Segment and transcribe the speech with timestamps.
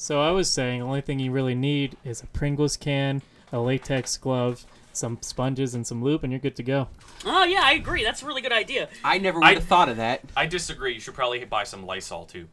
[0.00, 3.20] So I was saying, the only thing you really need is a Pringles can,
[3.52, 6.86] a latex glove, some sponges, and some lube, and you're good to go.
[7.26, 8.04] Oh yeah, I agree.
[8.04, 8.88] That's a really good idea.
[9.02, 10.20] I never I- would have thought of that.
[10.36, 10.94] I disagree.
[10.94, 12.46] You should probably buy some Lysol too.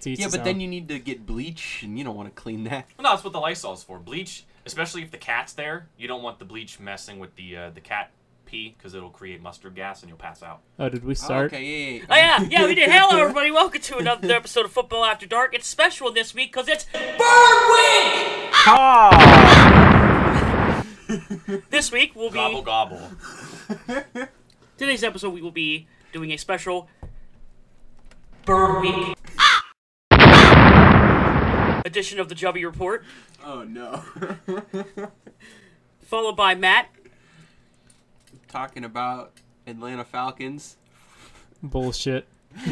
[0.00, 0.44] To each Yeah, his but own.
[0.46, 2.86] then you need to get bleach, and you don't want to clean that.
[2.96, 3.98] Well, no, that's what the Lysol's for.
[3.98, 7.70] Bleach, especially if the cat's there, you don't want the bleach messing with the uh,
[7.70, 8.10] the cat
[8.52, 10.60] pee because it'll create mustard gas and you'll pass out.
[10.78, 11.46] Oh, did we Oh, start?
[11.52, 12.90] okay, yeah, yeah, Oh yeah, yeah, we did.
[12.92, 15.54] Hello everybody, welcome to another episode of Football After Dark.
[15.54, 18.52] It's special this week because it's Bird Week.
[18.64, 19.08] Ah!
[21.70, 22.34] This week we'll be.
[22.34, 23.00] Gobble gobble.
[24.76, 26.88] today's episode we will be doing a special
[28.44, 29.16] Bird Week
[31.86, 33.02] edition of the Jubby Report,
[33.44, 34.04] Oh no.
[36.02, 36.88] followed by Matt.
[38.52, 39.32] Talking about
[39.66, 40.76] Atlanta Falcons.
[41.62, 42.26] Bullshit.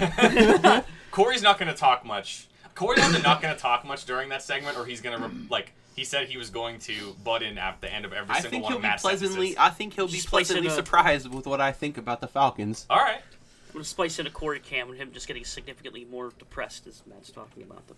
[1.11, 2.47] Corey's not going to talk much.
[2.75, 5.35] Corey's either not going to talk much during that segment, or he's going to re-
[5.51, 5.73] like.
[5.97, 8.51] He said he was going to butt in at the end of every I single
[8.51, 9.49] think one he'll of be Matt's pleasantly.
[9.52, 9.57] sentences.
[9.59, 11.99] I think he'll be Just place it pleasantly in a- surprised with what I think
[11.99, 12.87] about the Falcons.
[12.88, 13.21] All right.
[13.68, 17.02] I'm gonna splice in a Corey cam and him just getting significantly more depressed as
[17.07, 17.96] Matt's talking about them.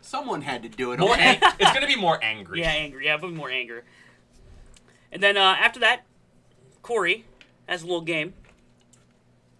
[0.00, 1.00] Someone had to do it.
[1.00, 1.38] More okay?
[1.42, 2.60] ang- it's going to be more angry.
[2.60, 3.06] Yeah, angry.
[3.06, 3.84] Yeah, but more anger.
[5.12, 6.02] And then uh, after that,
[6.82, 7.24] Corey
[7.68, 8.34] has a little game,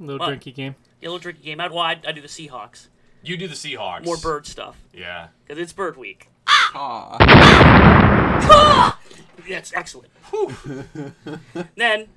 [0.01, 0.39] A Little What?
[0.41, 0.75] drinky game.
[1.03, 1.61] a little drinking game.
[1.61, 2.89] I'd, well, I'd, i do the Seahawks.
[3.23, 4.05] You do the Seahawks.
[4.05, 5.29] More bird stuff Yeah.
[5.47, 6.29] because it's Bird Week.
[6.47, 7.17] Ah!
[7.21, 8.39] Ah!
[8.51, 8.99] Aw.
[9.49, 10.11] That's excellent.
[11.77, 12.09] then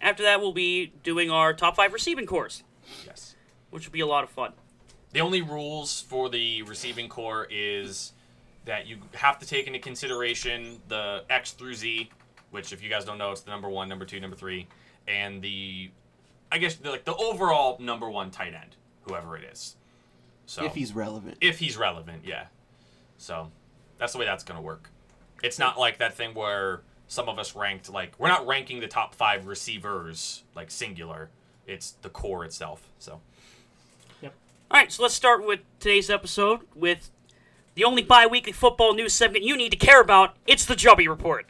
[0.00, 2.62] after that, we'll be doing our top five receiving cores,
[3.06, 3.34] Yes.
[3.70, 4.52] which will be a lot of fun.
[5.12, 8.12] The only rules for the receiving core is
[8.64, 12.10] that you have to take into consideration the X through Z,
[12.50, 14.66] which if you guys don't know, it's the number one, number two, number three,
[15.08, 15.90] and the,
[16.52, 19.76] I guess the, like the overall number one tight end, whoever it is.
[20.46, 21.38] So If he's relevant.
[21.40, 22.46] if he's relevant, yeah.
[23.18, 23.50] So
[23.98, 24.90] that's the way that's gonna work.
[25.42, 28.86] It's not like that thing where some of us ranked like we're not ranking the
[28.88, 31.30] top five receivers like singular.
[31.66, 32.88] It's the core itself.
[32.98, 33.20] So
[34.22, 34.34] Yep.
[34.70, 37.10] All right, so let's start with today's episode with
[37.74, 40.36] the only bi-weekly football news segment you need to care about.
[40.46, 41.46] It's the Jubby Report.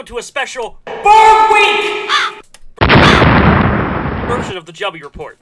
[0.00, 2.10] Welcome to a special Bird Week
[4.26, 5.36] version of the Jubby Report.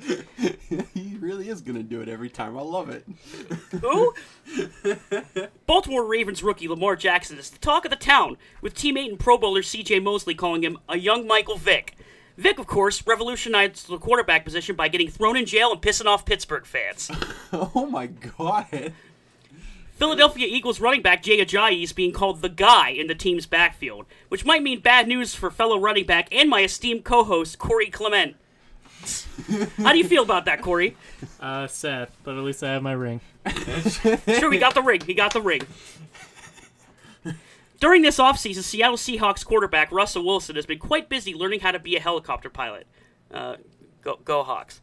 [0.92, 2.58] he really is gonna do it every time.
[2.58, 3.06] I love it.
[3.80, 4.12] Who?
[5.68, 9.38] Baltimore Ravens rookie Lamar Jackson is the talk of the town, with teammate and Pro
[9.38, 10.00] Bowler C.J.
[10.00, 11.94] Mosley calling him a young Michael Vick.
[12.36, 16.26] Vick, of course, revolutionized the quarterback position by getting thrown in jail and pissing off
[16.26, 17.08] Pittsburgh fans.
[17.52, 18.92] Oh my god.
[19.96, 24.06] Philadelphia Eagles running back Jay Ajayi is being called the guy in the team's backfield,
[24.28, 28.36] which might mean bad news for fellow running back and my esteemed co-host Corey Clement.
[29.76, 30.96] How do you feel about that, Corey?
[31.38, 33.20] Uh, sad, but at least I have my ring.
[33.50, 35.00] Sure, he got the ring.
[35.02, 35.62] He got the ring.
[37.80, 41.78] During this offseason, Seattle Seahawks quarterback Russell Wilson has been quite busy learning how to
[41.78, 42.86] be a helicopter pilot.
[43.30, 43.56] Uh,
[44.02, 44.80] go, go Hawks.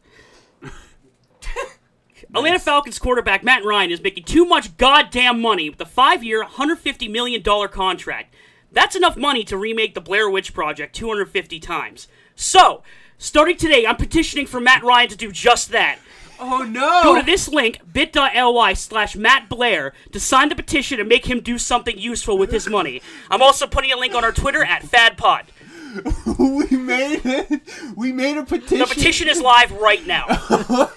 [2.33, 6.43] Atlanta Falcons quarterback Matt Ryan is making too much goddamn money with a five year,
[6.43, 8.33] $150 million contract.
[8.71, 12.07] That's enough money to remake the Blair Witch Project 250 times.
[12.35, 12.83] So,
[13.17, 15.99] starting today, I'm petitioning for Matt Ryan to do just that.
[16.39, 17.03] Oh no.
[17.03, 21.39] Go to this link, bit.ly slash Matt Blair, to sign the petition and make him
[21.39, 23.01] do something useful with his money.
[23.29, 25.43] I'm also putting a link on our Twitter at FadPod.
[26.39, 27.61] we made it.
[27.95, 28.79] We made a petition.
[28.79, 30.25] The petition is live right now.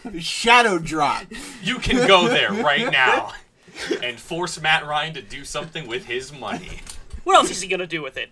[0.19, 1.25] Shadow drop.
[1.63, 3.33] you can go there right now
[4.03, 6.81] and force Matt Ryan to do something with his money.
[7.25, 8.31] What else is he gonna do with it?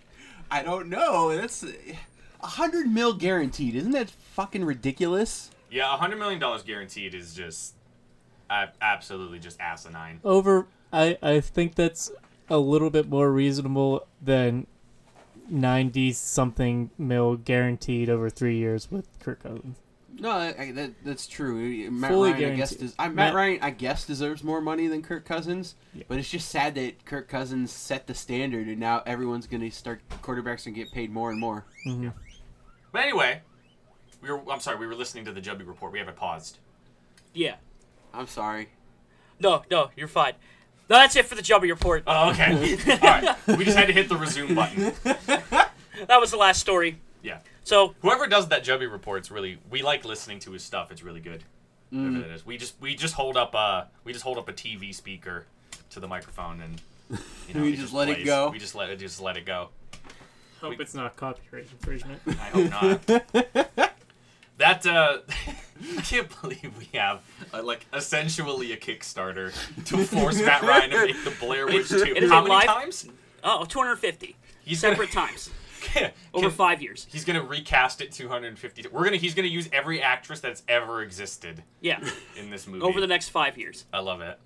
[0.49, 1.35] I don't know.
[1.35, 3.75] That's a hundred mil guaranteed.
[3.75, 5.51] Isn't that fucking ridiculous?
[5.69, 7.73] Yeah, a hundred million dollars guaranteed is just
[8.49, 10.19] uh, absolutely just asinine.
[10.23, 12.11] Over, I, I think that's
[12.49, 14.67] a little bit more reasonable than
[15.53, 19.77] 90 something mil guaranteed over three years with Kirk Cousins.
[20.19, 21.89] No, I, I- that, that's true.
[21.91, 22.97] Matt Fully Ryan, I guess, guaranteed.
[22.97, 25.75] des- I, Matt Matt- Ryan, I guess, deserves more money than Kirk Cousins.
[25.93, 26.03] Yeah.
[26.07, 29.71] But it's just sad that Kirk Cousins set the standard, and now everyone's going to
[29.71, 30.01] start.
[30.21, 31.65] Quarterbacks and get paid more and more.
[31.87, 32.09] Mm-hmm.
[32.91, 33.41] But anyway,
[34.21, 35.91] we were I'm sorry, we were listening to the Jubby report.
[35.91, 36.59] We have it paused.
[37.33, 37.55] Yeah.
[38.13, 38.69] I'm sorry.
[39.39, 40.33] No, no, you're fine.
[40.89, 42.03] No, that's it for the Jubby Report.
[42.05, 42.77] Oh, okay.
[42.91, 43.35] All right.
[43.57, 44.93] We just had to hit the resume button.
[45.03, 46.97] That was the last story.
[47.21, 47.39] Yeah.
[47.63, 50.91] So, Whoever does that Jubby report's really we like listening to his stuff.
[50.91, 51.43] It's really good.
[51.89, 52.45] Whatever that is.
[52.45, 55.45] We just we just hold up uh we just hold up a TV speaker
[55.91, 56.81] to the microphone and
[57.47, 58.25] you know, We it just let it plays.
[58.25, 58.49] go?
[58.49, 59.69] We just let it just let it go.
[60.59, 62.19] Hope it's not copyright infringement.
[62.27, 63.92] I hope not.
[64.57, 65.17] that uh
[65.97, 67.21] I can't believe we have
[67.53, 69.51] uh, like essentially a Kickstarter
[69.85, 71.95] to force Matt Ryan to make the Blair Witch 2.
[72.15, 73.07] It is How a many live- times?
[73.43, 75.49] Oh, 250 He's separate gonna, times
[76.33, 77.05] over Can- five years.
[77.11, 78.87] He's gonna recast it 250.
[78.91, 81.99] We're gonna he's gonna use every actress that's ever existed Yeah,
[82.37, 82.81] in this movie.
[82.83, 83.85] over the next five years.
[83.91, 84.39] I love it.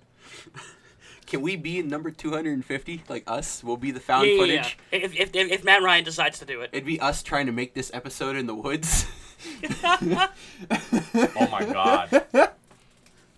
[1.28, 3.04] Can we be number 250?
[3.10, 3.62] Like us?
[3.64, 4.62] We'll be the found Yeah, yeah, yeah.
[4.64, 4.78] footage.
[4.92, 6.70] If, if, if, if Matt Ryan decides to do it.
[6.72, 9.06] It'd be us trying to make this episode in the woods.
[11.40, 12.10] Oh my god.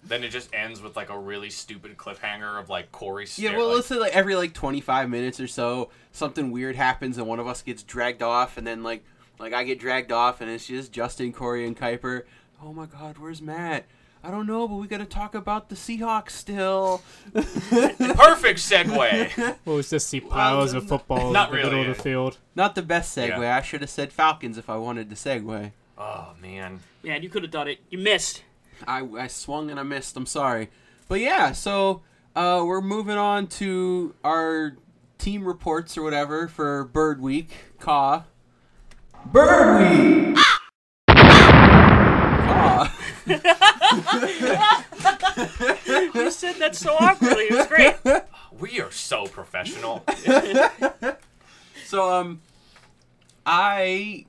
[0.03, 3.27] then it just ends with like a really stupid cliffhanger of like Corey.
[3.35, 7.17] yeah, well, like, let's say like every like 25 minutes or so, something weird happens
[7.17, 9.03] and one of us gets dragged off, and then like
[9.39, 12.23] like I get dragged off, and it's just Justin, Corey, and Kuiper.
[12.61, 13.85] Oh my God, where's Matt?
[14.21, 17.01] I don't know, but we got to talk about the Seahawks still.
[17.33, 19.55] perfect segue.
[19.65, 22.37] Well, it's just see piles of football Not in the middle really, of the field.
[22.53, 23.39] Not the best segue.
[23.39, 23.55] Yeah.
[23.55, 25.71] I should have said Falcons if I wanted to segue.
[25.99, 26.79] Oh man.
[27.03, 27.79] Man, you could have done it.
[27.89, 28.43] You missed.
[28.87, 30.15] I, I swung and I missed.
[30.17, 30.69] I'm sorry.
[31.07, 32.01] But yeah, so
[32.35, 34.77] uh, we're moving on to our
[35.17, 37.51] team reports or whatever for Bird Week.
[37.79, 38.23] Caw.
[39.25, 40.37] Bird Week!
[41.07, 42.91] Caw.
[46.13, 47.45] You said that so awkwardly.
[47.45, 47.95] It was great.
[48.59, 50.03] We are so professional.
[51.85, 52.41] So, um,
[53.47, 54.25] I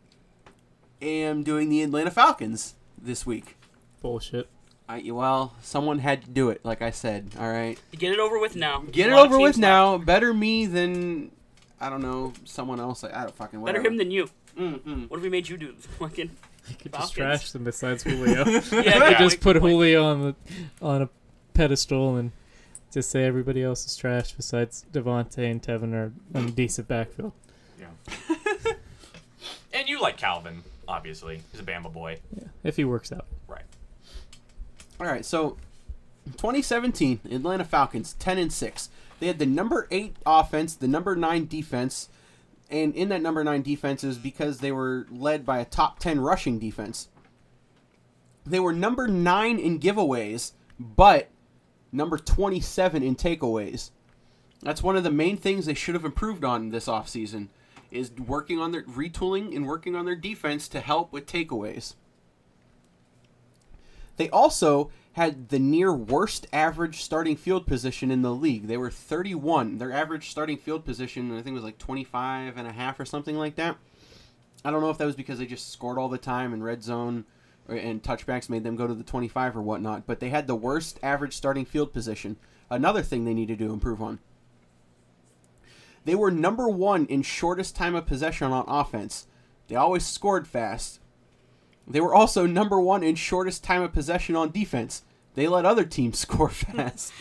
[1.02, 3.56] am doing the Atlanta Falcons this week.
[4.02, 4.48] Bullshit.
[4.88, 7.78] I, well, someone had to do it, like I said, alright?
[7.96, 8.80] Get it over with now.
[8.90, 9.98] Get it A lot of over with teams now.
[9.98, 11.30] Better me than,
[11.80, 13.04] I don't know, someone else.
[13.04, 13.82] I don't fucking whatever.
[13.84, 14.28] Better him than you.
[14.58, 15.08] Mm-mm.
[15.08, 15.72] What have we made you do?
[16.00, 16.30] Fucking.
[16.68, 17.40] You could just Falcons.
[17.40, 18.44] trash them besides Julio.
[18.44, 20.34] Yeah, You yeah, just like- put like- Julio on the
[20.82, 21.08] on a
[21.54, 22.32] pedestal and
[22.92, 27.32] just say everybody else is trash besides Devonta and Tevin are on a decent backfield.
[27.78, 27.86] Yeah.
[29.72, 31.42] and you like Calvin, obviously.
[31.52, 32.18] He's a Bama boy.
[32.36, 33.26] Yeah, if he works out.
[33.48, 33.64] Right.
[35.00, 35.56] All right, so
[36.26, 38.90] 2017 Atlanta Falcons 10 and 6.
[39.18, 42.08] They had the number 8 offense, the number 9 defense,
[42.70, 46.20] and in that number 9 defense is because they were led by a top 10
[46.20, 47.08] rushing defense.
[48.46, 51.28] They were number 9 in giveaways, but
[51.92, 53.90] number 27 in takeaways.
[54.62, 57.48] That's one of the main things they should have improved on this offseason
[57.90, 61.94] is working on their retooling and working on their defense to help with takeaways.
[64.16, 68.66] They also had the near worst average starting field position in the league.
[68.66, 69.78] They were 31.
[69.78, 73.36] Their average starting field position, I think, was like 25 and a half or something
[73.36, 73.76] like that.
[74.64, 76.82] I don't know if that was because they just scored all the time and red
[76.82, 77.24] zone
[77.68, 80.54] uh, and touchbacks made them go to the 25 or whatnot, but they had the
[80.54, 82.36] worst average starting field position.
[82.68, 84.20] Another thing they needed to improve on.
[86.04, 89.26] They were number one in shortest time of possession on offense.
[89.68, 91.00] They always scored fast.
[91.86, 95.02] They were also number one in shortest time of possession on defense.
[95.34, 97.12] They let other teams score fast.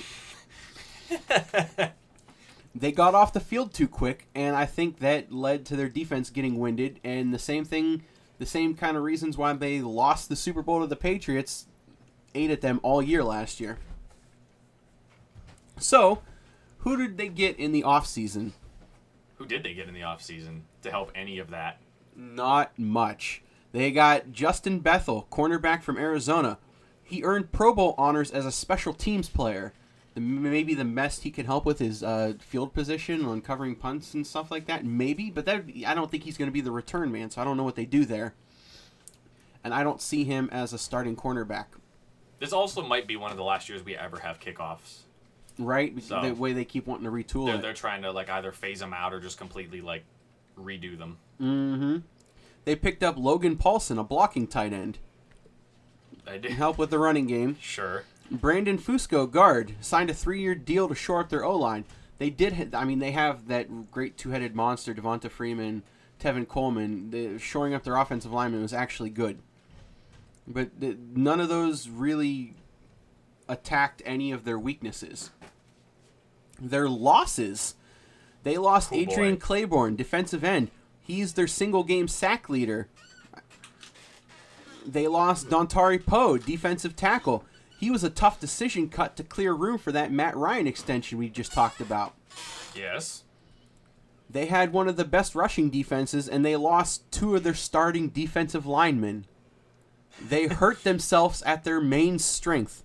[2.75, 6.29] they got off the field too quick, and I think that led to their defense
[6.29, 6.99] getting winded.
[7.03, 8.03] And the same thing,
[8.37, 11.65] the same kind of reasons why they lost the Super Bowl to the Patriots,
[12.35, 13.77] ate at them all year last year.
[15.79, 16.21] So,
[16.79, 18.51] who did they get in the offseason?
[19.39, 21.79] Who did they get in the offseason to help any of that?
[22.13, 23.41] Not much.
[23.71, 26.57] They got Justin Bethel, cornerback from Arizona.
[27.01, 29.73] He earned Pro Bowl honors as a special teams player.
[30.13, 34.13] The, maybe the best he can help with is uh, field position on covering punts
[34.13, 34.83] and stuff like that.
[34.83, 37.29] Maybe, but that I don't think he's going to be the return man.
[37.29, 38.33] So I don't know what they do there.
[39.63, 41.65] And I don't see him as a starting cornerback,
[42.39, 45.03] This also might be one of the last years we ever have kickoffs.
[45.59, 46.01] Right?
[46.01, 47.61] So- the way they keep wanting to retool They're, it.
[47.61, 50.03] they're trying to like either phase them out or just completely like
[50.57, 51.17] redo them.
[51.39, 51.97] Mm-hmm.
[52.65, 54.97] They picked up Logan Paulson, a blocking tight end,
[56.27, 56.51] I to did.
[56.51, 57.57] help with the running game.
[57.61, 58.03] Sure.
[58.29, 61.85] Brandon Fusco, guard, signed a three-year deal to shore up their O-line.
[62.19, 62.75] They did.
[62.75, 65.81] I mean, they have that great two-headed monster, Devonta Freeman,
[66.19, 67.09] Tevin Coleman.
[67.11, 69.39] The, shoring up their offensive lineman was actually good,
[70.45, 72.53] but the, none of those really
[73.47, 75.31] attacked any of their weaknesses.
[76.61, 77.75] Their losses.
[78.43, 79.39] They lost Oh, Adrian boy.
[79.41, 80.71] Claiborne, defensive end.
[81.01, 82.87] He's their single-game sack leader.
[84.85, 87.43] They lost Dontari Poe, defensive tackle.
[87.79, 91.29] He was a tough decision cut to clear room for that Matt Ryan extension we
[91.29, 92.13] just talked about.
[92.75, 93.23] Yes.
[94.29, 98.09] They had one of the best rushing defenses, and they lost two of their starting
[98.09, 99.25] defensive linemen.
[100.21, 102.83] they hurt themselves at their main strength.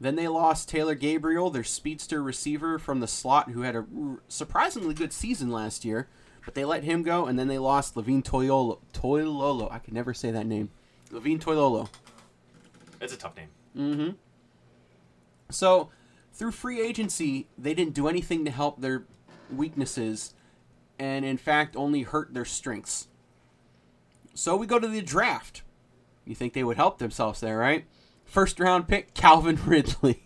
[0.00, 3.84] Then they lost Taylor Gabriel, their speedster receiver from the slot, who had a
[4.28, 6.08] surprisingly good season last year,
[6.44, 7.26] but they let him go.
[7.26, 8.78] And then they lost Levine Toilolo.
[8.92, 9.72] Toilolo.
[9.72, 10.70] I can never say that name.
[11.10, 11.88] Levine Toilolo.
[13.00, 13.48] It's a tough name.
[13.76, 14.10] Mm-hmm.
[15.50, 15.90] So,
[16.32, 19.04] through free agency, they didn't do anything to help their
[19.52, 20.34] weaknesses,
[20.98, 23.08] and in fact, only hurt their strengths.
[24.34, 25.62] So we go to the draft.
[26.24, 27.86] You think they would help themselves there, right?
[28.28, 30.22] First round pick, Calvin Ridley.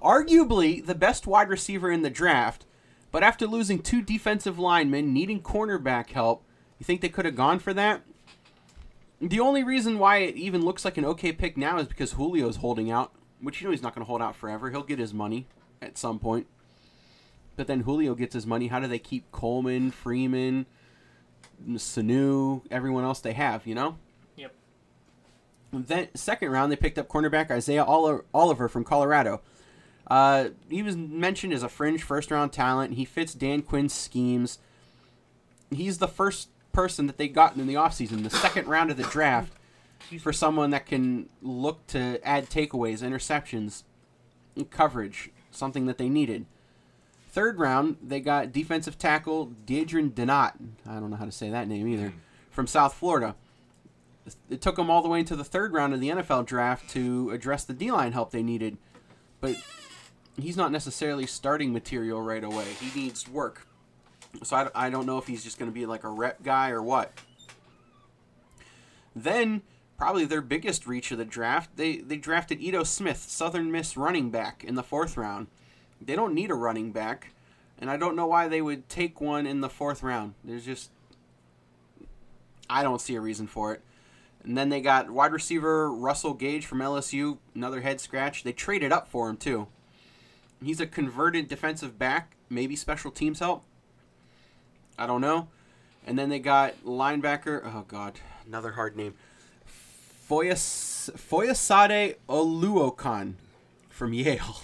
[0.00, 2.64] Arguably the best wide receiver in the draft,
[3.10, 6.44] but after losing two defensive linemen, needing cornerback help,
[6.78, 8.02] you think they could have gone for that?
[9.20, 12.56] The only reason why it even looks like an okay pick now is because Julio's
[12.56, 14.70] holding out, which you know he's not going to hold out forever.
[14.70, 15.46] He'll get his money
[15.82, 16.46] at some point.
[17.56, 18.68] But then Julio gets his money.
[18.68, 20.66] How do they keep Coleman, Freeman,
[21.70, 23.96] Sanu, everyone else they have, you know?
[25.82, 29.40] Then second round, they picked up cornerback Isaiah Oliver from Colorado.
[30.06, 32.94] Uh, he was mentioned as a fringe first round talent.
[32.94, 34.58] He fits Dan Quinn's schemes.
[35.70, 39.04] He's the first person that they got in the offseason, the second round of the
[39.04, 39.52] draft,
[40.20, 43.84] for someone that can look to add takeaways, interceptions,
[44.54, 46.46] and coverage, something that they needed.
[47.30, 50.52] Third round, they got defensive tackle Deidrin Denot.
[50.86, 52.12] I don't know how to say that name either.
[52.50, 53.34] From South Florida.
[54.48, 57.30] It took them all the way into the third round of the NFL draft to
[57.30, 58.78] address the D line help they needed.
[59.40, 59.56] But
[60.40, 62.64] he's not necessarily starting material right away.
[62.80, 63.66] He needs work.
[64.42, 66.70] So I, I don't know if he's just going to be like a rep guy
[66.70, 67.12] or what.
[69.14, 69.62] Then,
[69.96, 74.30] probably their biggest reach of the draft, they, they drafted Ito Smith, Southern Miss running
[74.30, 75.46] back, in the fourth round.
[76.00, 77.32] They don't need a running back,
[77.78, 80.34] and I don't know why they would take one in the fourth round.
[80.42, 80.90] There's just.
[82.68, 83.82] I don't see a reason for it.
[84.44, 88.42] And then they got wide receiver Russell Gage from LSU, another head scratch.
[88.44, 89.68] They traded up for him, too.
[90.62, 93.64] He's a converted defensive back, maybe special teams help.
[94.98, 95.48] I don't know.
[96.06, 97.62] And then they got linebacker.
[97.64, 98.20] Oh, God.
[98.46, 99.14] Another hard name.
[100.28, 103.34] Foyas, Foyesade Oluokun
[103.88, 104.62] from Yale.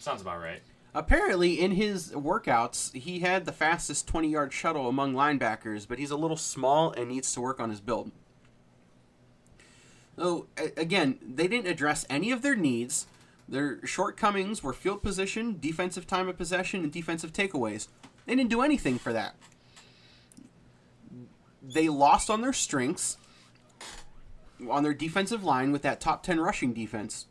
[0.00, 0.62] Sounds about right.
[0.94, 6.10] Apparently, in his workouts, he had the fastest 20 yard shuttle among linebackers, but he's
[6.10, 8.10] a little small and needs to work on his build.
[10.16, 10.46] So,
[10.76, 13.06] again, they didn't address any of their needs.
[13.48, 17.88] Their shortcomings were field position, defensive time of possession, and defensive takeaways.
[18.24, 19.36] They didn't do anything for that.
[21.62, 23.18] They lost on their strengths,
[24.68, 27.26] on their defensive line with that top 10 rushing defense.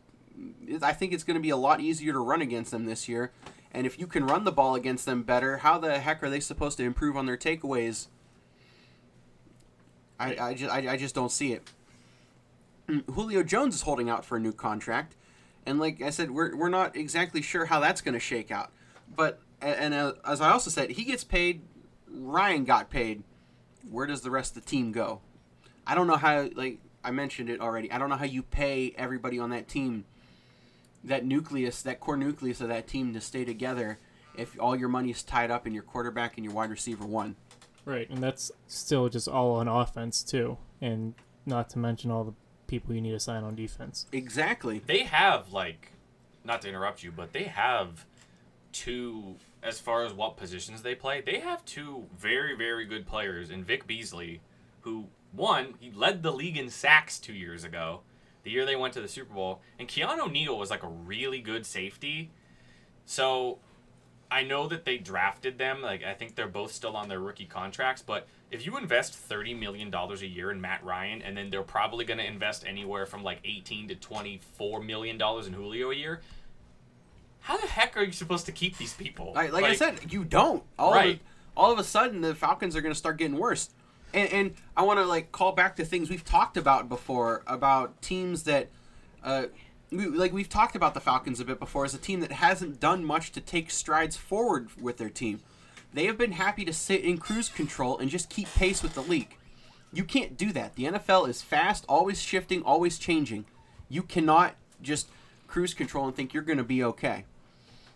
[0.81, 3.31] I think it's going to be a lot easier to run against them this year.
[3.71, 6.39] And if you can run the ball against them better, how the heck are they
[6.39, 8.07] supposed to improve on their takeaways?
[10.17, 11.69] I, I, just, I, I just don't see it.
[12.87, 15.15] Julio Jones is holding out for a new contract.
[15.65, 18.71] And like I said, we're, we're not exactly sure how that's going to shake out.
[19.15, 21.61] But, and uh, as I also said, he gets paid,
[22.07, 23.23] Ryan got paid.
[23.89, 25.21] Where does the rest of the team go?
[25.87, 28.93] I don't know how, like I mentioned it already, I don't know how you pay
[28.97, 30.05] everybody on that team
[31.03, 33.99] that nucleus, that core nucleus of that team to stay together
[34.35, 37.35] if all your money is tied up in your quarterback and your wide receiver one.
[37.85, 41.13] Right, and that's still just all on offense too, and
[41.45, 42.33] not to mention all the
[42.67, 44.05] people you need to sign on defense.
[44.11, 44.81] Exactly.
[44.85, 45.91] They have like,
[46.43, 48.05] not to interrupt you, but they have
[48.71, 51.21] two as far as what positions they play.
[51.21, 54.41] They have two very very good players in Vic Beasley,
[54.81, 58.01] who one he led the league in sacks two years ago,
[58.43, 61.39] the year they went to the Super Bowl, and Keanu Neal was like a really
[61.39, 62.31] good safety.
[63.05, 63.57] So
[64.31, 65.81] I know that they drafted them.
[65.81, 69.53] Like I think they're both still on their rookie contracts, but if you invest thirty
[69.53, 73.05] million dollars a year in Matt Ryan, and then they're probably going to invest anywhere
[73.05, 76.21] from like eighteen to twenty-four million dollars in Julio a year,
[77.41, 79.31] how the heck are you supposed to keep these people?
[79.35, 80.63] Like, like, I said, you don't.
[80.79, 81.15] All Right.
[81.15, 81.19] Of,
[81.55, 83.69] all of a sudden, the Falcons are going to start getting worse.
[84.13, 88.01] And, and I want to like call back to things we've talked about before about
[88.01, 88.69] teams that,
[89.23, 89.45] uh,
[89.91, 92.79] we, like we've talked about the Falcons a bit before as a team that hasn't
[92.79, 95.41] done much to take strides forward with their team.
[95.93, 99.01] They have been happy to sit in cruise control and just keep pace with the
[99.01, 99.37] league.
[99.93, 100.75] You can't do that.
[100.75, 103.45] The NFL is fast, always shifting, always changing.
[103.87, 105.07] You cannot just
[105.47, 107.23] cruise control and think you're going to be okay.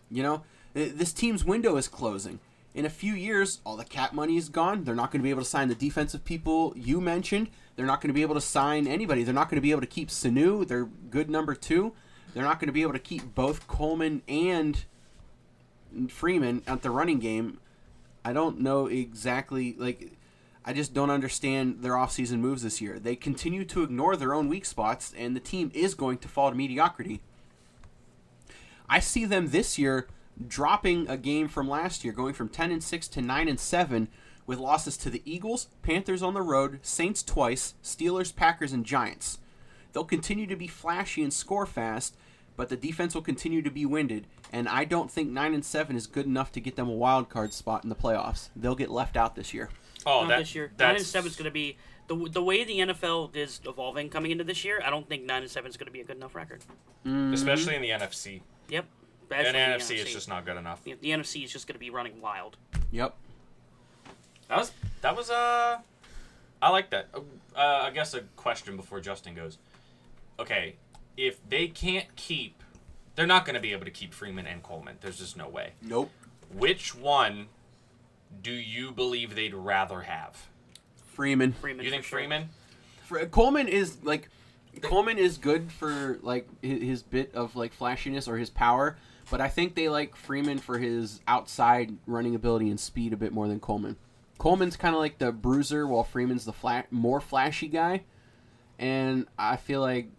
[0.10, 0.44] You know,
[0.74, 2.40] this team's window is closing.
[2.74, 4.84] In a few years, all the cap money is gone.
[4.84, 7.50] They're not going to be able to sign the defensive people you mentioned.
[7.80, 9.24] They're not going to be able to sign anybody.
[9.24, 10.68] They're not going to be able to keep Sanu.
[10.68, 11.94] They're good number two.
[12.34, 14.84] They're not going to be able to keep both Coleman and
[16.10, 17.62] Freeman at the running game.
[18.26, 19.78] I don't know exactly.
[19.78, 20.12] Like,
[20.66, 23.00] I just don't understand their offseason moves this year.
[23.00, 26.50] They continue to ignore their own weak spots, and the team is going to fall
[26.50, 27.22] to mediocrity.
[28.90, 30.10] I see them this year
[30.46, 34.10] dropping a game from last year, going from 10 and 6 to 9 and 7
[34.50, 39.38] with losses to the Eagles, Panthers on the road, Saints twice, Steelers, Packers, and Giants.
[39.94, 42.18] They'll continue to be flashy and score fast,
[42.58, 45.96] but the defense will continue to be winded, and I don't think 9 and 7
[45.96, 48.50] is good enough to get them a wild card spot in the playoffs.
[48.56, 49.70] They'll get left out this year.
[50.08, 50.66] Oh, Not that, this year.
[50.66, 51.78] Nine That's, and seven is going to be
[52.08, 54.82] the the way the NFL is evolving coming into this year.
[54.84, 56.62] I don't think nine and seven is going to be a good enough record.
[57.06, 57.34] Mm-hmm.
[57.34, 58.42] especially in the NFC.
[58.70, 58.86] Yep.
[59.32, 60.84] And Especially in the NFC is just not good enough.
[60.84, 62.58] The, the NFC is just going to be running wild.
[62.92, 63.16] Yep.
[64.50, 65.78] That was that was uh,
[66.62, 67.08] I like that.
[67.14, 67.20] Uh,
[67.56, 69.60] I guess a question before Justin goes.
[70.40, 70.76] Okay,
[71.16, 72.64] if they can't keep,
[73.16, 74.98] they're not going to be able to keep Freeman and Coleman.
[75.02, 75.74] There's just no way.
[75.82, 76.10] Nope.
[76.54, 77.48] Which one
[78.42, 80.48] do you believe they'd rather have?
[81.06, 81.54] Freeman.
[81.54, 81.86] Freeman.
[81.86, 82.20] You think sure.
[82.20, 82.50] Freeman?
[83.06, 84.30] Fre- Coleman is like
[84.82, 88.98] Coleman is good for like his, his bit of like flashiness or his power,
[89.30, 93.32] but I think they like Freeman for his outside running ability and speed a bit
[93.32, 93.96] more than Coleman.
[94.40, 98.04] Coleman's kind of like the bruiser, while Freeman's the fla- more flashy guy,
[98.80, 100.10] and I feel like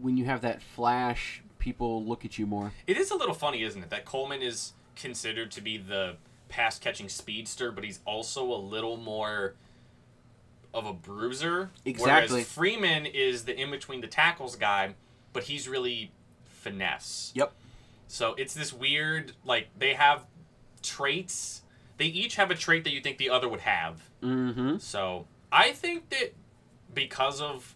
[0.00, 2.72] when you have that flash, people look at you more.
[2.86, 6.16] It is a little funny, isn't it, that Coleman is considered to be the
[6.48, 9.54] pass catching speedster, but he's also a little more
[10.72, 11.70] of a bruiser.
[11.84, 12.34] Exactly.
[12.34, 14.94] Whereas Freeman is the in between the tackles guy,
[15.32, 16.12] but he's really
[16.44, 17.32] finesse.
[17.34, 17.52] Yep.
[18.06, 20.24] So it's this weird, like, they have
[20.82, 21.62] traits.
[21.98, 24.10] They each have a trait that you think the other would have.
[24.22, 24.78] Mm-hmm.
[24.78, 26.34] So I think that
[26.92, 27.74] because of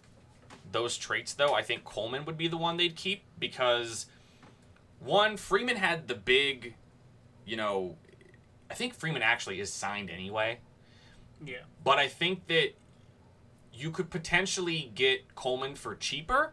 [0.72, 4.06] those traits, though, I think Coleman would be the one they'd keep because
[4.98, 6.74] one, Freeman had the big,
[7.46, 7.96] you know,
[8.70, 10.58] I think Freeman actually is signed anyway,
[11.44, 11.62] Yeah.
[11.82, 12.74] but I think that
[13.72, 16.52] you could potentially get Coleman for cheaper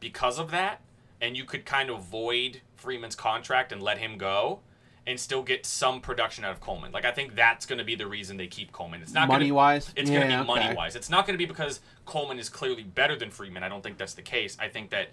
[0.00, 0.82] because of that,
[1.20, 4.60] and you could kind of void Freeman's contract and let him go.
[5.04, 6.92] And still get some production out of Coleman.
[6.92, 9.02] Like I think that's going to be the reason they keep Coleman.
[9.02, 10.94] It's not gonna- Money wise, it's going to be money wise.
[10.94, 13.64] It's not going to be because Coleman is clearly better than Freeman.
[13.64, 14.56] I don't think that's the case.
[14.60, 15.08] I think that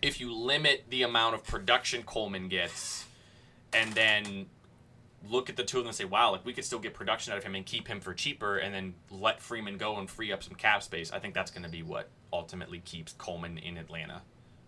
[0.00, 3.04] if you limit the amount of production Coleman gets
[3.74, 4.46] and then
[5.28, 7.32] look at the two of them and say, wow, like we could still get production
[7.32, 10.32] out of him and keep him for cheaper and then let Freeman go and free
[10.32, 13.76] up some cap space, I think that's going to be what ultimately keeps Coleman in
[13.76, 14.22] Atlanta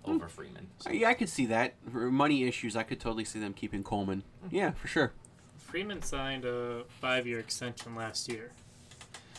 [0.04, 0.68] over Freeman.
[0.78, 1.74] So- Yeah, I could see that.
[1.90, 4.22] For money issues, I could totally see them keeping Coleman.
[4.50, 5.12] Yeah, for sure.
[5.58, 8.50] Freeman signed a five-year extension last year,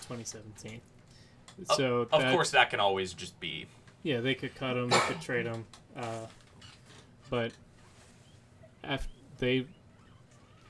[0.04, 0.82] 2017.
[1.76, 3.67] So of that- course, that can always just be.
[4.04, 6.28] yeah, they could cut him, they could trade him, uh,
[7.30, 7.52] but
[8.84, 9.08] af-
[9.39, 9.67] they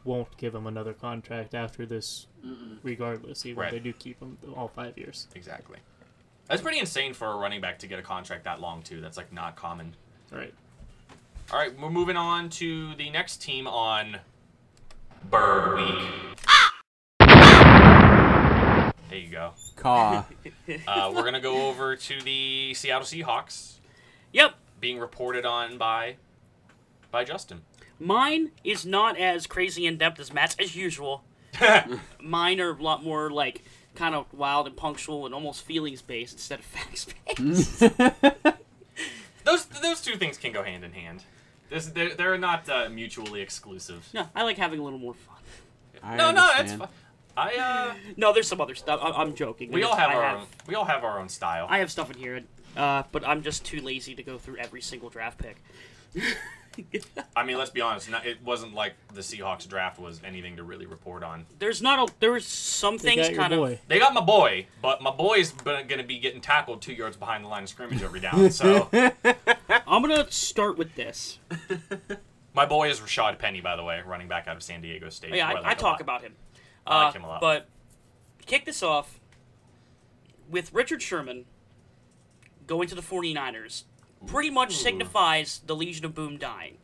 [0.04, 2.26] won't give him another contract after this,
[2.82, 3.46] regardless.
[3.46, 3.68] Even Right.
[3.68, 5.28] if they do keep him all five years.
[5.36, 5.78] Exactly.
[6.52, 9.00] That's pretty insane for a running back to get a contract that long, too.
[9.00, 9.96] That's like not common.
[10.34, 10.54] All right.
[11.50, 14.18] All right, we're moving on to the next team on
[15.30, 16.04] Bird Week.
[19.10, 19.54] There you go.
[19.78, 20.26] Caw.
[20.88, 23.76] Uh, we're gonna go over to the Seattle Seahawks,
[24.34, 24.56] Yep.
[24.82, 26.16] being reported on by
[27.12, 27.62] by Justin.
[27.98, 31.24] Mine is not as crazy in depth as Matt's as usual.
[32.22, 33.64] Mine are a lot more like
[33.96, 37.82] kind of wild and punctual and almost feelings based instead of facts based.
[39.44, 41.24] Those those two things can go hand in hand.
[41.70, 44.08] This, they're, they're not uh, mutually exclusive.
[44.14, 45.38] no, I like having a little more fun.
[46.04, 46.88] I No, no, that's fine.
[47.36, 49.00] I uh, No, there's some other stuff.
[49.02, 49.72] I- I'm joking.
[49.72, 50.48] we all have I our have, own.
[50.68, 51.66] We all have our own style.
[51.70, 52.42] I have stuff in here,
[52.78, 55.58] uh, but I'm just too lazy to go through every single draft pick.
[57.36, 58.10] I mean, let's be honest.
[58.10, 61.46] Not, it wasn't like the Seahawks draft was anything to really report on.
[61.60, 62.14] There's not a.
[62.20, 63.72] There's some They things got your kind boy.
[63.74, 63.80] of.
[63.88, 67.44] They got my boy, but my boy's going to be getting tackled two yards behind
[67.44, 68.50] the line of scrimmage every down.
[68.52, 68.90] So
[69.88, 71.40] I'm gonna start with this.
[72.54, 75.34] my boy is Rashad Penny, by the way, running back out of San Diego State.
[75.36, 76.02] Yeah, who I, I like a talk lot.
[76.02, 76.36] about him.
[76.88, 77.42] I like Uh, him a lot.
[77.42, 77.68] But
[78.46, 79.20] kick this off
[80.50, 81.46] with Richard Sherman
[82.68, 83.84] going to the 49ers
[84.26, 86.78] pretty much signifies the Legion of Boom dying.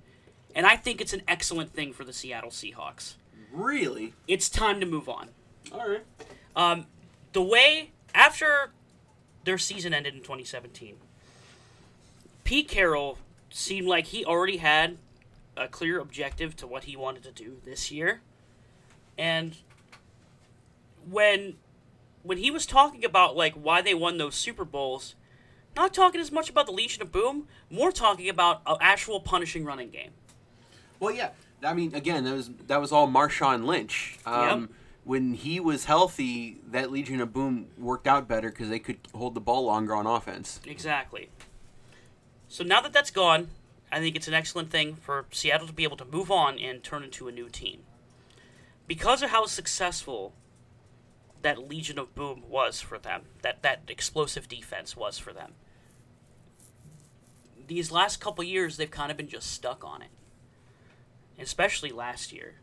[0.55, 3.15] And I think it's an excellent thing for the Seattle Seahawks.
[3.51, 4.13] Really?
[4.27, 5.29] It's time to move on.
[5.71, 6.03] All right.
[6.55, 6.87] Um,
[7.33, 8.71] the way after
[9.43, 10.95] their season ended in 2017,
[12.43, 13.17] Pete Carroll
[13.49, 14.97] seemed like he already had
[15.55, 18.21] a clear objective to what he wanted to do this year,
[19.17, 19.57] and
[21.09, 21.55] when
[22.23, 25.15] when he was talking about like why they won those Super Bowls,
[25.77, 29.63] not talking as much about the Legion of Boom, more talking about an actual punishing
[29.63, 30.11] running game.
[30.99, 31.29] Well, yeah.
[31.63, 34.17] I mean, again, that was that was all Marshawn Lynch.
[34.25, 34.69] Um,
[35.03, 39.35] when he was healthy, that Legion of Boom worked out better because they could hold
[39.35, 40.59] the ball longer on offense.
[40.65, 41.29] Exactly.
[42.49, 43.49] So now that that's gone,
[43.91, 46.83] I think it's an excellent thing for Seattle to be able to move on and
[46.83, 47.83] turn into a new team.
[48.85, 50.33] Because of how successful
[51.41, 55.53] that Legion of Boom was for them, that, that explosive defense was for them,
[57.67, 60.09] these last couple years they've kind of been just stuck on it.
[61.39, 62.55] Especially last year.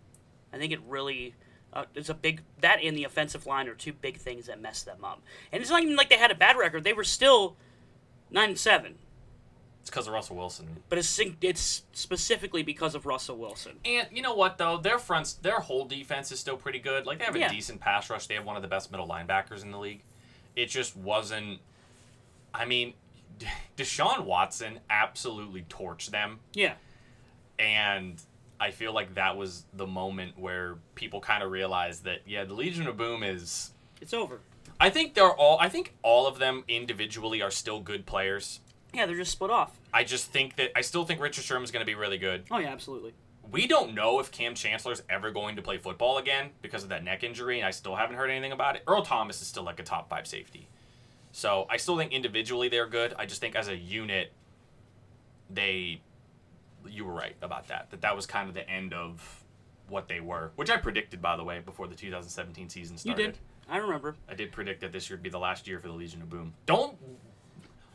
[0.52, 1.34] I think it really
[1.72, 4.84] uh, it's a big that and the offensive line are two big things that messed
[4.86, 5.20] them up.
[5.52, 7.56] And it's not even like they had a bad record; they were still
[8.30, 8.96] nine and seven.
[9.80, 10.78] It's because of Russell Wilson.
[10.88, 13.78] But it's it's specifically because of Russell Wilson.
[13.84, 17.06] And you know what though, their fronts, their whole defense is still pretty good.
[17.06, 17.48] Like they have a Yeah.
[17.48, 18.26] decent pass rush.
[18.26, 20.02] They have one of the best middle linebackers in the league.
[20.56, 21.58] It just wasn't.
[22.54, 22.94] I mean,
[23.76, 26.74] Deshaun Watson absolutely torched them, Yeah,
[27.58, 28.20] and
[28.60, 32.54] I feel like that was the moment where people kind of realized that yeah, the
[32.54, 33.72] Legion of Boom is.
[34.00, 34.40] it's over.
[34.80, 35.58] I think they're all.
[35.60, 38.60] I think all of them individually are still good players.
[38.92, 39.78] Yeah, they're just split off.
[39.92, 42.44] I just think that I still think Richard Sherman's going to be really good.
[42.50, 43.12] Oh yeah, absolutely.
[43.50, 47.04] We don't know if Kam Chancellor's ever going to play football again because of that
[47.04, 48.82] neck injury, and I still haven't heard anything about it.
[48.88, 50.68] Earl Thomas is still like a top five safety.
[51.36, 53.12] So I still think individually they're good.
[53.18, 54.32] I just think as a unit,
[55.50, 56.00] they.
[56.88, 57.90] You were right about that.
[57.90, 59.42] That that was kind of the end of
[59.88, 63.18] what they were, which I predicted, by the way, before the 2017 season started.
[63.20, 63.38] You started.
[63.66, 63.72] did.
[63.74, 64.14] I remember.
[64.28, 66.30] I did predict that this year would be the last year for the Legion of
[66.30, 66.52] Boom.
[66.66, 66.96] Don't,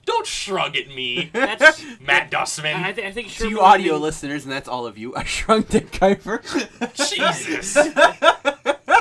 [0.06, 2.76] don't shrug at me, That's Matt Dussman.
[2.76, 5.24] I, th- I think To you audio winning- listeners, and that's all of you, I
[5.24, 6.42] shrunk Dick Kuiper.
[6.96, 7.76] Jesus.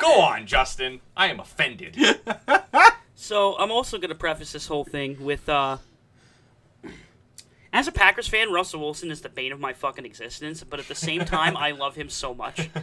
[0.01, 1.01] Go on, Justin.
[1.17, 1.97] I am offended.
[3.29, 5.77] So I'm also going to preface this whole thing with, uh,
[7.75, 10.65] as a Packers fan, Russell Wilson is the bane of my fucking existence.
[10.65, 12.71] But at the same time, I love him so much.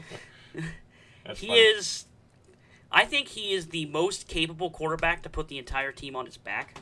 [1.38, 1.60] He funny.
[1.60, 2.06] is.
[2.92, 6.38] I think he is the most capable quarterback to put the entire team on his
[6.38, 6.78] back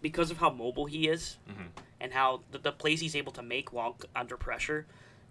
[0.00, 1.66] because of how mobile he is Mhm.
[2.00, 4.86] and how the, the plays he's able to make while under pressure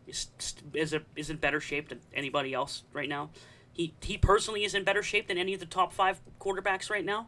[0.06, 0.28] is
[0.74, 3.30] is, a, is in better shape than anybody else right now.
[3.74, 7.04] He he personally is in better shape than any of the top five quarterbacks right
[7.04, 7.28] now.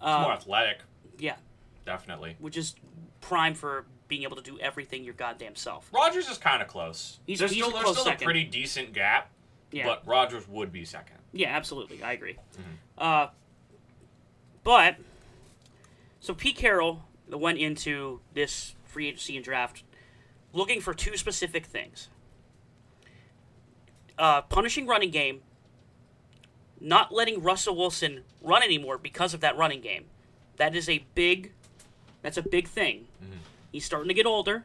[0.00, 0.80] He's more Uh, athletic,
[1.18, 1.36] yeah,
[1.86, 2.36] definitely.
[2.40, 2.74] which is
[3.20, 5.88] prime for being able to do everything your goddamn self.
[5.92, 7.20] Rodgers is kind of close.
[7.26, 9.30] He's- there's he's still, a there's still a pretty decent gap,
[9.70, 11.16] Yeah, but Rodgers would be second.
[11.32, 12.02] Yeah, absolutely.
[12.02, 12.34] I agree.
[12.34, 12.70] Mm-hmm.
[12.98, 13.28] Uh,
[14.64, 14.96] but
[16.20, 19.84] so Pete Carroll went into this free agency and draft
[20.52, 22.08] looking for two specific things:
[24.18, 25.40] uh, punishing running game,
[26.82, 30.04] not letting Russell Wilson run anymore because of that running game.
[30.56, 31.52] That is a big.
[32.22, 33.06] That's a big thing.
[33.22, 33.38] Mm-hmm.
[33.70, 34.64] He's starting to get older.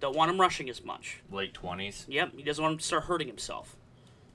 [0.00, 1.20] Don't want him rushing as much.
[1.32, 2.04] Late 20s.
[2.08, 3.76] Yep, he doesn't want him to start hurting himself.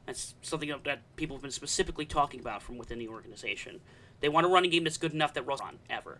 [0.05, 3.81] That's something that- people have been specifically talking about from within the organization.
[4.19, 6.19] They want a running game that's good enough that Russ on ever,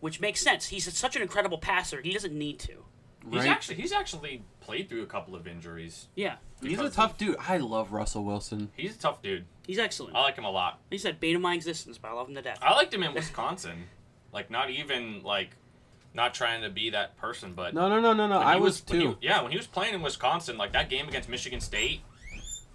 [0.00, 0.68] which makes sense.
[0.68, 2.84] He's such an incredible passer; he doesn't need to.
[3.30, 3.48] He's Right.
[3.50, 6.08] actually he's actually played through a couple of injuries.
[6.14, 7.36] Yeah, He's a tough dude.
[7.40, 8.70] I love Russell Wilson.
[8.76, 9.46] He's a tough dude.
[9.66, 10.14] he's excellent.
[10.16, 10.78] I like him a lot.
[10.90, 12.58] he said, "Bane of my existence," but I love him to death.
[12.62, 13.84] I liked him in Wisconsin.
[14.32, 15.50] like not even like
[16.14, 18.38] not trying to be that person, but No, no, no, no, no.
[18.38, 19.18] when I he was when he- too.
[19.20, 22.00] yeah, when he was playing in Wisconsin, like that game against Michigan State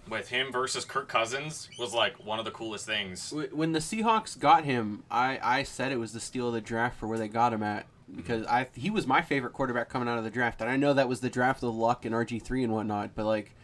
[0.08, 3.32] with him versus Kirk Cousins was like one of the coolest things.
[3.52, 6.98] When the Seahawks got him, I, I said it was the steal of the draft
[6.98, 10.18] for where they got him at because I he was my favorite quarterback coming out
[10.18, 12.62] of the draft, and I know that was the draft of Luck and RG three
[12.64, 13.54] and whatnot, but like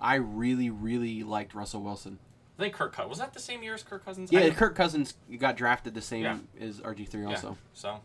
[0.00, 2.18] I really really liked Russell Wilson.
[2.58, 4.30] I think Kirk Cousins was that the same year as Kirk Cousins.
[4.30, 6.38] Yeah, I- Kirk Cousins got drafted the same Yeah.
[6.60, 7.28] as RG three yeah.
[7.30, 7.56] also.
[7.72, 8.00] So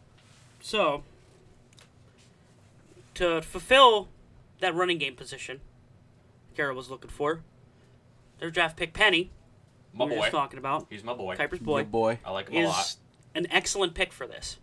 [0.61, 1.03] So,
[3.15, 4.09] to fulfill
[4.59, 5.61] that running game position,
[6.55, 7.43] Carroll was looking for
[8.39, 9.31] their draft pick Penny.
[9.93, 11.35] my we were boy, just talking about he's my boy.
[11.35, 11.89] Kuiper's Boy, boy.
[12.15, 12.19] boy.
[12.25, 12.95] I like him a lot.
[13.35, 14.57] an excellent pick for this.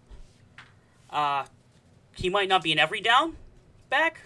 [1.11, 1.45] Uh,
[2.15, 3.37] he might not be an every down
[3.91, 4.21] back,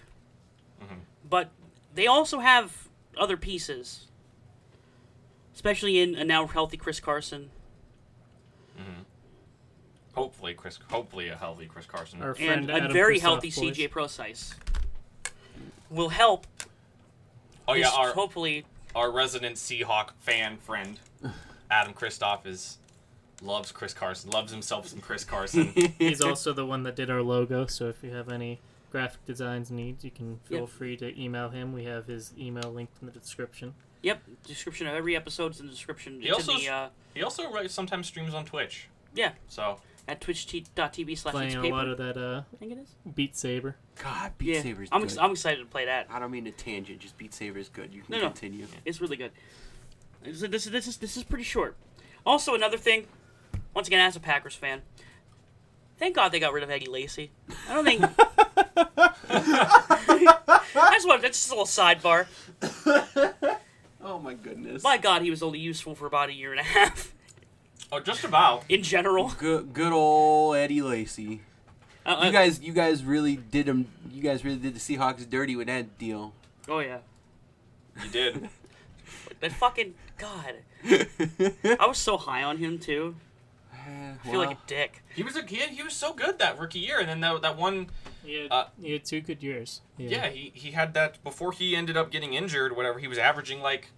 [0.81, 1.01] Mhm.
[1.29, 1.49] but
[1.93, 4.07] they also have other pieces,
[5.53, 7.51] especially in a now healthy Chris Carson
[8.79, 9.01] Mm-hmm.
[10.15, 10.79] Hopefully, Chris.
[10.89, 12.21] Hopefully, a healthy Chris Carson.
[12.21, 13.77] Our and a Adam very Kristoff healthy boys.
[13.77, 14.55] CJ Prosise
[15.89, 16.47] will help.
[17.67, 18.65] oh yeah, our hopefully
[18.95, 20.99] our resident Seahawk fan friend,
[21.71, 22.77] Adam Kristoff is
[23.41, 24.29] loves Chris Carson.
[24.31, 25.67] Loves himself some Chris Carson.
[25.99, 28.59] He's also the one that did our logo, so if you have any
[28.91, 30.69] graphic designs needs, you can feel Yep.
[30.69, 31.73] free to email him.
[31.73, 33.73] We have his email linked in the description.
[34.03, 36.21] Yep, description of every episode's in the description.
[36.21, 38.87] He also the uh, he also writes, sometimes streams on Twitch.
[39.13, 42.95] yeah So at twitch.tv slash Playing a lot of that uh, I think it is.
[43.13, 43.75] Beat Saber.
[44.01, 45.11] God, Beat Yeah, Saber's I'm, good.
[45.11, 46.07] ex- I'm excited to play that.
[46.09, 46.99] I don't mean to tangent.
[46.99, 47.93] Just Beat Saber is good.
[47.93, 48.25] You can No, no.
[48.29, 48.65] continue.
[48.85, 49.31] It's really good.
[50.23, 51.75] This, this, this is this is pretty short.
[52.25, 53.05] Also, another thing.
[53.73, 54.81] Once again, as a Packers fan,
[55.97, 57.31] thank God they got rid of Eddie Lacy.
[57.69, 58.03] I don't think.
[59.33, 62.27] I just want that's just a little sidebar.
[64.03, 64.83] Oh my goodness.
[64.83, 67.13] My God, he was only useful for about a year and a half
[67.91, 68.63] Oh, just about.
[68.69, 69.31] in general.
[69.37, 71.41] Good, good old Eddie Lacy.
[72.05, 73.87] Uh, You guys, you guys really did him.
[74.11, 76.33] You guys really did the Seahawks dirty with that deal.
[76.67, 76.99] oh yeah,
[78.03, 78.49] You did.
[79.39, 80.55] that fucking God.
[80.85, 83.15] I was so high on him too.
[83.87, 85.03] I feel like a dick.
[85.15, 85.69] He was a kid.
[85.69, 87.87] He was so good that rookie year, and then that, that one.
[88.23, 89.81] He had, Uh, he had two good years.
[89.97, 92.75] Yeah, he, he had that before he ended up getting injured.
[92.75, 93.89] Whatever, he was averaging like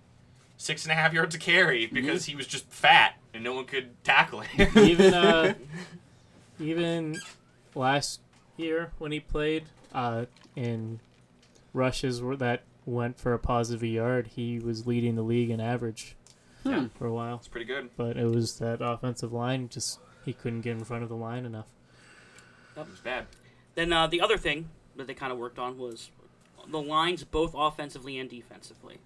[0.57, 3.65] six and a half yards a carry because he was just fat and no one
[3.65, 4.77] could tackle him.
[4.77, 5.53] even uh,
[6.59, 7.19] even
[7.75, 8.21] last
[8.57, 10.99] year when he played uh, in
[11.73, 16.15] rushes where that went for a positive yard, he was leading the league in average
[16.63, 16.87] Hmm.
[16.97, 17.35] for a while.
[17.35, 17.89] It's pretty good.
[17.97, 21.45] But it was that offensive line just he couldn't get in front of the line
[21.45, 21.67] enough.
[22.77, 23.25] It was bad.
[23.75, 26.09] Then uh, the other thing that they kind of worked on was
[26.69, 28.99] the lines, both offensively and defensively.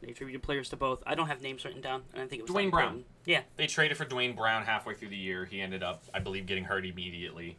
[0.00, 1.00] They attributed players to both.
[1.06, 2.84] I don't have names written down, and I think it was Duane not Brown.
[2.86, 3.06] important.
[3.24, 5.44] Yeah, They traded for Duane Brown halfway through the year.
[5.44, 7.56] He ended up, I believe, getting hurt immediately.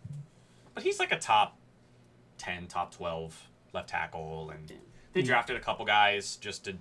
[0.74, 1.58] But he's like a top
[2.40, 4.50] 10, top 12 left tackle.
[4.50, 4.76] And Yeah.
[5.14, 6.76] they drafted a couple guys just to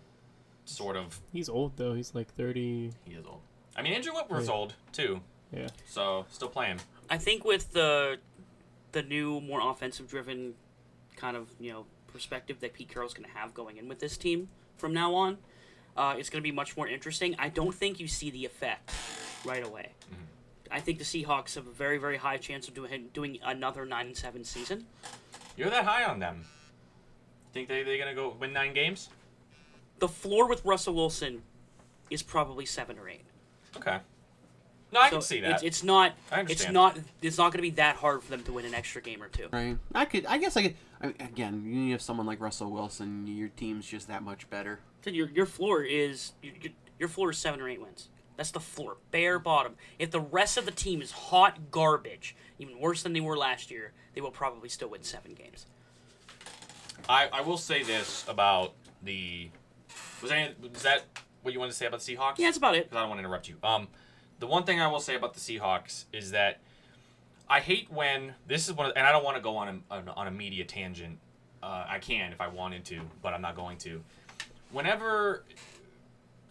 [0.65, 1.21] sort of.
[1.33, 1.95] He's old though.
[1.95, 2.93] He's like thirty.
[3.05, 3.41] He is old.
[3.77, 4.55] I mean, Andrew Whitworth's Yeah.
[4.55, 5.21] old, too.
[5.51, 5.69] Yeah.
[5.87, 6.81] So, still playing.
[7.11, 8.19] I think with the
[8.93, 10.55] the new, more offensive-driven
[11.17, 14.17] kind of you know perspective that Pete Carroll's going to have going in with this
[14.19, 15.39] team from now on,
[15.97, 17.35] uh, it's going to be much more interesting.
[17.39, 18.91] I don't think you see the effect
[19.47, 19.93] right away.
[20.71, 24.07] I think the Seahawks have a very, very high chance of doing doing another nine
[24.09, 24.87] and seven season.
[25.57, 26.45] You're that high on them.
[27.53, 29.11] Think they, they're going to go win nine games?
[30.03, 31.43] The floor with Russell Wilson
[32.11, 33.23] is probably seven or eight.
[33.77, 33.99] Okay.
[34.93, 35.53] No, I So can see that.
[35.53, 36.15] It's, it's not.
[36.33, 36.99] I It's not.
[37.23, 39.29] It's not going to be that hard for them to win an extra game or
[39.29, 39.47] two.
[39.53, 39.79] Right.
[39.95, 40.27] I could.
[40.27, 40.77] I guess I could.
[41.01, 43.29] I mean, again, you have someone like Russell Wilson.
[43.29, 44.81] Your team's just that much better.
[45.05, 48.09] So your your floor is your, your- your floor is seven or eight wins.
[48.37, 49.77] That's the floor, bare bottom.
[50.01, 53.71] If the rest of the team is hot garbage, even worse than they were last
[53.71, 55.67] year, they will probably still win seven games.
[57.09, 59.51] I, I will say this about the.
[60.23, 61.05] Was, any, was that
[61.43, 62.39] what you wanted to say about the Seahawks?
[62.39, 62.85] Yeah, that's about it.
[62.85, 63.57] because I don't want to interrupt you.
[63.63, 63.89] Um,
[64.39, 66.61] the one thing I will say about the Seahawks is that
[67.49, 69.95] I hate when this is one, of, and I don't want to go on a,
[69.95, 71.19] on, on a media tangent.
[71.63, 74.03] Uh, I can if I wanted to, but I'm not going to.
[74.73, 75.45] Whenever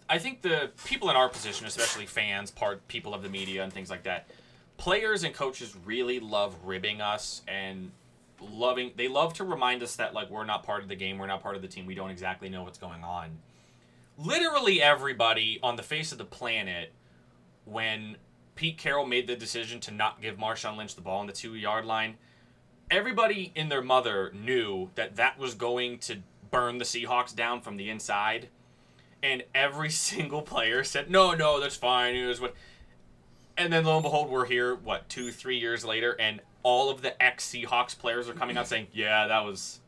[0.09, 3.73] I think the people in our position, especially fans, part people of the media, and
[3.73, 4.27] things like that,
[4.77, 7.91] players and coaches really love ribbing us and
[8.39, 8.91] loving.
[8.95, 11.41] They love to remind us that like we're not part of the game, we're not
[11.41, 13.31] part of the team, we don't exactly know what's going on
[14.17, 16.91] literally everybody on the face of the planet
[17.65, 18.17] when
[18.55, 21.55] Pete Carroll made the decision to not give Marshawn Lynch the ball on the two
[21.55, 22.17] yard line,
[22.89, 26.19] everybody in their mother knew that that was going to
[26.51, 28.49] burn the Seahawks down from the inside.
[29.23, 32.15] And every single player said, no, no, that's fine.
[32.15, 32.53] It was what.
[33.57, 37.01] And then lo and behold, we're here, what, two, three years later, and all of
[37.01, 39.80] the ex Seahawks players are coming out saying, yeah, that was.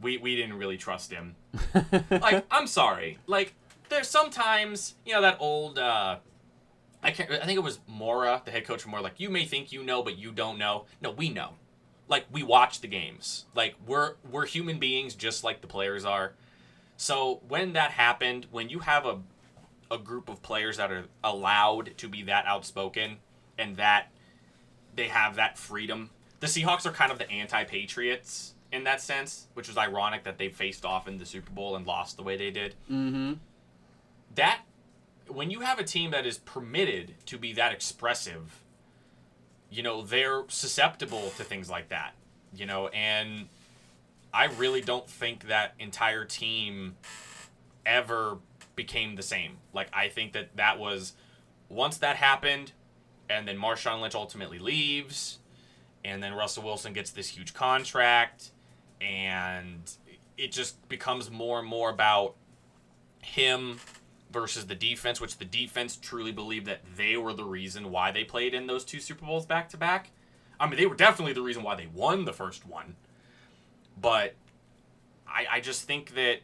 [0.00, 1.36] We, we didn't really trust him
[2.10, 3.18] like I'm sorry.
[3.26, 3.54] Like
[3.88, 6.18] there's sometimes you know that old uh
[7.02, 9.44] I can't I think it was Mora, the head coach from Mora, like you may
[9.44, 10.86] think you know, but you don't know.
[11.00, 11.54] No, we know.
[12.08, 13.46] Like we watch the games.
[13.54, 16.34] Like we're we're human beings just like the players are.
[16.96, 19.20] So when that happened, when you have a
[19.90, 23.16] a group of players that are allowed to be that outspoken
[23.58, 24.12] and that
[24.94, 26.10] they have that freedom.
[26.38, 30.48] The Seahawks are kind of the anti-Patriots in that sense, which was ironic that they
[30.48, 32.74] faced off in the Super Bowl and lost the way they did.
[32.90, 33.34] Mm-hmm.
[34.34, 34.60] That
[35.26, 38.60] when you have a team that is permitted to be that expressive,
[39.70, 42.14] you know, they're susceptible to things like that.
[42.54, 43.48] You know, and
[44.32, 46.96] I really don't think that entire team
[47.86, 48.38] ever
[48.76, 49.58] became the same.
[49.72, 51.14] Like I think that that was
[51.68, 52.72] once that happened,
[53.28, 55.38] and then Marshawn Lynch ultimately leaves,
[56.04, 58.50] and then Russell Wilson gets this huge contract,
[59.00, 59.90] and
[60.36, 62.34] it just becomes more and more about
[63.22, 63.78] him
[64.30, 68.24] versus the defense, which the defense truly believed that they were the reason why they
[68.24, 70.10] played in those two Super Bowls back to back.
[70.58, 72.96] I mean, they were definitely the reason why they won the first one.
[74.00, 74.34] But
[75.26, 76.40] I, I just think that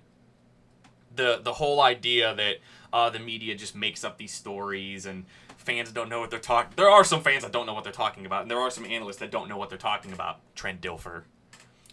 [1.15, 2.57] the the whole idea that
[2.93, 5.25] uh, the media just makes up these stories and
[5.57, 6.73] fans don't know what they're talking.
[6.77, 8.85] There are some fans that don't know what they're talking about, and there are some
[8.85, 10.39] analysts that don't know what they're talking about.
[10.55, 11.23] Trent Dilfer.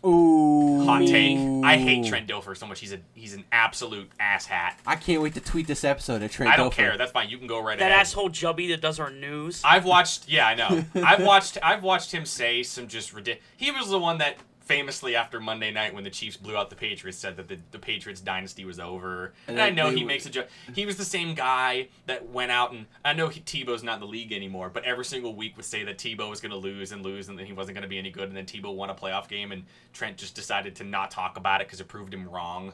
[0.05, 0.83] Ooh.
[0.85, 1.37] Hot take.
[1.63, 2.79] I hate Trent Dilfer so much.
[2.81, 4.73] He's a he's an absolute asshat.
[4.85, 6.75] I can't wait to tweet this episode of Trent I don't Dilfer.
[6.75, 6.97] care.
[6.97, 7.29] That's fine.
[7.29, 8.01] You can go right That ahead.
[8.01, 9.61] asshole Jubby that does our news.
[9.63, 10.27] I've watched.
[10.27, 10.83] Yeah, I know.
[11.03, 11.57] I've watched.
[11.63, 13.43] I've watched him say some just ridiculous.
[13.55, 16.75] He was the one that famously after Monday night when the Chiefs blew out the
[16.75, 19.33] Patriots said that the, the Patriots dynasty was over.
[19.47, 20.47] And, And I know he were- makes a joke.
[20.73, 23.99] He was the same guy that went out and I know he, Tebow's not in
[23.99, 26.91] the league anymore, but every single week would say that Tebow was going to lose
[26.93, 28.89] and lose and then he wasn't going to be any good and then Tebow won
[28.89, 32.13] a playoff game and Trent just decided to not talk about it because it proved
[32.13, 32.71] him wrong.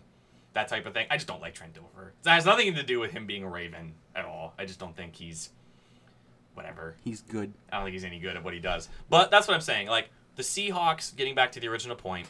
[0.54, 1.08] That type of thing.
[1.10, 2.12] I just don't like Trent Dilfer.
[2.24, 4.54] That has nothing to do with him being a Raven at all.
[4.60, 5.50] I just don't think he's
[6.54, 6.96] whatever.
[7.04, 7.54] He's good.
[7.72, 8.90] I don't think he's any good at what he does.
[9.10, 9.88] But that's what I'm saying.
[9.88, 12.28] Like the Seahawks, getting back to the original point,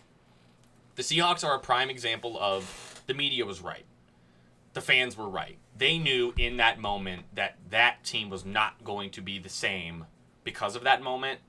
[0.96, 3.86] the Seahawks are a prime example of the media was right.
[4.74, 5.60] The fans were right.
[5.78, 10.06] They knew in that moment that that team was not going to be the same
[10.44, 11.40] because of that moment.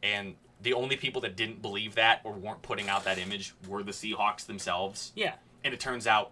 [0.00, 3.82] And the only people that didn't believe that or weren't putting out that image were
[3.82, 5.10] the Seahawks themselves.
[5.16, 6.30] yeah, And it turns out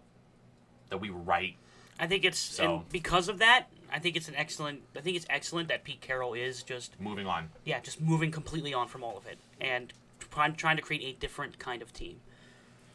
[0.90, 1.56] that we were right.
[1.98, 3.70] I think it's So- and because of that.
[3.94, 4.80] I think it's an excellent.
[4.96, 7.50] I think it's excellent that Pete Carroll is just Moving on.
[7.64, 9.92] yeah, just moving completely on from all of it and
[10.30, 12.16] trying trying to create a different kind of team.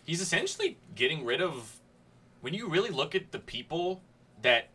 [0.05, 1.79] he's essentially getting rid of
[2.41, 4.01] when you really look at the people
[4.41, 4.67] that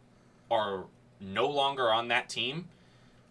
[0.50, 0.84] are
[1.20, 2.68] no longer on that team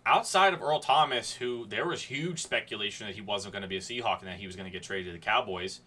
[0.05, 3.77] outside of Earl Thomas who there was huge speculation that he wasn't going to be
[3.77, 5.79] a Seahawk and that he was going to get traded to the Cowboys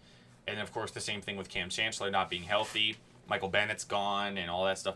[0.47, 2.97] and of course the same thing with Kam Chancellor not being healthy
[3.29, 4.95] Michael Bennett's gone and all that stuff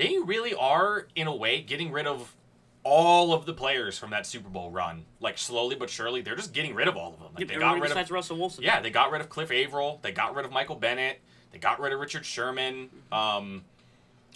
[0.00, 2.34] they really are in a way getting rid of
[2.82, 6.54] all of the players from that Super Bowl run like slowly but surely they're just
[6.54, 8.64] getting rid of all of them like, they got rid of besides Russell Wilson.
[8.64, 9.98] yeah, they got rid of Cliff Avril.
[10.02, 11.20] They got rid of Michael Bennett.
[11.52, 12.88] They got rid of Richard Sherman.
[13.12, 13.64] Um,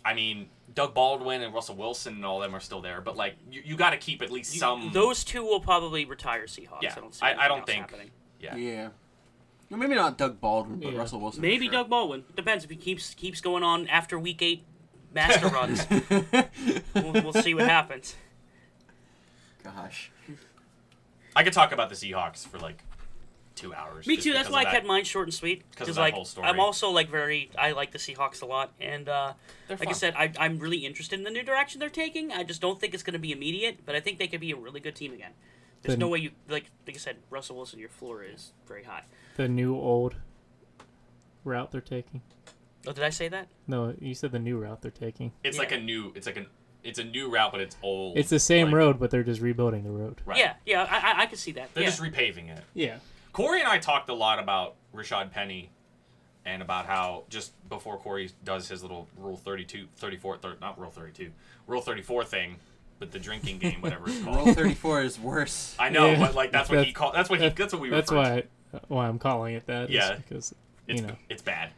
[0.04, 3.16] I mean, Doug Baldwin and Russell Wilson and all of them are still there, but
[3.16, 4.90] like you, you got to keep at least You- some.
[4.92, 6.82] Those two will probably retire Seahawks.
[6.82, 7.24] Yeah, I don't see.
[7.24, 8.10] I- I don't think- happening.
[8.40, 8.56] yeah.
[8.56, 8.88] Yeah.
[9.70, 10.98] Well, maybe not Doug Baldwin, but Yeah.
[10.98, 11.40] Russell Wilson.
[11.40, 11.72] for Maybe sure.
[11.72, 12.24] Doug Baldwin.
[12.36, 14.64] Depends if he keeps keeps going on after week eight
[15.14, 15.86] master runs.
[16.94, 18.16] we'll, we'll see what happens.
[19.62, 20.10] Gosh.
[21.36, 22.82] I could talk about the Seahawks for like
[23.54, 24.06] two hours.
[24.06, 24.32] Me too.
[24.32, 25.60] That's why I of kept mine short and sweet.
[25.76, 26.46] 'Cause Because like whole story.
[26.46, 29.32] I'm also like very I like the Seahawks a lot, and uh,
[29.68, 32.30] They're like I said, I, I'm really interested in the new direction they're taking.
[32.32, 34.50] I just don't think it's going to be immediate, but I think they could be
[34.52, 35.32] a really good team again.
[35.82, 38.84] There's Then- no way you like like I said, Russell Wilson, your floor is very
[38.84, 39.04] high.
[39.36, 40.14] The new old
[41.44, 42.22] route they're taking.
[42.86, 43.48] Oh, did I say that?
[43.66, 45.32] No, you said the new route they're taking.
[45.42, 46.12] It's like a new.
[46.14, 46.46] It's like an.
[46.82, 48.18] It's a new route, but it's old.
[48.18, 50.20] It's the same like- road, but they're just rebuilding the road.
[50.26, 50.38] Right.
[50.38, 51.72] Yeah, yeah, I, I, I can see that.
[51.72, 51.88] They're yeah.
[51.88, 52.62] just repaving it.
[52.74, 52.96] Yeah.
[53.32, 55.70] Corey and I talked a lot about Rashaad Penny
[56.44, 60.90] and about how just before Corey does his little Rule 32, 34, thir- not Rule
[60.90, 61.30] 32,
[61.66, 62.56] Rule 34 thing
[63.00, 64.36] with the drinking game, whatever it's called.
[64.46, 65.74] Roll 34 is worse.
[65.78, 66.18] I know, Yeah.
[66.20, 67.14] but like that's what he called.
[67.14, 67.48] That's what he.
[67.48, 67.88] That's what we.
[67.88, 68.46] That's refer to.
[68.72, 69.88] why why I'm calling it that.
[69.88, 70.16] Yeah.
[70.16, 70.54] because
[70.86, 71.70] It's you know it's bad.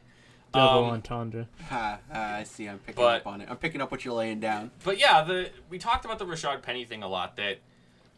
[0.56, 1.46] Double Um, entendre.
[1.68, 2.66] Ha, ha, I see.
[2.68, 3.48] I'm picking But- up on it.
[3.50, 4.70] I'm picking up what you're laying down.
[4.84, 7.36] But yeah, the we talked about the Rashaad Penny thing a lot.
[7.36, 7.58] That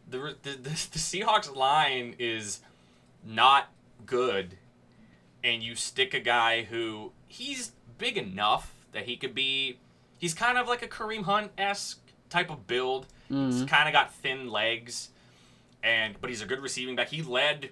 [0.09, 2.61] the the, the, the Seahawks line is
[3.25, 3.69] not
[4.07, 4.57] good,
[5.45, 9.79] and you stick a guy who he's big enough that he could be.
[10.19, 13.07] He's kind of like a Kareem Hunt esque type of build.
[13.29, 13.69] He's Mhm.
[13.69, 15.11] kind of got thin legs,
[15.83, 17.09] and but he's a good receiving back.
[17.09, 17.71] He led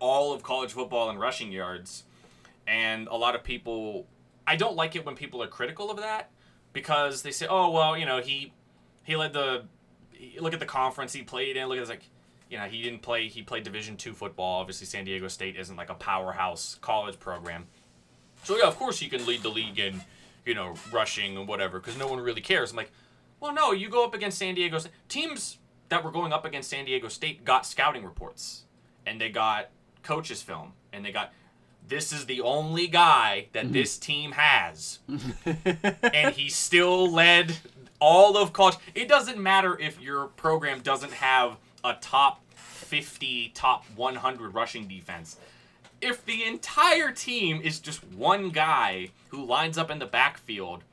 [0.00, 2.04] all of college football in rushing yards,
[2.68, 4.06] and a lot of people.
[4.46, 6.30] I don't like it when people are critical of that
[6.72, 8.52] because they say, "Oh well, you know he
[9.02, 9.64] he led the
[10.12, 11.68] he- look at the conference he played in.
[11.68, 12.04] Look at like."
[12.50, 13.28] You know, he didn't play.
[13.28, 14.60] He played Division two football.
[14.60, 17.66] Obviously, San Diego State isn't like a powerhouse college program.
[18.42, 20.00] So yeah, of course he can lead the league in,
[20.46, 22.70] you know, rushing and whatever, because no one really cares.
[22.70, 22.90] I'm like,
[23.38, 24.92] well, no, you go up against San Diego State.
[25.10, 25.58] Teams
[25.90, 28.64] that were going up against San Diego State got scouting reports,
[29.04, 29.68] and they got
[30.02, 31.34] coaches film, and they got
[31.88, 33.72] this is the only guy that mm-hmm.
[33.72, 35.00] this team has,
[36.12, 37.56] and he still led
[38.00, 38.76] all of college.
[38.94, 45.36] It doesn't matter if your program doesn't have a top 50, top 100 rushing defense
[46.00, 50.84] if the entire team is just one guy who lines up in the backfield,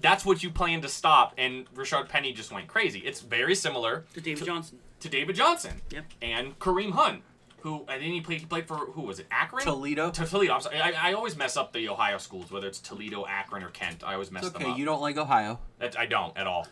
[0.00, 1.34] that's what you plan to stop.
[1.38, 3.00] And Rashaad Penny just went crazy.
[3.00, 4.78] It's very similar to David to, Johnson.
[5.00, 6.04] to David Johnson Yep.
[6.22, 7.22] and Kareem Hunt,
[7.60, 8.40] who and then he played.
[8.40, 9.26] He played for who was it?
[9.30, 9.64] Akron.
[9.64, 10.10] Toledo.
[10.10, 10.54] To Toledo.
[10.54, 10.80] I'm sorry.
[10.80, 14.02] I, I always mess up the Ohio schools, whether it's Toledo, Akron, or Kent.
[14.04, 14.70] I always mess It's them okay.
[14.72, 14.78] up.
[14.78, 15.58] You don't like Ohio.
[15.78, 16.66] That- I don't at all.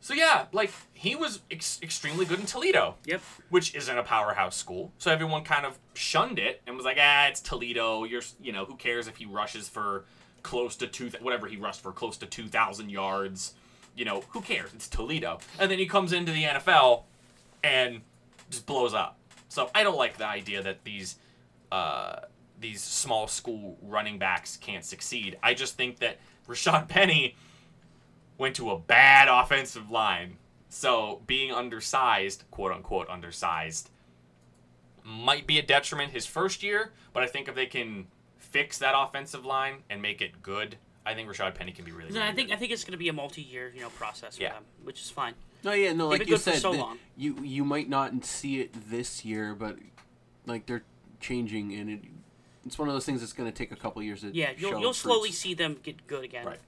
[0.00, 3.20] So yeah, like he was ex- extremely good in Toledo Yep.
[3.48, 4.92] which isn't a powerhouse school.
[4.98, 8.04] So everyone kind of shunned it and was like, ah, it's Toledo.
[8.04, 10.04] You're, you know, who cares if he rushes for
[10.44, 13.54] close to two, whatever he rushed for, close to two thousand yards.
[13.96, 14.72] You know, who cares?
[14.74, 15.38] It's Toledo.
[15.58, 17.02] And then he comes into the NFL
[17.64, 18.02] and
[18.50, 19.18] just blows up.
[19.48, 21.16] So I don't like the idea that these
[21.72, 22.20] uh,
[22.60, 25.38] these small school running backs can't succeed.
[25.42, 26.18] I just think that
[26.48, 27.36] Rashaad Penny
[28.38, 30.36] went to a bad offensive line.
[30.68, 33.90] So being undersized, quote unquote undersized,
[35.04, 38.06] might be a detriment his first year, but I think if they can
[38.38, 42.10] fix that offensive line and make it good, I think Rashaad Penny can be really,
[42.10, 42.56] No, really I think good.
[42.56, 44.54] I think it's going to be a multi-year, you know, process for Yeah.
[44.54, 45.34] them, which is fine.
[45.66, 48.72] No, yeah, no, They've like you said, so the- you you might not see it
[48.88, 49.76] this year, but
[50.46, 50.84] like they're
[51.20, 52.00] changing, and it
[52.64, 54.70] it's one of those things that's going to take a couple years to Yeah, you'll
[54.70, 56.46] show you'll slowly see them get good again.
[56.46, 56.60] Right.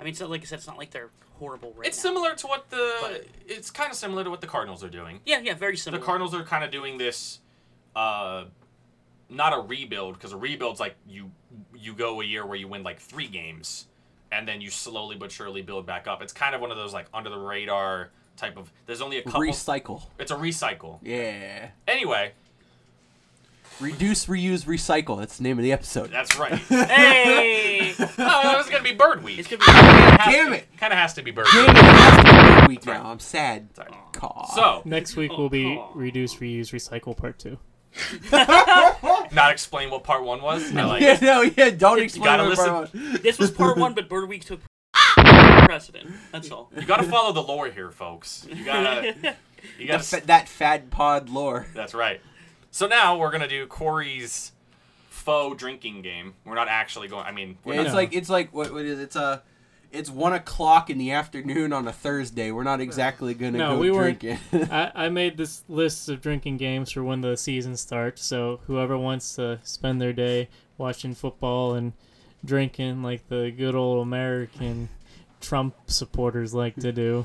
[0.00, 2.10] I mean, so like I said, it's not like they're horrible right It's now.
[2.10, 2.96] similar to what the.
[3.00, 5.20] But- it's kind of similar to what the Cardinals are doing.
[5.24, 6.00] Yeah, yeah, very similar.
[6.00, 6.04] The.
[6.06, 7.38] Cardinals are kind of doing this,
[7.94, 8.46] uh,
[9.28, 11.30] not a rebuild because a rebuild's like you
[11.76, 13.86] you go a year where you win like three games,
[14.32, 16.22] and then you slowly but surely build back up.
[16.22, 18.70] It's kind of one of those like under the radar type of.
[18.86, 19.40] There's only a couple.
[19.40, 20.02] recycle.
[20.18, 20.98] it's a recycle.
[21.02, 22.32] Yeah, Anyway,
[23.80, 25.18] reduce, reuse, recycle.
[25.18, 26.10] That's the name of the episode.
[26.10, 26.52] that's right.
[26.58, 29.38] hey, oh, it was gonna be Bird Week.
[29.38, 30.32] it's gonna be.
[30.32, 30.66] Damn it!
[30.78, 31.76] Kind of has to be Bird Damn Week.
[31.76, 31.78] it!
[31.78, 32.22] it has to
[32.58, 33.10] be a week now.
[33.10, 33.68] I'm sad.
[33.74, 33.90] Sorry.
[34.12, 34.46] Caw.
[34.54, 35.90] So, Next week Oh, will be aw.
[35.94, 37.58] reduce, reuse, recycle part two.
[39.32, 40.74] not explain what part one was.
[40.74, 41.22] I like yeah, it.
[41.22, 41.70] no, yeah.
[41.70, 42.38] Don't explain.
[42.38, 42.64] what listen.
[42.66, 44.60] part one- This was part one, but Bird Week took
[44.94, 46.10] precedent.
[46.32, 46.70] That's all.
[46.76, 48.46] You gotta follow the lore here, folks.
[48.50, 49.36] You gotta.
[49.76, 50.04] You gotta.
[50.04, 51.66] fa- that fad pod lore.
[51.74, 52.20] That's right.
[52.70, 54.52] So now we're gonna do Corey's
[55.10, 56.34] faux drinking game.
[56.44, 57.24] We're not actually going.
[57.26, 57.96] I mean, we're Yeah, not, it's No.
[57.98, 59.02] like it's like what, what is it?
[59.02, 59.42] it's a
[59.92, 62.50] it's one o'clock in the afternoon on a Thursday.
[62.50, 64.68] We're not exactly gonna No, go we weren't- drinking.
[64.70, 68.22] I, I made this list of drinking games for when the season starts.
[68.22, 71.92] So whoever wants to spend their day watching football and
[72.44, 74.88] drinking like the good old American
[75.40, 77.24] Trump supporters like to do.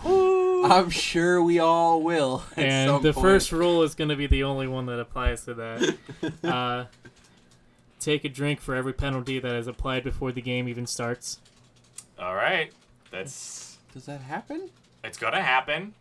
[0.66, 2.44] I'm sure we all will.
[2.56, 3.24] and the point.
[3.24, 5.98] first rule is going to be the only one that applies to that.
[6.44, 6.86] uh,
[8.00, 11.40] take a drink for every penalty that is applied before the game even starts.
[12.20, 12.72] All right.
[13.12, 14.70] That's Does that happen?
[15.04, 15.94] it's gonna happen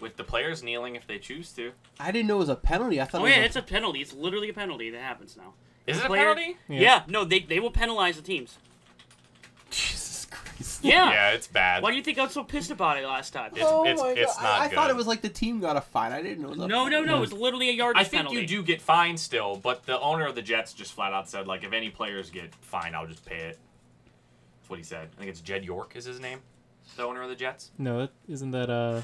[0.00, 1.72] with the players kneeling if they choose to.
[1.98, 3.00] I didn't know it was a penalty.
[3.00, 3.20] I thought.
[3.22, 4.00] Oh it was yeah, a- it's a penalty.
[4.00, 5.54] It's literally a penalty that happens now.
[5.86, 6.56] Is it a Player- penalty?
[6.68, 6.80] Yeah.
[6.80, 7.02] Yeah.
[7.08, 8.56] no, they they will penalize the teams.
[9.70, 10.84] Jesus Christ.
[10.84, 11.10] Yeah.
[11.10, 11.82] Yeah, it's bad.
[11.82, 13.50] Why do you think I was so pissed about it last time?
[13.52, 14.42] It's- oh it's- my it's God.
[14.42, 14.94] not I, I thought good.
[14.94, 16.12] it was like the team got a fine.
[16.12, 16.48] I didn't know.
[16.48, 17.04] It was a no, no, no.
[17.06, 17.24] penalty.
[17.24, 18.40] It's literally a yardage I think penalty.
[18.40, 21.46] you do get fined still, but the owner of the Jets just flat out said
[21.46, 23.58] like, if any players get fined, I'll just pay it.
[24.64, 25.10] That's what he said.
[25.14, 26.38] I think it's Jed York is his name,
[26.96, 27.70] the owner of the Jets.
[27.76, 29.02] No, that, isn't that uh?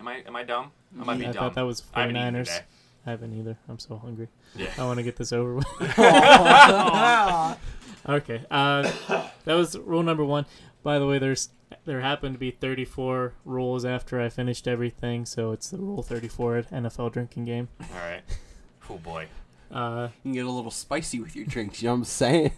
[0.00, 0.72] Am I am I dumb?
[1.00, 1.34] I might be I dumb.
[1.44, 2.38] thought that was I haven't 49ers.
[2.46, 2.60] today.
[3.06, 3.56] I haven't either.
[3.68, 4.26] I'm so hungry.
[4.56, 4.70] Yeah.
[4.76, 5.66] I want to get this over with.
[8.06, 8.44] Okay.
[8.50, 8.82] Uh,
[9.44, 10.44] that was rule number one.
[10.82, 11.50] By the way, there's
[11.86, 16.56] there happened to be 34 rules after I finished everything, so it's the rule 34
[16.58, 17.68] at NFL drinking game.
[17.80, 18.22] All right.
[18.90, 19.28] Oh boy.
[19.72, 21.80] Uh, You can get a little spicy with your drinks.
[21.80, 22.50] You know what I'm saying?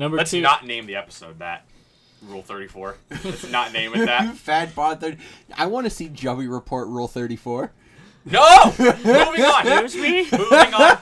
[0.00, 0.40] Number Let's two.
[0.40, 1.64] not name the episode that.
[2.22, 2.96] Rule 34.
[3.24, 4.34] Let's not name it that.
[4.36, 5.18] Fad pod 30.
[5.56, 7.72] I want to see Joey report Rule 34.
[8.26, 8.74] No!
[8.78, 9.66] Moving on.
[9.66, 10.28] Excuse me.
[10.30, 10.96] Moving on.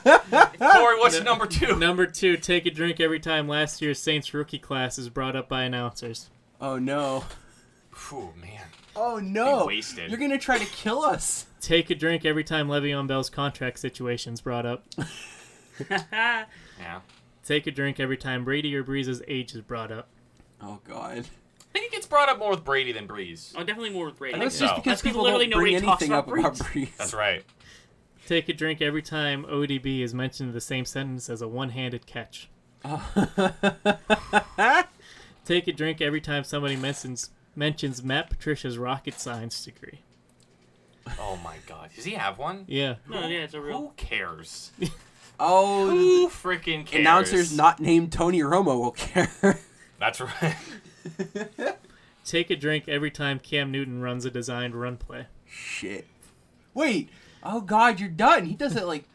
[0.57, 1.75] Corey, what's number two?
[1.77, 5.49] Number two, take a drink every time last year's Saints rookie class is brought up
[5.49, 6.29] by announcers.
[6.61, 7.25] Oh no.
[8.13, 8.63] Oh man.
[8.95, 9.61] Oh no.
[9.67, 10.09] Be wasted.
[10.09, 11.47] You're gonna try to kill us.
[11.59, 14.85] Take a drink every time Le'Veon Bell's contract situation is brought up.
[16.79, 16.99] Yeah.
[17.49, 20.07] Take a drink every time Brady or Brees's age is brought up.
[20.61, 21.17] Oh god.
[21.17, 23.53] I think it gets brought up more with Brady than Brees.
[23.55, 24.35] Oh, definitely more with Brady.
[24.35, 24.65] I think That's so.
[24.67, 26.89] just because That's 'cause people literally don't bring anything up about about Brees.
[26.89, 26.97] Brees.
[26.97, 27.43] That's right.
[28.27, 32.05] Take a drink every time ODB is mentioned in the same sentence as a one-handed
[32.05, 32.49] catch.
[35.43, 40.01] Take a drink every time somebody mentions mentions Matt Patricia's rocket science degree.
[41.19, 41.89] Oh my god.
[41.95, 42.65] Does he have one?
[42.67, 42.97] Yeah.
[43.09, 43.75] No, yeah, it's a real.
[43.79, 44.71] Who cares?
[45.39, 46.99] oh, Who freaking cares?
[46.99, 49.59] announcers not named Tony Romo will care.
[49.99, 50.55] That's right.
[52.25, 55.27] Take a drink every time Cam Newton runs a designed run play.
[55.45, 56.07] Shit.
[56.73, 57.09] Wait.
[57.43, 58.45] Oh god, you're done.
[58.45, 59.05] He does it like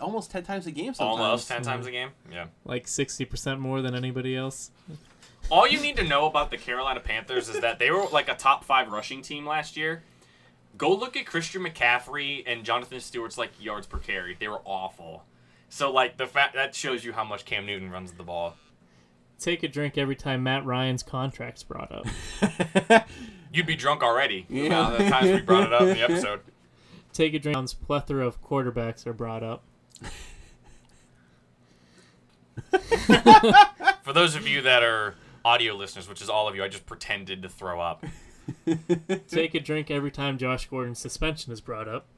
[0.00, 1.20] almost ten times a game sometimes.
[1.20, 2.10] Almost ten times a game.
[2.30, 2.46] Yeah.
[2.64, 4.70] Like 60% more than anybody else.
[5.50, 8.34] All you need to know about the Carolina Panthers is that they were like a
[8.34, 10.02] top five rushing team last year.
[10.78, 14.36] Go look at Christian McCaffrey and Jonathan Stewart's like yards per carry.
[14.38, 15.24] They were awful.
[15.72, 18.56] So like the fact that shows you how much Cam Newton runs the ball.
[19.38, 22.06] Take a drink every time Matt Ryan's contract's brought up.
[23.54, 24.44] You'd be drunk already.
[24.50, 24.64] Yeah.
[24.64, 24.90] Yeah.
[24.98, 26.40] the times we brought it up in the episode.
[27.14, 29.62] Take a drink times plethora of quarterbacks are brought up.
[34.02, 36.84] For those of you that are audio listeners, which is all of you, I just
[36.84, 38.04] pretended to throw up.
[39.26, 42.08] Take a drink every time Josh Gordon's suspension is brought up.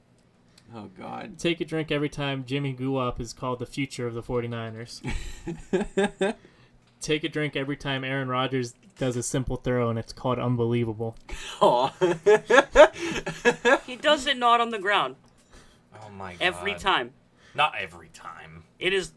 [0.73, 1.39] Oh God.
[1.39, 5.03] Take a drink every time Jimmy Guap is called the future of the 49ers.
[7.01, 11.17] Take a drink every time Aaron Rodgers does a simple throw and it's called unbelievable.
[11.61, 11.93] Aw.
[13.87, 15.17] He does it not on the ground
[16.03, 16.39] Oh my god.
[16.43, 17.13] every time.
[17.55, 18.65] Not every time.
[18.79, 19.13] It is.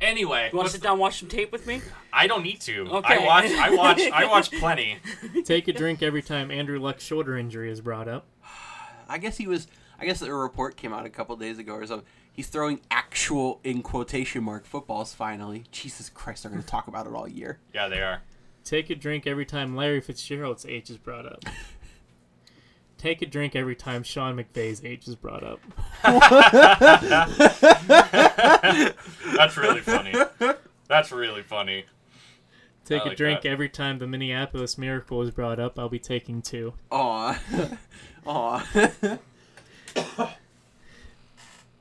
[0.00, 1.80] Anyway, You want to sit down, and watch some tape with me?
[2.12, 2.86] I don't need to.
[2.90, 3.14] Okay.
[3.14, 3.44] I watch.
[3.50, 4.00] I watch.
[4.12, 4.98] I watch plenty.
[5.44, 8.26] Take a drink every time Andrew Luck's shoulder injury is brought up.
[9.08, 9.66] I guess he was.
[10.00, 12.02] I guess a report came out a couple days ago or so.
[12.32, 15.64] He's throwing actual in quotation mark footballs finally.
[15.70, 17.58] Jesus Christ, they're going to talk about it all year.
[17.74, 18.22] Yeah, they are.
[18.64, 21.44] Take a drink every time Larry Fitzgerald's age is brought up.
[22.96, 25.60] Take a drink every time Sean McVay's age is brought up.
[29.36, 30.14] That's really funny.
[30.88, 31.84] That's really funny.
[32.84, 33.48] Take I a like drink that.
[33.48, 35.78] every time the Minneapolis Miracle is brought up.
[35.78, 36.74] I'll be taking two.
[36.90, 37.40] Aw.
[38.26, 39.18] Aw.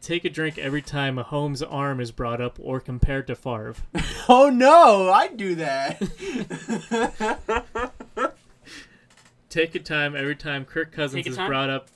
[0.01, 3.76] Take a drink every time a Mahomes' arm is brought up or compared to Favre.
[4.30, 5.99] oh no, I'd do that.
[9.49, 11.49] Take a time every time Kirk Cousins is time?
[11.49, 11.89] brought up.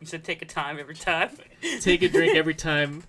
[0.00, 1.30] You said take a time every time.
[1.80, 3.02] Take a drink every time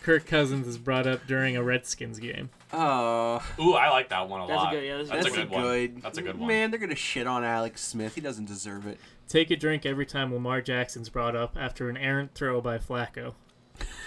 [0.00, 2.50] Kirk Cousins is brought up during a Redskins game.
[2.76, 4.72] Oh, Ooh, I like that one a That's a lot.
[4.72, 6.00] good- yeah, that's a that's, that's a a good one.
[6.02, 6.48] That's a good one.
[6.48, 8.14] Man, they're gonna shit on Alex Smith.
[8.14, 8.98] He doesn't deserve it.
[9.28, 13.34] Take a drink every time Lamar Jackson's brought up after an errant throw by Flacco.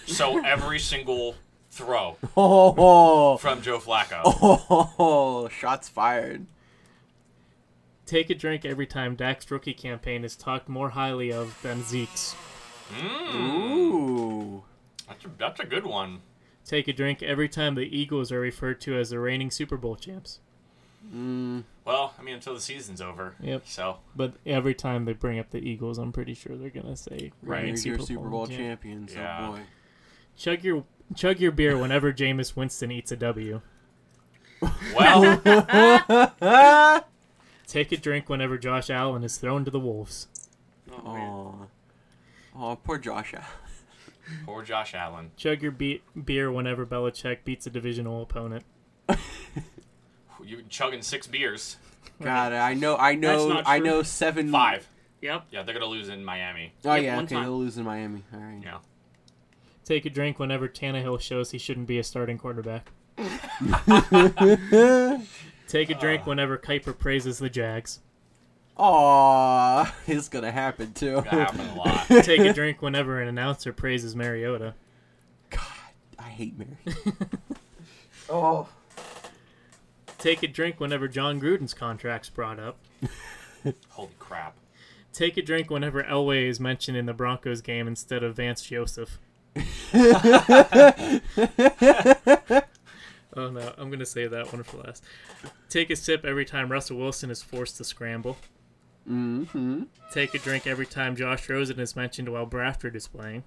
[0.06, 1.36] So every single
[1.72, 4.22] throw Oh, from Joe Flacco.
[4.26, 6.46] oh, shots fired.
[8.06, 12.36] Take a drink every time Dak's rookie campaign is talked more highly of than Zeke's.
[12.98, 14.64] Mm, Ooh.
[15.10, 16.22] that's, a, that's a good one.
[16.68, 19.96] Take a drink every time the Eagles are referred to as the reigning Super Bowl
[19.96, 20.40] champs.
[21.16, 21.64] Mm.
[21.86, 23.36] Well, I mean, until the season's over.
[23.40, 23.64] Yep.
[23.66, 27.32] So But every time they bring up the Eagles, I'm pretty sure they're gonna say
[27.42, 28.60] Right, reigning you're Super, Super Bowl champ.
[28.60, 29.14] champions.
[29.16, 29.48] Yeah.
[29.48, 29.62] Oh boy.
[30.36, 30.84] Chug your
[31.16, 33.62] chug your beer whenever Jameis Winston eats a W.
[34.94, 35.38] well,
[37.68, 40.28] Take a drink whenever Josh Allen is thrown to the wolves.
[40.92, 41.30] Oh, man.
[41.30, 41.68] Oh.
[42.56, 43.34] Oh, poor Josh.
[43.34, 43.46] Allen.
[44.46, 45.32] Poor Josh Allen.
[45.38, 48.64] Chug your be- beer whenever Belichick beats a divisional opponent.
[50.46, 51.76] You chugging six beers.
[52.22, 54.50] God, I know, I know, I know seven.
[54.52, 54.88] Five.
[55.22, 55.48] Yep.
[55.52, 56.74] Yeah, they're gonna lose in Miami.
[56.86, 57.44] Oh Yep, yeah, one okay, time.
[57.44, 58.24] they'll lose in Miami.
[58.34, 58.62] All right.
[58.64, 58.78] Yeah.
[59.84, 62.92] Take a drink whenever Tannehill shows he shouldn't be a starting quarterback.
[65.68, 68.00] Take a drink whenever Kuiper praises the Jags.
[68.80, 71.16] Aw, it's gonna happen too.
[71.16, 72.08] That happened a lot.
[72.24, 74.76] Take a drink whenever an announcer praises Mariota.
[75.50, 75.62] God,
[76.20, 76.78] I hate Mary.
[78.30, 78.68] oh.
[80.20, 82.78] Take a drink whenever Jon Gruden's contract's brought up.
[83.90, 84.56] Holy crap.
[85.12, 89.18] Take a drink whenever Elway is mentioned in the Broncos game instead of Vance Joseph.
[89.94, 91.20] oh
[93.36, 95.04] no, I'm gonna save that one for last.
[95.68, 98.38] Take a sip every time Russell Wilson is forced to scramble.
[99.10, 99.84] Mm-hmm.
[100.12, 103.44] Take a drink every time Josh Rosen is mentioned while Bradford is playing.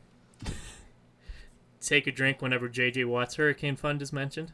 [1.80, 4.52] Take a drink whenever JJ Watt's Hurricane Fund is mentioned.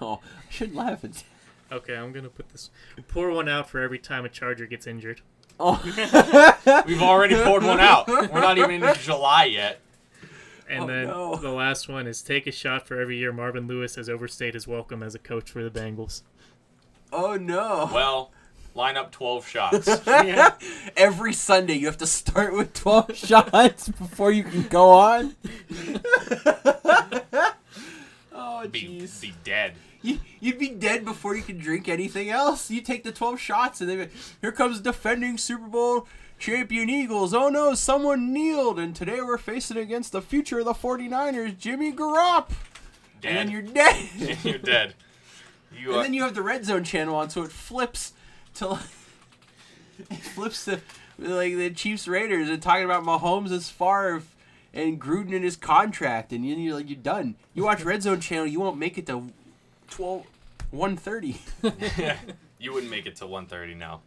[0.00, 1.24] Oh, I shouldn't laugh at.
[1.70, 2.70] Okay, I'm gonna put this.
[3.08, 5.20] Pour one out for every time a Charger gets injured.
[5.58, 5.80] Oh.
[6.86, 8.08] We've already poured one out.
[8.08, 9.80] We're not even into July yet.
[10.68, 11.36] And Oh, then no.
[11.36, 14.66] the last one is take a shot for every year Marvin Lewis has overstayed his
[14.66, 16.22] welcome as a coach for the Bengals.
[17.12, 17.90] oh no.
[17.92, 18.30] Well,
[18.80, 19.88] line up 12 shots.
[20.06, 20.54] Yeah.
[20.96, 25.36] Every Sunday you have to start with 12 shots before you can go on.
[28.32, 29.20] oh Be, jeez.
[29.20, 29.74] be dead.
[30.02, 32.70] You, you'd be dead before you can drink anything else.
[32.70, 34.08] You take the 12 shots and then
[34.40, 36.06] here comes defending Super Bowl
[36.38, 37.34] champion Eagles.
[37.34, 41.92] Oh no, someone kneeled and today we're facing against the future of the 49ers, Jimmy
[41.92, 42.48] Garopp.
[43.20, 43.28] Dead.
[43.28, 44.08] And then you're dead.
[44.42, 44.94] You're dead.
[45.78, 48.12] You And are, then you have the red zone channel on, so it flips
[48.54, 48.80] to like,
[50.10, 50.80] it flips to
[51.18, 54.22] like the Chiefs Raiders and talking about Mahomes as far
[54.72, 57.36] and Gruden in his contract, and you're like you're done.
[57.54, 59.26] You watch red zone channel, you won't make it to
[59.90, 60.24] 12,
[60.70, 61.40] 130.
[62.58, 64.02] you wouldn't make it to 130 now.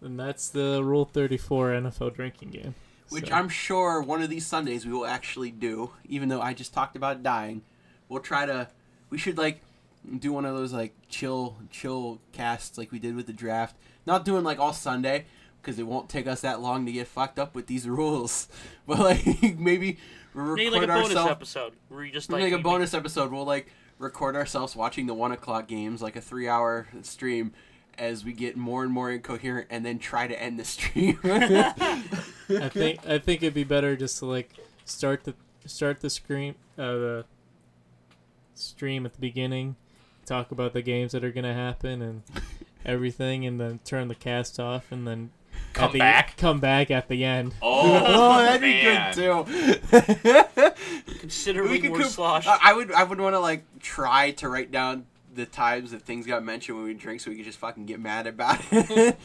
[0.00, 2.74] And that's the Rule 34 NFL drinking game.
[3.10, 6.54] Which So- I'm sure one of these Sundays we will actually do, even though I
[6.54, 7.62] just talked about dying.
[8.08, 8.68] We'll try to.
[9.10, 9.60] We should like
[10.18, 13.76] do one of those like chill, chill casts like we did with the draft.
[14.06, 15.26] Not doing like all Sunday
[15.60, 18.48] because it won't take us that long to get fucked up with these rules.
[18.86, 19.24] But like
[19.58, 19.98] maybe
[20.34, 22.94] we record Maybe like a bonus episode where you just like like a we- bonus
[22.94, 23.30] episode.
[23.32, 27.52] We'll like record ourselves watching the one o'clock games, like a three-hour stream,
[27.98, 31.18] as we get more and more incoherent and then try to end the stream.
[31.24, 35.34] I think I think it'd be better just to like start the
[35.66, 37.24] start the screen uh, the
[38.54, 39.76] stream at the beginning,
[40.30, 42.22] talk about the games that are gonna happen and
[42.86, 45.30] everything, and then turn the cast off, and then
[45.72, 46.36] Come the, back?
[46.36, 47.54] come back at the end.
[47.62, 49.12] Oh, oh, that'd man.
[49.12, 51.14] be good too.
[51.18, 52.46] Considerably could more com- slosh.
[52.46, 56.02] I I would I would want to like try to write down the times that
[56.02, 59.16] things got mentioned when we drink, so we could just fucking get mad about it.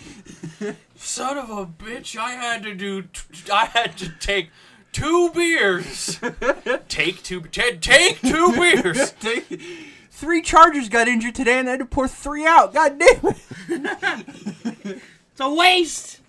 [0.95, 2.15] Son of a bitch!
[2.17, 3.03] I had to do.
[3.03, 4.49] T- I had to take
[4.91, 6.19] two beers.
[6.87, 7.41] take two.
[7.41, 9.11] T- take two beers.
[9.13, 9.61] Take-
[10.15, 12.73] three Chargers got injured today, and I had to pour three out.
[12.73, 15.01] God damn it!
[15.31, 16.21] it's a waste.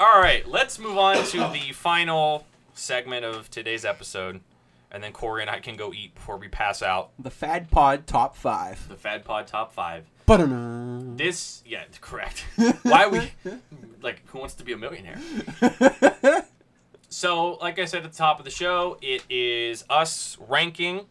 [0.00, 4.40] All right, let's move on to the final segment of today's episode,
[4.90, 7.10] and then Corey and I can go eat before we pass out.
[7.18, 8.88] The Fad Pod Top Five.
[8.88, 10.04] The Fad Pod Top Five.
[10.24, 11.16] Ba-da-na.
[11.16, 12.44] This, yeah, correct.
[12.82, 13.32] Why we
[14.02, 14.22] like?
[14.26, 15.18] Who wants to be a millionaire?
[17.10, 21.06] So, like I said at the top of the show, it is us ranking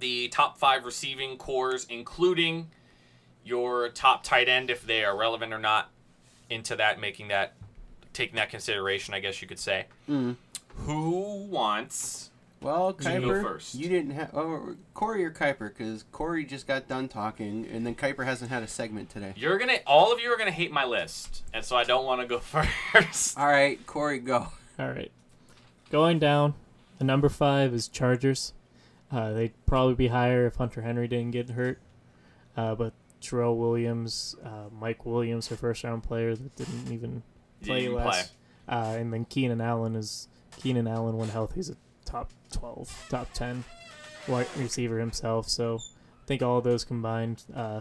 [0.00, 2.70] the top five receiving cores, including
[3.44, 5.90] your top tight end, if they are relevant or not,
[6.48, 7.54] into that, making that,
[8.12, 9.86] taking that consideration, I guess you could say.
[10.08, 10.36] Mm.
[10.76, 12.30] Who wants?
[12.60, 13.74] Well, You go Kuiper, first.
[13.74, 17.94] you didn't have oh, Corey or Kuiper because Corey just got done talking, and then
[17.94, 19.32] Kuiper hasn't had a segment today.
[19.34, 22.20] You're gonna, all of you are gonna hate my list, and so I don't want
[22.20, 22.38] to go
[22.92, 23.38] first.
[23.38, 24.48] All right, Corey, go.
[24.78, 25.10] All right.
[25.90, 26.52] Going down,
[26.98, 28.52] the number five is Chargers.
[29.10, 31.80] Uh, they'd probably be higher if Hunter Henry didn't get hurt.
[32.56, 37.22] Uh, but Tyrell Williams, uh, Mike Williams, their first round player that didn't even
[37.62, 38.32] play Didn't last.
[38.68, 43.32] Uh, and then Keenan Allen is Keenan Allen when healthy is a top twelve, top
[43.32, 43.64] ten
[44.28, 45.48] wide receiver himself.
[45.48, 45.78] So
[46.22, 47.80] I think all of those combined uh,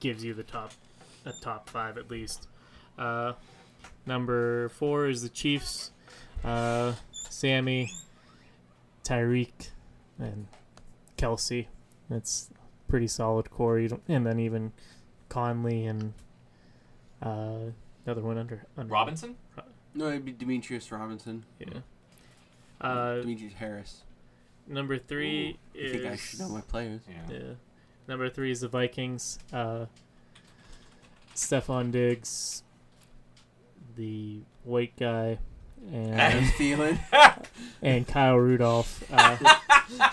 [0.00, 0.72] gives you the top
[1.24, 2.46] a top five at least.
[2.98, 3.32] Uh,
[4.06, 5.92] number four is the Chiefs.
[6.44, 7.92] Uh, Sammy,
[9.04, 9.70] Tyreek,
[10.18, 10.46] and
[11.18, 11.66] Kelce.
[12.08, 12.48] That's
[12.88, 13.78] pretty solid core.
[13.78, 14.72] You don't, and then even
[15.28, 16.14] Conley and
[17.22, 17.70] uh,
[18.06, 19.36] another one under, under Robinson?
[19.94, 21.44] No, it'd be Demetrius Robinson.
[21.58, 21.80] Yeah.
[22.80, 24.02] Uh, Demetrius Harris.
[24.66, 27.00] number three I is think I should know my players.
[27.08, 27.36] Yeah.
[27.36, 27.52] yeah.
[28.06, 29.38] Number three is the Vikings.
[29.52, 29.86] Uh,
[31.34, 32.62] Stefon Diggs,
[33.96, 35.38] the white guy,
[35.92, 36.98] Adam and Thielen.
[37.82, 39.04] and Kyle Rudolph.
[39.12, 39.36] Uh,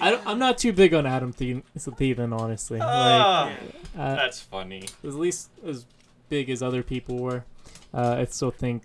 [0.00, 2.78] I don't, I'm not too big on Adam Thielen, Thielen honestly.
[2.78, 3.50] Like, Ah,
[3.96, 4.84] uh, that's funny.
[5.04, 5.86] at least as
[6.28, 7.44] big as other people were.
[7.94, 8.82] Uh, I still think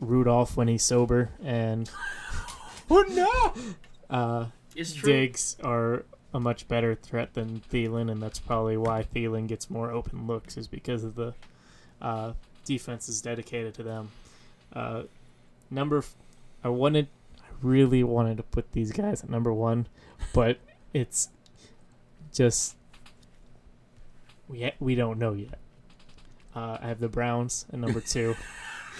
[0.00, 1.90] Rudolph when he's sober and
[2.90, 4.16] oh no!
[4.16, 5.12] uh, It's true.
[5.12, 9.90] Diggs are a much better threat than Thielen, and that's probably why Thielen gets more
[9.90, 11.34] open looks is because of the
[12.00, 12.32] uh,
[12.64, 14.10] defense is dedicated to them.
[14.72, 15.02] Uh,
[15.70, 16.14] number, f-
[16.62, 17.08] I wanted, I
[17.62, 19.86] really wanted to put these guys at number one,
[20.32, 20.58] but
[20.94, 21.28] it's
[22.32, 22.76] just
[24.48, 25.58] we ha- we don't know yet.
[26.54, 28.34] Uh, I have the Browns at number two.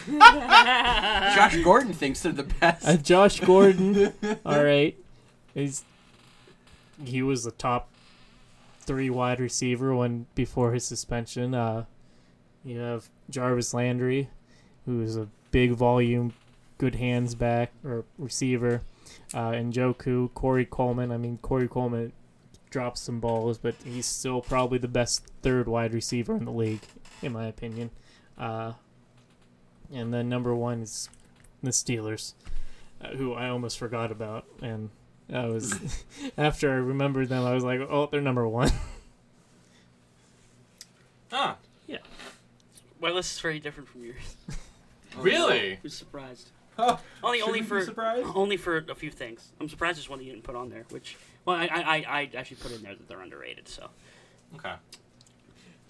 [0.06, 2.86] Josh Gordon thinks they're the best.
[2.86, 4.12] Uh, Josh Gordon,
[4.46, 4.96] all right,
[5.54, 5.84] he's
[7.04, 7.88] he was the top
[8.80, 11.54] three wide receiver when before his suspension.
[11.54, 11.84] Uh,
[12.64, 14.28] you have Jarvis Landry,
[14.86, 16.32] who is a big volume,
[16.78, 18.82] good hands back or receiver,
[19.34, 21.12] uh, and Njoku, Corey Coleman.
[21.12, 22.12] I mean, Corey Coleman
[22.70, 26.82] drops some balls, but he's still probably the best third wide receiver in the league,
[27.22, 27.90] in my opinion.
[28.36, 28.74] Uh,
[29.92, 31.08] and then number one is
[31.62, 32.34] the Steelers,
[33.02, 34.90] uh, who I almost forgot about, and
[35.32, 36.04] I was
[36.38, 38.70] after I remembered them, I was like, oh, they're number one.
[41.30, 41.56] Ah,
[41.86, 41.98] yeah.
[43.02, 44.36] My list is very different from yours.
[45.18, 45.72] Really?
[45.74, 46.50] I was surprised?
[47.24, 47.84] Only, only for
[48.36, 49.50] only for a few things.
[49.60, 50.84] I'm surprised there's one that you didn't put on there.
[50.90, 53.66] Which, well, I, I, I, actually put in there that they're underrated.
[53.68, 53.88] So
[54.54, 54.74] Okay.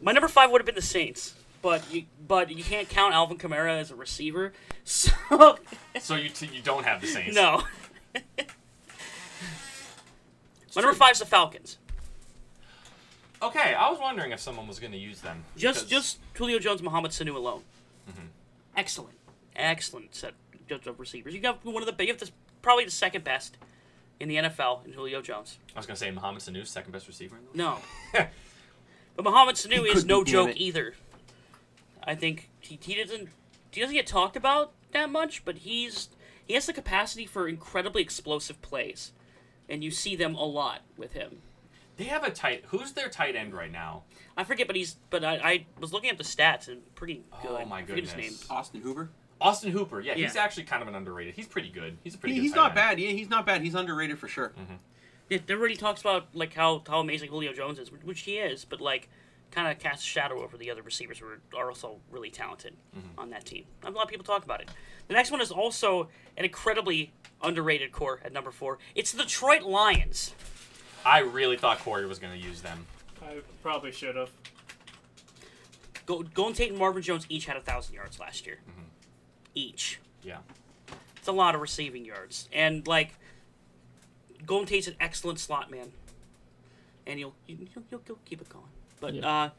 [0.01, 3.37] my number five would have been the Saints, but you, but you can't count Alvin
[3.37, 4.53] Kamara as a receiver.
[4.85, 5.59] So
[6.01, 7.37] So you t- you don't have the Saints?
[7.37, 7.63] no.
[8.15, 8.23] my
[10.81, 11.77] number five is the Falcons.
[13.43, 15.45] Okay, I was wondering if someone was going to use them.
[15.59, 17.65] Just because- just Julio Jones, Mohamed Sanu alone.
[18.11, 18.29] Mhm.
[18.75, 19.19] Excellent,
[19.55, 20.33] excellent set
[20.71, 21.35] of receivers.
[21.35, 23.57] You got one of the you have this probably the second best
[24.21, 25.59] in the NFL in Julio Jones.
[25.75, 27.37] I was going to say Mohamed Sanu, second best receiver.
[27.37, 27.57] In the league.
[27.57, 27.79] No,
[29.17, 30.57] but Mohamed Sanu is no joke it.
[30.57, 30.95] either.
[32.05, 33.29] I think he, he doesn't
[33.73, 36.09] he doesn't get talked about that much, but he's
[36.45, 39.13] he has the capacity for incredibly explosive plays,
[39.69, 41.43] and you see them a lot with him.
[41.99, 42.65] They have a tight.
[42.69, 44.05] Who's their tight end right now?
[44.37, 44.97] I forget, but he's.
[45.11, 47.51] But I, I was looking at the stats and pretty good.
[47.51, 48.17] Oh, my I his goodness.
[48.17, 48.33] name.
[48.49, 49.11] Austin Hoover.
[49.41, 50.01] Austin Hooper.
[50.01, 50.43] Yeah, he's Yeah.
[50.43, 51.35] actually kind of an underrated.
[51.35, 51.99] He's pretty good.
[52.03, 52.35] He's a pretty.
[52.35, 52.75] He- good he's tight not end.
[52.75, 53.01] bad.
[53.01, 53.63] Yeah, he's not bad.
[53.63, 54.51] He's underrated for sure.
[54.51, 54.75] Mm-hmm.
[55.29, 58.81] Yeah, everybody talks about like how how amazing Julio Jones is, which he is, but
[58.81, 59.09] like
[59.51, 62.75] kind of casts a shadow over the other receivers who are, are also really talented
[62.97, 63.19] mm-hmm.
[63.19, 63.65] on that team.
[63.83, 64.71] Not a lot of people talk about it.
[65.09, 67.13] The next one is also an incredibly
[67.43, 68.79] underrated core at number four.
[68.95, 70.35] It's the Detroit Lions.
[71.05, 72.87] I really thought Corey was going to use them.
[73.23, 74.31] I probably should have.
[76.07, 78.59] Go, Golden Tate and Marvin Jones each had a thousand yards last year.
[78.69, 78.83] Mm-hmm.
[79.59, 79.99] Each.
[80.23, 80.39] Yeah.
[81.17, 83.15] It's a lot of receiving yards, and like
[84.47, 85.93] Golden Tate's an excellent slot man,
[87.07, 88.65] and you'll you'll, you'll, you'll keep it going.
[89.01, 89.27] But Yeah.
[89.45, 89.51] uh,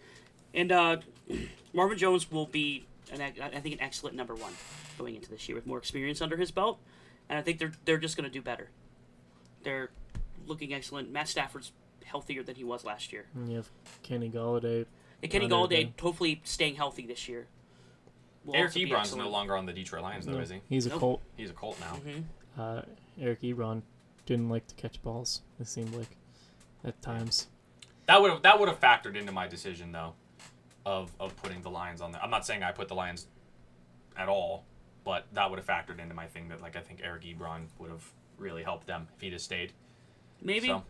[0.53, 0.97] and uh,
[1.73, 4.53] Marvin Jones will be an I think an excellent number one
[4.97, 6.79] going into this year with more experience under his belt,
[7.29, 8.69] and I think they're they're just going to do better.
[9.63, 9.89] They're
[10.47, 11.11] looking excellent.
[11.11, 11.71] Matt Stafford's
[12.05, 13.25] healthier than he was last year.
[13.35, 13.69] And you have
[14.01, 14.85] Kenny Golladay.
[15.21, 17.47] And Kenny Golladay hopefully staying healthy this year.
[18.45, 20.61] Will Eric also be Ebron's no longer on the Detroit Lions, though, No, is he?
[20.69, 20.99] He's a Nope.
[20.99, 21.21] Colt.
[21.37, 21.95] He's a Colt now.
[22.05, 22.23] Mhm.
[22.57, 22.81] Uh,
[23.19, 23.81] Eric Ebron
[24.25, 25.41] didn't like to catch balls.
[25.59, 26.15] It seemed like
[26.83, 27.47] at times.
[28.05, 30.13] That would have that would have factored into my decision though,
[30.85, 32.21] of of putting the Lions on there.
[32.23, 33.27] I'm not saying I put the Lions
[34.17, 34.63] at all,
[35.03, 37.89] but that would have factored into my thing that like I think Eric Ebron would
[37.91, 38.03] have
[38.37, 39.73] really helped them if he'd have stayed.
[40.41, 40.67] Maybe.
[40.67, 40.83] So.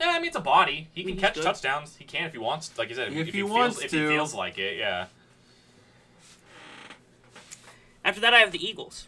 [0.00, 0.88] Yeah, I mean it's a body.
[0.92, 1.44] He can he's catch good.
[1.44, 1.96] touchdowns.
[1.96, 2.76] He can if he wants.
[2.76, 3.96] Like I said, If he feels, wants if to.
[4.08, 4.76] he feels like it.
[4.76, 5.06] Yeah.
[8.08, 9.06] After that, I have the Eagles.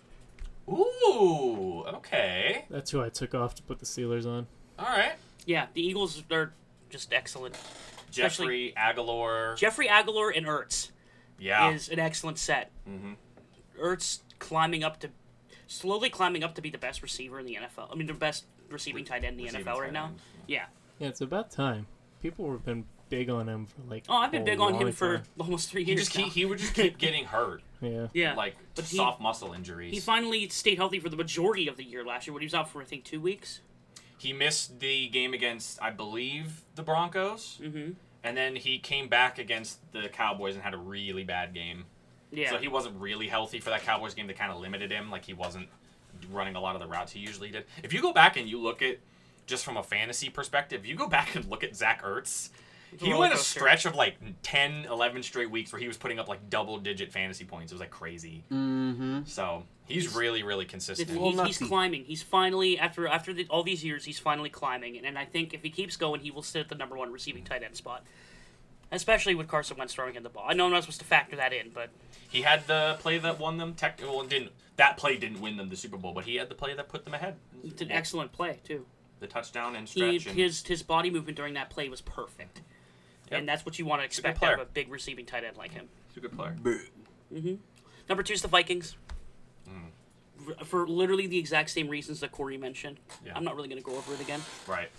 [0.68, 1.84] Ooh.
[1.86, 2.66] Okay.
[2.68, 4.46] That's who I took off to put the Steelers on.
[4.78, 5.14] All right.
[5.46, 6.52] Yeah, the Eagles are
[6.90, 7.56] just excellent.
[8.10, 9.56] Jeffery Agholor.
[9.56, 10.90] Jeffery Agholor and Ertz
[11.38, 11.70] yeah.
[11.70, 12.70] is an excellent set.
[12.86, 13.16] Mhm.
[13.80, 15.08] Ertz climbing up to,
[15.66, 17.88] slowly climbing up to be the best receiver in the NFL.
[17.90, 20.04] I mean, the best receiving tight end in the Receiving NFL right tight now.
[20.08, 20.18] end.
[20.46, 20.66] Yeah.
[20.98, 21.86] Yeah, it's about time.
[22.20, 24.04] People have been big on him for like.
[24.10, 26.24] Oh, I've been big on him long for almost three He years just now.
[26.24, 28.08] keep, he would just keep getting hurt, Yeah.
[28.12, 28.34] yeah.
[28.34, 29.92] like But he- soft muscle injuries.
[29.94, 32.54] He finally stayed healthy for the majority of the year last year, when he was
[32.54, 33.60] out for I think two weeks.
[34.18, 37.92] He missed the game against, I believe, the Broncos, Mm-hmm.
[38.22, 41.86] and then he came back against the Cowboys and had a really bad game.
[42.30, 42.50] Yeah.
[42.50, 44.26] So he wasn't really healthy for that Cowboys game.
[44.26, 45.10] That kind of limited him.
[45.10, 45.68] Like he wasn't
[46.30, 47.64] running a lot of the routes he usually did.
[47.82, 48.98] If you go back and you look at
[49.46, 52.50] just from a fantasy perspective, you go back and look at Zach Ertz.
[52.92, 55.96] It's a He went a stretch of like 10, 11 straight weeks where he was
[55.96, 57.72] putting up like double digit fantasy points.
[57.72, 58.44] It was like crazy.
[58.50, 59.20] Mm-hmm.
[59.26, 61.10] So he's, He's- really, really consistent.
[61.10, 62.04] He's, he's climbing.
[62.04, 65.54] He's finally after after the, all these years, he's finally climbing, and, and I think
[65.54, 68.04] if he keeps going, he will sit at the number one receiving tight end spot.
[68.92, 70.44] Especially with Carson Wentz throwing in the ball.
[70.48, 71.90] I know I'm not supposed to factor that in, but
[72.28, 73.74] He had the play that won them.
[73.74, 76.54] Tech, well, didn't that play didn't win them the Super Bowl, but he had the
[76.56, 77.36] play that put them ahead.
[77.62, 78.86] it's an excellent play too.
[79.20, 82.62] The touchdown and He, and, his his body movement during that play was perfect,
[83.30, 83.38] Yep.
[83.40, 85.72] and that's what you want to expect out of a big receiving tight end like
[85.72, 85.88] him.
[86.08, 86.56] he's a good player.
[87.32, 87.54] Mm-hmm.
[88.08, 88.96] Number two is the Vikings.
[89.68, 90.54] Mm.
[90.58, 92.98] For- For literally the exact same reasons that Corey mentioned.
[93.24, 93.32] Yeah.
[93.36, 94.40] I'm not really going to go over it again.
[94.66, 94.90] Right.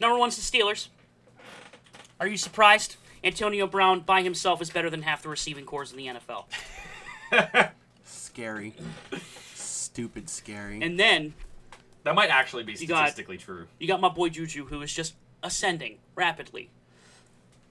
[0.00, 0.88] Number one's the Steelers.
[2.20, 2.96] Are you surprised?
[3.24, 6.44] Antonio Brown by himself is better than half the receiving cores in the NFL.
[8.04, 8.74] Scary.
[9.54, 10.80] Stupid scary.
[10.82, 11.34] And then
[12.04, 13.66] That might actually be You got- statistically true.
[13.78, 16.70] you got my boy Juju, who is just ascending rapidly.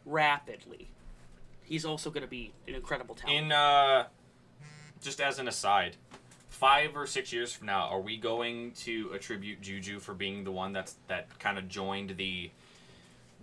[0.08, 0.88] Rapidly.
[1.64, 3.38] He's also going to be an incredible talent.
[3.38, 4.06] In uh,
[5.02, 5.98] just as an aside,
[6.50, 10.52] five or six years from now, are we going to attribute Juju for being the
[10.52, 12.52] one that's that kind of joined the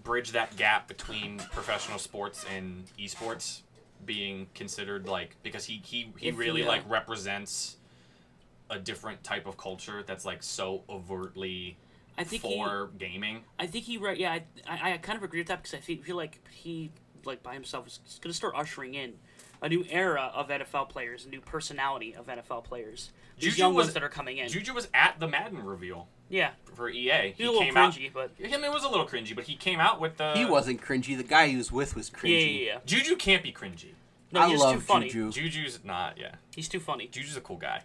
[0.03, 3.61] bridge that gap between professional sports and esports,
[4.07, 7.77] being considered like because he he, he If really uh, like represents
[8.71, 11.77] a different type of culture that's like so overtly
[12.17, 13.45] I think he, for gaming.
[13.59, 14.17] I think he right.
[14.17, 16.91] Yeah, I, I, I kind of agree with that because I feel, feel like he
[17.25, 19.15] like by himself is going to start ushering in
[19.63, 23.11] a new era of NFL players, a new personality of NFL players.
[23.39, 24.49] These Juju young was- ones that are coming in.
[24.49, 27.35] Juju was at the Madden reveal yeah, for EA.
[27.37, 27.93] He, a little came out.
[27.93, 30.33] cringy, but I mean, it was a little cringy, but he came out with the.
[30.35, 31.17] he wasn't cringy.
[31.17, 32.59] The guy he was with was yeah, cringy.
[32.59, 32.79] yeah, yeah.
[32.87, 33.93] Juju can't be cringy.
[34.33, 35.09] No, I he's love too funny.
[35.09, 35.31] Juju.
[35.31, 36.19] Juju's not.
[36.19, 37.07] Yeah, He's too funny.
[37.07, 37.83] Juju's a cool guy.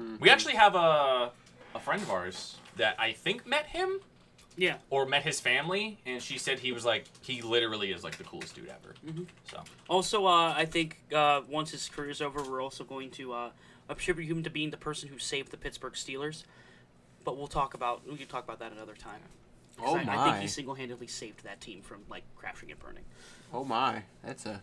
[0.00, 0.16] Mm-hmm.
[0.18, 1.30] We actually have a
[1.74, 4.00] a friend of ours that I think met him
[4.56, 8.16] Yeah, or met his family, and she said he was like he literally is like
[8.18, 8.94] the coolest dude ever.
[9.06, 9.24] Mm-hmm.
[9.50, 13.50] So Also, uh, I think uh, once his career's over, we're also going to uh,
[13.88, 16.44] attribute him to being the person who saved the Pittsburgh Steelers.
[17.24, 19.20] But we'll talk about we can talk about that another time.
[19.80, 20.16] Oh I, my.
[20.18, 23.04] I think he single-handedly saved that team from like crashing and burning.
[23.54, 24.02] Oh my.
[24.22, 24.60] That's a.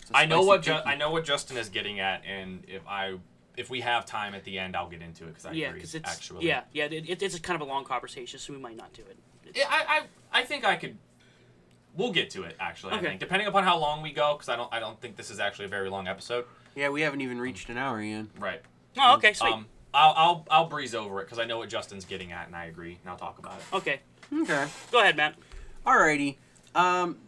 [0.00, 2.82] that's a I know what Ju- I know what Justin is getting at, and if
[2.88, 3.14] I
[3.60, 5.80] if we have time at the end, I'll get into it because I yeah, agree.
[5.80, 6.86] because it's actually, yeah, yeah.
[6.86, 9.18] It, it, it's kind of a long conversation, so we might not do it.
[9.54, 10.00] Yeah, I,
[10.32, 10.96] I, I think I could.
[11.96, 12.92] We'll get to it actually.
[12.94, 13.06] Okay.
[13.06, 15.30] I think depending upon how long we go, because I don't, I don't think this
[15.30, 16.46] is actually a very long episode.
[16.74, 18.26] Yeah, we haven't even reached an hour yet.
[18.38, 18.62] Right.
[18.96, 19.52] Oh, okay, sweet.
[19.52, 22.54] Um, I'll, I'll, I'll breeze over it because I know what Justin's getting at, and
[22.56, 22.98] I agree.
[23.02, 23.76] And I'll talk about it.
[23.76, 24.00] okay,
[24.32, 24.66] Okay.
[24.92, 25.34] go ahead, Matt.
[25.84, 26.36] Alrighty.
[26.74, 27.18] Um,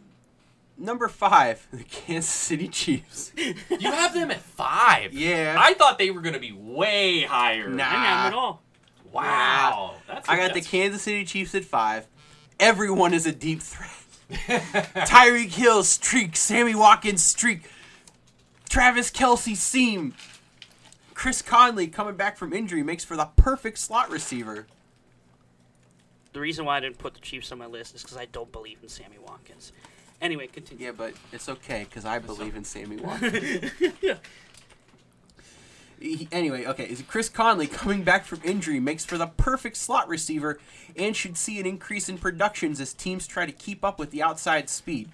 [0.77, 3.31] number five, the Kansas City Chiefs.
[3.35, 5.13] You have them at five.
[5.13, 5.55] Yeah.
[5.57, 7.69] I thought they were gonna be way higher.
[7.69, 7.83] Nah.
[7.83, 8.61] I didn't have them at all.
[9.11, 9.95] Wow.
[10.07, 10.27] That's.
[10.29, 12.07] I got the Kansas City Chiefs at five.
[12.59, 13.89] Everyone is a deep threat.
[15.05, 17.69] Tyreek Hill streak, Sammy Watkins streak,
[18.69, 20.15] Travis Kelce seam.
[21.13, 24.65] Chris Conley coming back from injury makes for the perfect slot receiver.
[26.33, 28.51] The reason why I didn't put the Chiefs on my list is because I don't
[28.51, 29.71] believe in Sammy Watkins.
[30.23, 30.85] Anyway, continue.
[30.85, 33.71] Yeah, but it's okay because I believe in Sammy Watkins.
[35.99, 40.07] He- anyway, okay, is Chris Conley coming back from injury makes for the perfect slot
[40.07, 40.59] receiver
[40.95, 44.23] and should see an increase in productions as teams try to keep up with the
[44.23, 45.09] outside speed.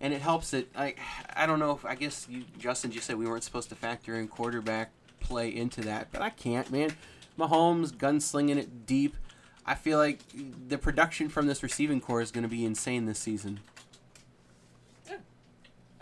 [0.00, 0.94] And it helps that I
[1.34, 4.14] I don't know if I guess you Justin just said we weren't supposed to factor
[4.14, 4.90] in quarterback
[5.20, 6.90] play into that, but I can't, man.
[7.36, 9.16] Mahomes gunslinging it deep.
[9.64, 10.20] I feel like
[10.68, 13.60] the production from this receiving core is going to be insane this season.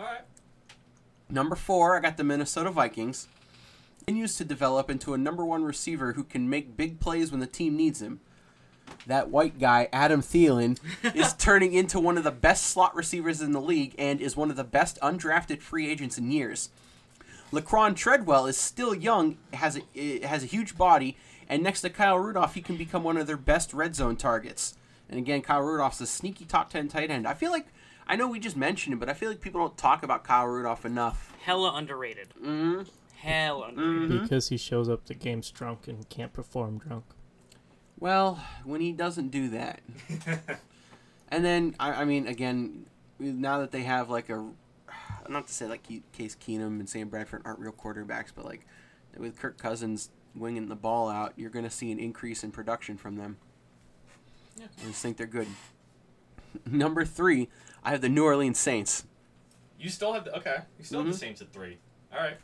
[0.04, 0.20] All right.
[1.30, 3.26] Number four, I got the Minnesota Vikings.
[4.00, 7.46] Continues to develop into a number one receiver who can make big plays when the
[7.46, 8.20] team needs him.
[9.06, 10.78] That white guy, Adam Thielen,
[11.14, 14.50] is turning into one of the best slot receivers in the league and is one
[14.50, 16.68] of the best undrafted free agents in years.
[17.50, 21.16] Laquan Treadwell is still young, has a, eh, has a huge body,
[21.48, 24.76] and next to Kyle Rudolph, he can become one of their best red zone targets.
[25.08, 27.26] And again, Kyle Rudolph's a sneaky top 10 tight end.
[27.26, 27.68] I feel like,
[28.06, 30.46] I know we just mentioned it, but I feel like people don't talk about Kyle
[30.46, 31.32] Rudolph enough.
[31.42, 32.28] Hella underrated.
[32.42, 32.82] Mm-hmm.
[33.16, 34.22] Hella underrated.
[34.22, 37.04] because he shows up to games drunk and can't perform drunk.
[37.98, 39.80] Well, when he doesn't do that.
[41.28, 42.86] and then, I, I mean, again,
[43.18, 44.50] now that they have like a.
[45.26, 45.82] Not to say like
[46.12, 48.66] Case Keenum and Sam Bradford aren't real quarterbacks, but like
[49.16, 52.98] with Kirk Cousins winging the ball out, you're going to see an increase in production
[52.98, 53.38] from them.
[54.56, 54.66] Yeah.
[54.82, 55.48] I just think they're good.
[56.66, 57.48] Number three,
[57.84, 59.04] I have the New Orleans Saints.
[59.78, 60.62] You still have the okay.
[60.78, 61.06] You still Mhm.
[61.06, 61.78] have the Saints at three.
[62.12, 62.36] All right.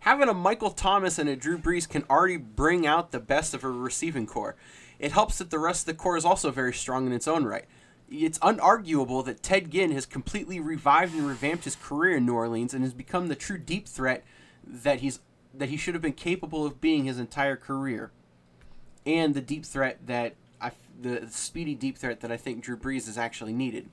[0.00, 3.64] Having a Michael Thomas and a Drew Brees can already bring out the best of
[3.64, 4.54] a receiving core.
[4.98, 7.44] It helps that the rest of the core is also very strong in its own
[7.44, 7.64] right.
[8.10, 12.74] It's unarguable that Ted Ginn has completely revived and revamped his career in New Orleans
[12.74, 14.24] and has become the true deep threat
[14.66, 15.20] that he's
[15.56, 18.10] that he should have been capable of being his entire career,
[19.06, 23.08] and the deep threat that I the speedy deep threat that I think Drew Brees
[23.08, 23.88] is actually needed.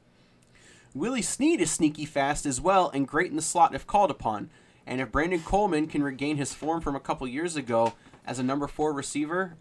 [0.94, 4.50] Willie Snead is sneaky fast as well and great in the slot if called upon.
[4.86, 7.94] And if Brandon Coleman can regain his form from a couple years ago
[8.26, 9.56] as a number four receiver,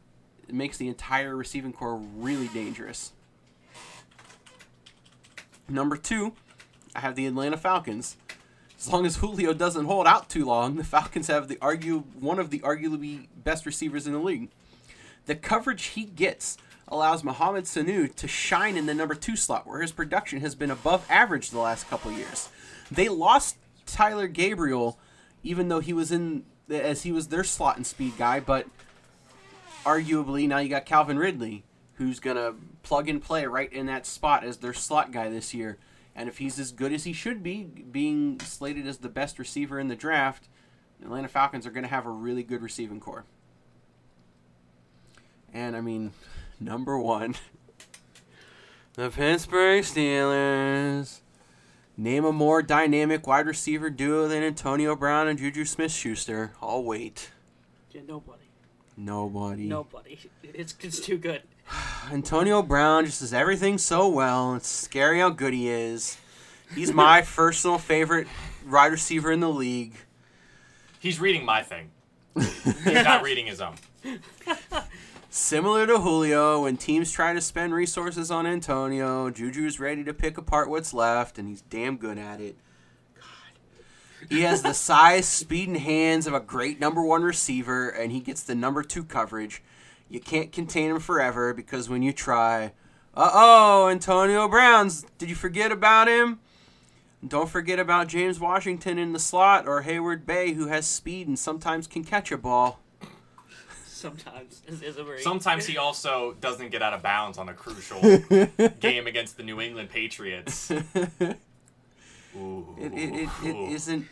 [0.48, 3.12] it makes the entire receiving core really dangerous.
[5.68, 6.32] Number two,
[6.96, 8.16] I have the Atlanta Falcons.
[8.76, 12.40] As long as Julio doesn't hold out too long, the Falcons have the argue one
[12.40, 14.48] of the arguably best receivers in the league.
[15.26, 16.56] The coverage he gets
[16.90, 20.70] allows Mohamed Sanu to shine in the number two slot, where his production has been
[20.70, 22.48] above average the last couple years.
[22.90, 24.98] They lost Taylor Gabriel,
[25.42, 28.66] even though he was in as he was their slot and speed guy, but
[29.84, 31.64] arguably now you got Calvin Ridley,
[31.94, 35.78] who's gonna plug and play right in that spot as their slot guy this year.
[36.14, 39.78] And if he's as good as he should be, being slated as the best receiver
[39.78, 40.48] in the draft,
[40.98, 43.24] the Atlanta Falcons are going to have a really good receiving core.
[45.52, 46.12] And I mean,
[46.60, 47.34] number one,
[48.94, 51.20] the Pittsburgh Steelers.
[51.96, 56.52] Name a more dynamic wide receiver duo than Antonio Brown and Juju Smith Schuster.
[56.62, 57.30] I'll wait.
[57.90, 58.44] Yeah, nobody.
[58.96, 59.66] Nobody.
[59.66, 60.18] Nobody.
[60.42, 61.42] It's, it's too good.
[62.10, 64.54] Antonio Brown just does everything so well.
[64.54, 66.16] It's scary how good he is.
[66.74, 68.28] He's my personal favorite
[68.66, 69.94] wide receiver in the league.
[71.00, 71.90] He's reading my thing.
[72.38, 73.74] He's not reading his own.
[75.32, 80.36] Similar to Julio, when teams try to spend resources on Antonio, Juju's ready to pick
[80.36, 82.56] apart what's left, and he's damn good at it.
[83.14, 84.28] God.
[84.28, 88.18] He has the size, speed, and hands of a great number one receiver, and he
[88.18, 89.62] gets the number two coverage.
[90.08, 92.72] You can't contain him forever because when you try,
[93.14, 95.06] uh oh, Antonio Brown's.
[95.16, 96.40] Did you forget about him?
[97.24, 101.86] Don't forget about James Washington in the slot or Heyward-Bey, who has speed and sometimes
[101.86, 102.80] can catch a ball.
[104.00, 107.54] Sometimes is, is a very Sometimes he also doesn't get out of bounds on a
[107.54, 108.00] crucial
[108.80, 110.70] game against the New England Patriots.
[110.70, 111.36] Ooh.
[112.78, 114.06] It, it, it, it isn't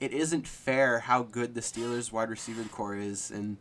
[0.00, 3.56] it isn't fair how good the Steelers wide receiver core is, and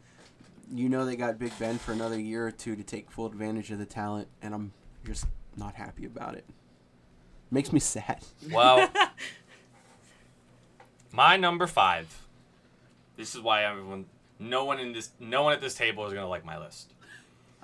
[0.72, 3.72] you know they got Big Ben for another year or two to take full advantage
[3.72, 4.74] of the talent, and I'm
[5.06, 5.26] just
[5.56, 6.46] not happy about it.
[7.52, 8.24] Makes me sad.
[8.52, 8.90] Well,
[11.12, 12.22] my number five.
[13.16, 14.06] This is why everyone,
[14.40, 16.94] no one in this, no one at this table is gonna like my list.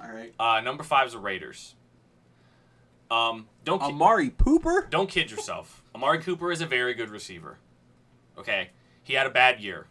[0.01, 0.33] All right.
[0.39, 1.75] Uh, number five is the Raiders.
[3.11, 4.89] Um, don't ki- Amari Pooper.
[4.89, 5.81] don't kid yourself.
[5.95, 7.57] Amari Cooper is a very good receiver.
[8.37, 8.69] Okay,
[9.03, 9.87] he had a bad year.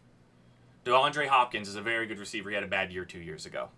[0.85, 2.49] DeAndre Hopkins is a very good receiver.
[2.49, 3.69] He had a bad year two years ago.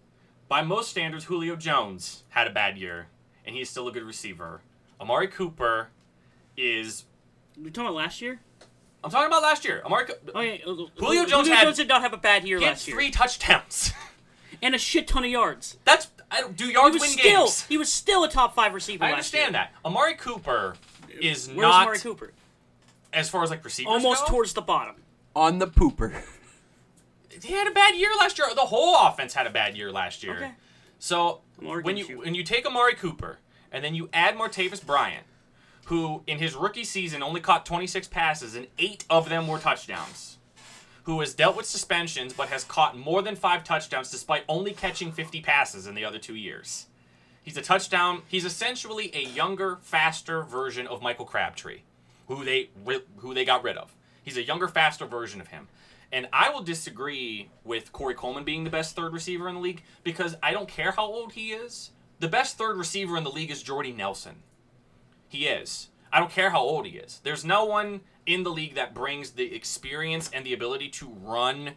[0.48, 3.06] By most standards, Julio Jones had a bad year,
[3.44, 4.60] and he's still a good receiver.
[5.00, 5.88] Amari Cooper
[6.56, 7.06] is.
[7.56, 8.40] We talking about last year?
[9.02, 9.82] I'm talking about last year.
[9.84, 10.06] Amari.
[10.06, 12.72] Co- Oh yeah, uh, Julio Julio Jones did not have a bad year he had
[12.72, 13.92] last year, three touchdowns.
[14.62, 15.78] and a shit ton of yards.
[15.84, 17.64] That's I don't do He yards was win still games.
[17.66, 19.02] he was still a top five receiver.
[19.04, 19.62] I last understand year.
[19.64, 19.72] that.
[19.84, 20.76] Amari Cooper
[21.20, 22.32] is Where's not Amari Cooper?
[23.12, 24.96] as far as like receivers Almost go, towards the bottom.
[25.34, 26.22] On the pooper.
[27.42, 28.48] he had a bad year last year.
[28.54, 30.36] The whole offense had a bad year last year.
[30.36, 30.50] Okay.
[30.98, 32.18] So I'm when you you.
[32.18, 33.38] when you take Amari Cooper
[33.72, 35.24] and then you add Martavis Bryant,
[35.86, 40.38] who in his rookie season only caught 26 passes and eight of them were touchdowns,
[41.04, 45.12] who has dealt with suspensions but has caught more than five touchdowns despite only catching
[45.12, 46.86] 50 passes in the other two years.
[47.42, 48.22] He's a touchdown.
[48.28, 51.80] He's essentially a younger, faster version of Michael Crabtree,
[52.28, 52.70] who they
[53.16, 53.94] who they got rid of.
[54.22, 55.68] He's a younger, faster version of him.
[56.12, 59.82] And I will disagree with Corey Coleman being the best third receiver in the league
[60.02, 61.90] because I don't care how old he is.
[62.18, 64.36] The best third receiver in the league is Jordy Nelson.
[65.30, 65.90] He is.
[66.12, 67.20] I don't care how old he is.
[67.22, 71.70] There's no one in the league that brings the experience and the ability to run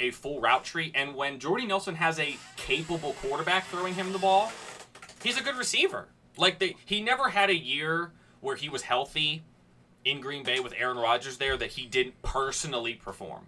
[0.00, 0.90] a full route tree.
[0.94, 4.50] And when Jordy Nelson has a capable quarterback throwing him the ball,
[5.22, 6.08] he's a good receiver.
[6.36, 8.10] Like the, he never had a year
[8.40, 9.44] where he was healthy
[10.04, 13.46] in Green Bay with Aaron Rodgers there that he didn't personally perform.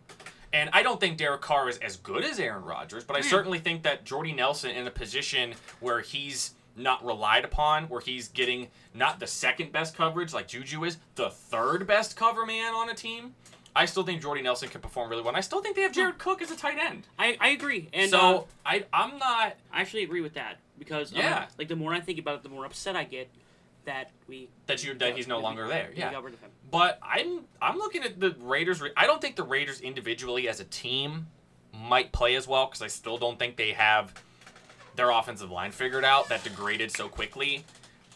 [0.52, 3.26] And I don't think Derek Carr is as good as Aaron Rodgers, but I hmm.
[3.26, 8.28] certainly think that Jordy Nelson in a position where he's not relied upon, where he's
[8.28, 12.88] getting not the second best coverage like Juju is, the third best cover man on
[12.90, 13.34] a team.
[13.74, 15.30] I still think Jordy Nelson can perform really well.
[15.30, 17.06] And I still think they have Jared Cook as a tight end.
[17.18, 21.12] I, I agree, and so uh, I I'm not I actually agree with that because
[21.12, 21.46] um, Yeah.
[21.58, 23.30] like the more I think about it, the more upset I get
[23.84, 25.90] that we that you that he's no longer there.
[25.96, 26.12] Yeah.
[26.12, 26.50] got rid of him.
[26.70, 28.82] But I'm I'm looking at the Raiders.
[28.96, 31.28] I don't think the Raiders individually as a team
[31.74, 34.12] might play as well because I still don't think they have
[34.96, 36.28] their offensive line figured out.
[36.28, 37.64] That degraded so quickly.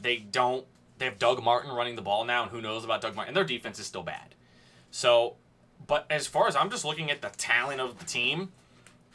[0.01, 0.65] They don't.
[0.99, 3.31] They have Doug Martin running the ball now, and who knows about Doug Martin?
[3.31, 4.35] And their defense is still bad.
[4.91, 5.37] So,
[5.87, 8.53] but as far as I'm just looking at the talent of the team,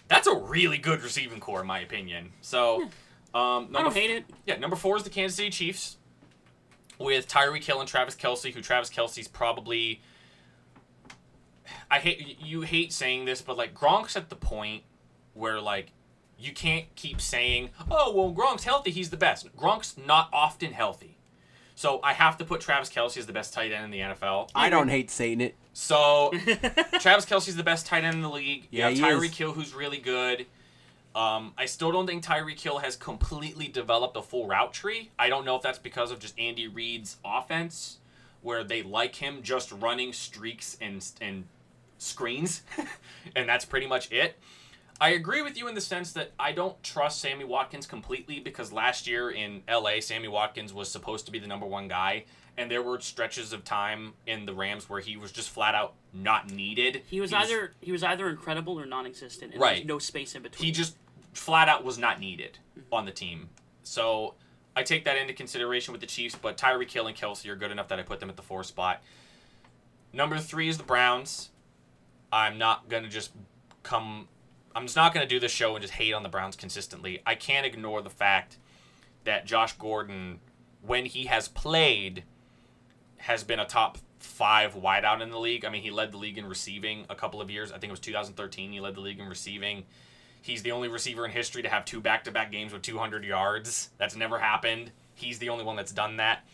[0.07, 2.33] that's a really good receiving core in my opinion.
[2.41, 2.89] So, um,
[3.33, 4.25] I number don't hate it.
[4.45, 5.97] yeah, number four is the Kansas City Chiefs
[6.99, 10.01] with Tyreek Hill and Travis Kelce, who Travis Kelce's probably.
[11.89, 14.83] I hate you hate saying this, but like Gronk's at the point
[15.33, 15.91] where like
[16.41, 21.17] you can't keep saying, "Oh, well, Gronk's healthy; he's the best." Gronk's not often healthy,
[21.75, 24.49] so I have to put Travis Kelce as the best tight end in the NFL.
[24.55, 25.55] I don't hate saying it.
[25.73, 26.31] So
[26.99, 28.67] Travis Kelce's the best tight end in the league.
[28.71, 29.35] You Yeah, have he Tyreek.
[29.35, 30.45] Hill, who's really good.
[31.13, 35.11] Um, I still don't think Tyreek Hill has completely developed a full route tree.
[35.19, 37.97] I don't know if that's because of just Andy Reid's offense,
[38.41, 41.45] where they like him just running streaks and and
[41.97, 42.63] screens,
[43.35, 44.37] and that's pretty much it.
[45.01, 48.71] I agree with you in the sense that I don't trust Sammy Watkins completely because
[48.71, 52.25] last year in LA, Sammy Watkins was supposed to be the number one guy,
[52.55, 55.95] and there were stretches of time in the Rams where he was just flat out
[56.13, 57.01] not needed.
[57.07, 59.77] He was either he was either incredible or non-existent, and Right.
[59.77, 60.67] there's no space in between.
[60.67, 60.95] he just
[61.33, 62.59] flat out was not needed
[62.91, 63.49] on the team.
[63.81, 64.35] So
[64.75, 67.71] I take that into consideration with the Chiefs, but Tyreek Hill and Kelce are good
[67.71, 69.01] enough that I put them at the four spot.
[70.13, 71.49] Number three is the Browns.
[72.31, 73.31] I'm not gonna just
[73.81, 74.27] come.
[74.75, 77.21] I'm just not gonna do this show and just hate on the Browns consistently.
[77.25, 78.57] I can't ignore the fact
[79.23, 80.39] that Josh Gordon,
[80.81, 82.23] when he has played,
[83.17, 85.65] has been a top five wideout in the league.
[85.65, 87.71] I mean, he led the league in receiving a couple of years.
[87.71, 88.71] I think it was 2013.
[88.71, 89.83] He led the league in receiving.
[90.41, 93.89] He's the only receiver in history to have two back-to-back games with 200 yards.
[93.97, 94.91] That's never happened.
[95.13, 96.45] He's the only one that's done that.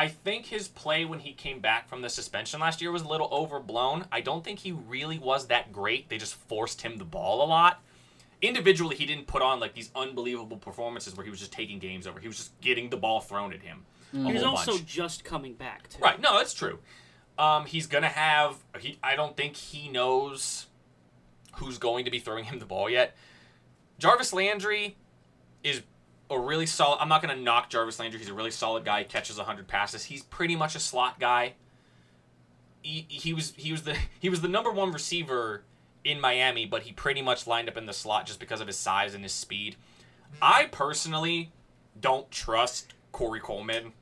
[0.00, 3.06] I think his play when he came back from the suspension last year was a
[3.06, 4.06] little overblown.
[4.10, 6.08] I don't think he really was that great.
[6.08, 7.82] They just forced him the ball a lot.
[8.40, 12.06] Individually, he didn't put on like these unbelievable performances where he was just taking games
[12.06, 12.18] over.
[12.18, 13.84] He was just getting the ball thrown at him.
[14.14, 14.86] a he was also bunch.
[14.86, 15.90] just coming back.
[15.90, 15.98] Too.
[15.98, 16.18] Right.
[16.18, 16.78] No, that's true.
[17.38, 18.56] Um, he's gonna have.
[18.78, 18.98] He.
[19.02, 20.68] I don't think he knows
[21.56, 23.14] who's going to be throwing him the ball yet.
[23.98, 24.96] Jarvis Landry
[25.62, 25.82] is
[26.30, 26.98] a really solid.
[27.00, 28.18] I'm not gonna knock Jarvis Landry.
[28.20, 29.00] He's a really solid guy.
[29.00, 30.04] He catches 100 passes.
[30.04, 31.54] He's pretty much a slot guy.
[32.82, 35.64] he, he was he was the he was the number one receiver
[36.04, 38.76] in Miami, but he pretty much lined up in the slot just because of his
[38.76, 39.76] size and his speed.
[40.40, 41.52] I personally
[42.00, 43.92] don't trust Corey Coleman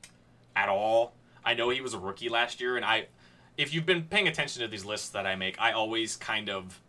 [0.55, 1.13] at all.
[1.43, 3.07] I know he was a rookie last year, and I,
[3.57, 6.79] if you've been paying attention to these lists that I make, I always kind of,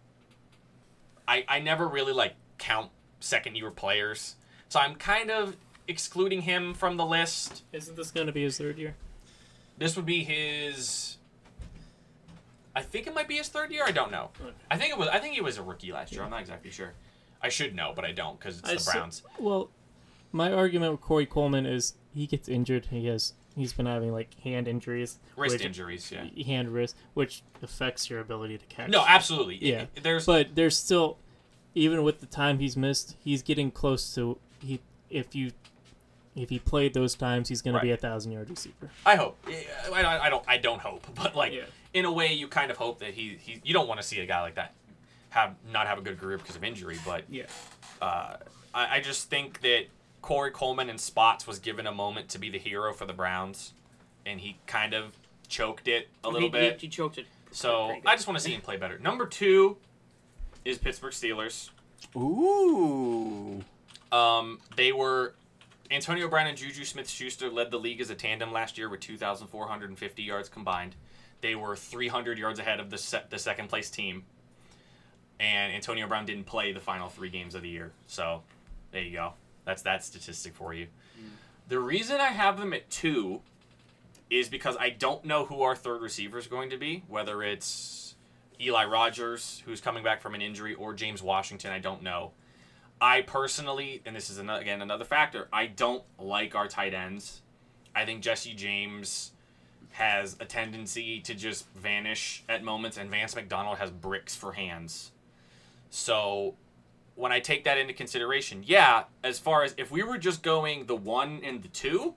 [1.27, 4.37] I I never really like count second year players,
[4.71, 5.57] so I'm kind of
[5.87, 7.63] excluding him from the list.
[7.73, 8.95] Isn't this going to be his third year?
[9.77, 11.19] This would be his.
[12.75, 13.83] I think it might be his third year.
[13.87, 14.31] I don't know.
[14.41, 14.55] Okay.
[14.71, 15.09] I think it was.
[15.09, 16.23] I think he was a rookie last year.
[16.23, 16.93] I'm not exactly sure.
[17.43, 19.23] I should know, but I don't because it's I the s- Browns.
[19.39, 19.71] well,
[20.33, 22.87] my argument with Corey Coleman is he gets injured.
[22.91, 26.45] He has he's been having like hand injuries, Wrist which- injuries, yeah.
[26.45, 28.91] hand wrist, which affects your ability to catch.
[28.91, 29.57] No, absolutely.
[29.61, 29.87] Yeah.
[29.97, 31.17] It- there's but there's still,
[31.75, 34.81] even with the time he's missed, he's getting close to he.
[35.09, 35.51] If you,
[36.37, 37.81] if he played those times, he's going Right.
[37.81, 38.91] to be a thousand yard receiver.
[39.05, 39.37] I hope.
[39.47, 40.45] I, I- I don't.
[40.47, 41.65] I don't hope, but like Yeah.
[41.95, 43.37] in a way, you kind of hope that he.
[43.41, 44.75] he you don't want to see a guy like that
[45.31, 47.45] have not have a good career because of injury, but Yeah.
[48.03, 48.37] uh,
[48.75, 49.85] I, I just think that
[50.23, 53.73] Corey Coleman in spots was given a moment to be the hero for the Browns,
[54.27, 55.13] and he kind of
[55.49, 56.81] choked it a little he, bit.
[56.81, 57.27] He, he choked it.
[57.53, 58.99] So I just want to see him play better.
[58.99, 59.77] Number two
[60.65, 61.71] is Pittsburgh Steelers.
[62.17, 63.63] Ooh.
[64.13, 65.35] Um, they were
[65.91, 70.23] Antonio Brown and Juju Smith-Schuster led the league as a tandem last year with 2,450
[70.23, 70.95] yards combined.
[71.41, 74.25] They were 300 yards ahead of the se- the second place team,
[75.39, 77.93] and Antonio Brown didn't play the final three games of the year.
[78.07, 78.43] So
[78.93, 79.33] there you go.
[79.65, 80.87] That's that statistic for you.
[81.69, 83.41] The reason I have them at two
[84.29, 87.05] is because I don't know who our third receiver is going to be.
[87.09, 88.15] Whether it's
[88.61, 92.33] Eli Rogers, who's coming back from an injury, or James Washington, I don't know.
[93.01, 97.41] I personally, and this is another, again another factor, I don't like our tight ends.
[97.95, 99.33] I think Jesse James
[99.93, 105.13] has a tendency to just vanish at moments, and Vance McDonald has bricks for hands.
[105.89, 106.55] So
[107.17, 110.87] when I take that into consideration, yeah, as far as if we were just going
[110.87, 112.15] the one and the two,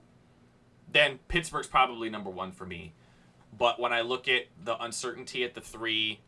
[0.92, 2.92] then Pittsburgh's probably number one for me.
[3.56, 6.20] But when I look at the uncertainty at the three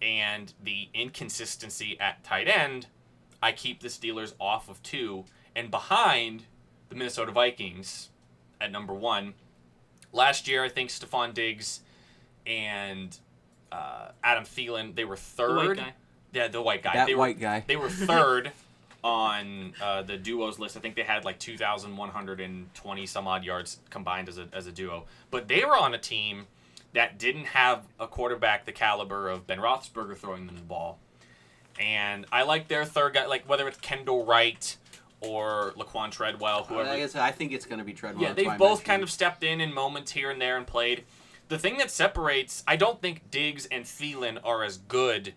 [0.00, 2.88] and the inconsistency at tight end,
[3.42, 5.24] I keep the Steelers off of two
[5.54, 6.44] and behind
[6.88, 8.10] the Minnesota Vikings
[8.60, 9.34] at number one.
[10.12, 11.80] Last year, I think Stefon Diggs
[12.46, 13.16] and
[13.70, 15.56] uh, Adam Thielen they were The third.
[15.56, 15.92] white guy.
[16.32, 16.92] Yeah, the white guy.
[16.94, 17.64] That they white were, guy.
[17.66, 18.52] They were third
[19.02, 20.76] on uh, the duos list.
[20.76, 25.06] I think they had like 2,120 some odd yards combined as a, as a duo.
[25.30, 26.46] But they were on a team
[26.92, 30.98] that didn't have a quarterback the caliber of Ben Roethlisberger throwing them the ball.
[31.80, 34.76] And I like their third guy, like whether it's Kendall Wright
[35.20, 36.90] or Laquan Treadwell, whoever.
[36.90, 38.22] I, guess, I think it's going to be Treadwell.
[38.22, 41.04] Yeah, they've both kind of stepped in in moments here and there and played.
[41.48, 45.34] The thing that separates, I don't think Diggs and Thielen are as good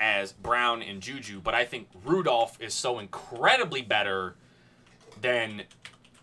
[0.00, 4.34] as Brown and Juju, but I think Rudolph is so incredibly better
[5.20, 5.62] than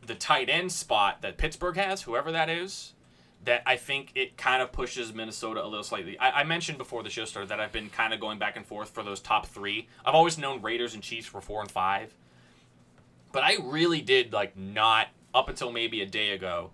[0.05, 2.93] the tight end spot that Pittsburgh has, whoever that is,
[3.45, 6.17] that I think it kind of pushes Minnesota a little slightly.
[6.19, 8.65] I, I mentioned before the show started that I've been kind of going back and
[8.65, 9.87] forth for those top three.
[10.05, 12.13] I've always known Raiders and Chiefs were four and five
[13.31, 16.71] but I really did like not up until maybe a day ago.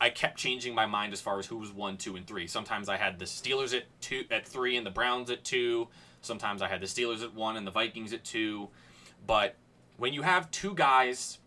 [0.00, 2.46] I kept changing my mind as far as who was one, two, and three.
[2.46, 5.88] Sometimes I had the Steelers at two, at three, and the Browns at two.
[6.20, 8.68] Sometimes I had the Steelers at one and the Vikings at two.
[9.26, 9.56] But
[9.96, 11.38] when you have two guys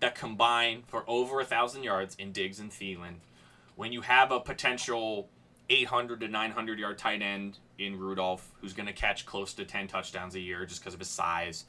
[0.00, 3.16] that combine for over a thousand yards in Diggs and Thielen,
[3.76, 5.28] when you have a potential
[5.70, 9.88] 800 to 900 yard tight end in Rudolph, who's going to catch close to 10
[9.88, 11.64] touchdowns a year just because of his size.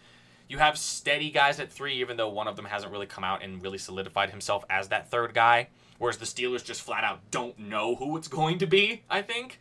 [0.49, 3.43] You have steady guys at three, even though one of them hasn't really come out
[3.43, 5.69] and really solidified himself as that third guy.
[5.99, 9.59] Whereas the Steelers just flat out don't know who it's going to be, I think.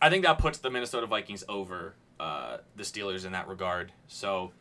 [0.00, 3.92] I think that puts the Minnesota Vikings over uh, the Steelers in that regard.
[4.06, 4.52] So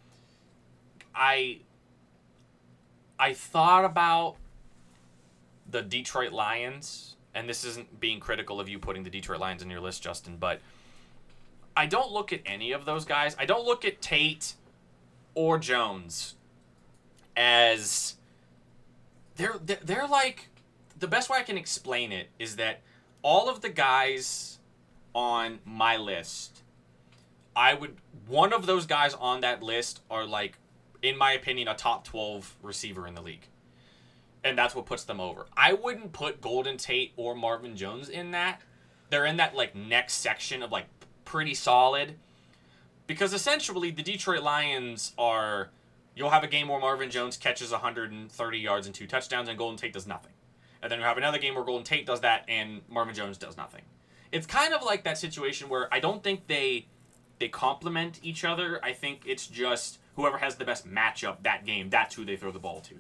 [1.13, 1.59] I
[3.19, 4.38] I thought about
[5.69, 9.69] the Detroit Lions, and this isn't being critical of you putting the Detroit Lions in
[9.69, 10.59] your list, Justin, but
[11.75, 13.35] I don't look at any of those guys.
[13.37, 14.53] I don't look at Tate
[15.33, 16.35] or Jones
[17.35, 18.15] as
[19.35, 20.47] they're they're, like
[20.97, 22.81] the best way I can explain it is that
[23.21, 24.59] all of the guys
[25.13, 26.63] on my list
[27.55, 27.97] I would
[28.27, 30.57] one of those guys on that list are like
[31.01, 33.47] in my opinion a top 12 receiver in the league.
[34.45, 35.47] And that's what puts them over.
[35.57, 38.61] I wouldn't put Golden Tate or Marvin Jones in that.
[39.09, 40.85] They're in that like next section of like
[41.26, 42.15] pretty solid
[43.07, 45.72] because essentially the Detroit Lions are
[46.15, 49.77] you'll have a game where Marvin Jones catches 130 yards and two touchdowns and Golden
[49.77, 50.31] Tate does nothing.
[50.81, 53.57] And then you have another game where Golden Tate does that and Marvin Jones does
[53.57, 53.81] nothing.
[54.31, 56.88] it's kind of like that situation where I don't think they
[57.39, 58.80] they complement each other.
[58.84, 62.51] I think it's just whoever has the best matchup that game, that's who they throw
[62.51, 62.95] the ball to.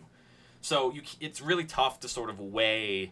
[0.65, 3.11] So you, it's really tough to sort of weigh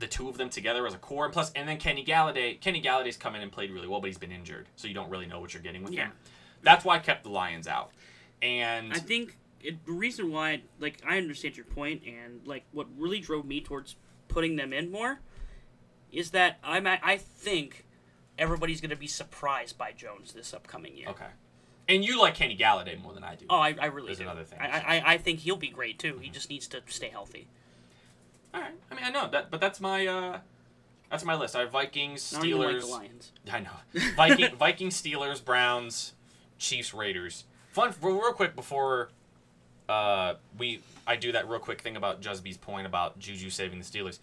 [0.00, 1.24] the two of them together as a core.
[1.26, 2.60] And plus, and then Kenny Golladay.
[2.60, 5.08] Kenny Golladay's come in and played really well, but he's been injured, so you don't
[5.10, 6.06] really know what you're getting with Yeah.
[6.06, 6.12] him.
[6.62, 7.92] That's why I kept the Lions out.
[8.42, 12.88] And I think it, the reason why, like, I understand your point, and like what
[12.98, 13.94] really drove me towards
[14.26, 15.20] putting them in more
[16.10, 17.86] is that I'm at, I think
[18.38, 21.10] everybody's going to be surprised by Jones this upcoming year.
[21.10, 21.26] okay,
[21.94, 23.46] and you like Kenny Golladay more than I do.
[23.50, 24.24] Oh, I, I really There's do.
[24.24, 24.58] another thing.
[24.60, 26.18] I, I I think he'll be great too.
[26.22, 27.48] He just needs to stay healthy.
[28.54, 28.72] All right.
[28.90, 30.38] I mean, I know that, but that's my uh,
[31.10, 31.54] that's my list.
[31.56, 32.80] I have Vikings, Now you like Steelers.
[32.80, 33.32] the Lions.
[33.52, 33.70] I know.
[34.16, 36.14] Viking, Vikings, Steelers, Browns,
[36.58, 37.44] Chiefs, Raiders.
[37.72, 39.10] Fun, real real quick before
[39.88, 43.84] uh, we I do that real quick thing about Jusby's point about Juju saving the
[43.84, 44.18] Steelers.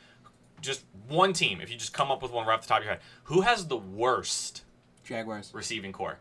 [0.60, 2.85] Just one team, if you just come up with one right off the top of
[2.85, 4.64] your head, who has the worst
[5.06, 5.52] Jaguars.
[5.53, 6.19] receiving core?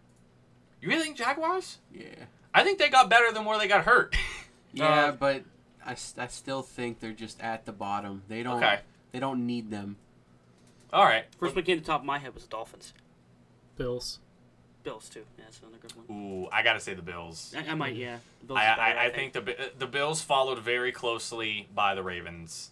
[0.80, 1.78] You really think Jaguars?
[1.92, 2.26] Yeah.
[2.54, 4.14] I think they got better than where they got hurt.
[4.72, 5.42] Yeah, Uh, but
[5.86, 8.24] I still think they're just at the bottom.
[8.28, 8.62] They don't.
[8.62, 8.80] Okay.
[9.12, 9.96] They don't need them.
[10.92, 11.24] All right.
[11.40, 12.92] First one came to the top of my head was the Dolphins.
[13.76, 14.18] Bills.
[14.82, 15.24] Bills too.
[15.38, 16.04] Yeah, that's another good one.
[16.44, 17.54] Ooh, I gotta say the Bills.
[17.56, 18.18] I, I might, yeah.
[18.40, 22.02] The Bills I, better, I, I think the the Bills followed very closely by the
[22.02, 22.70] Ravens.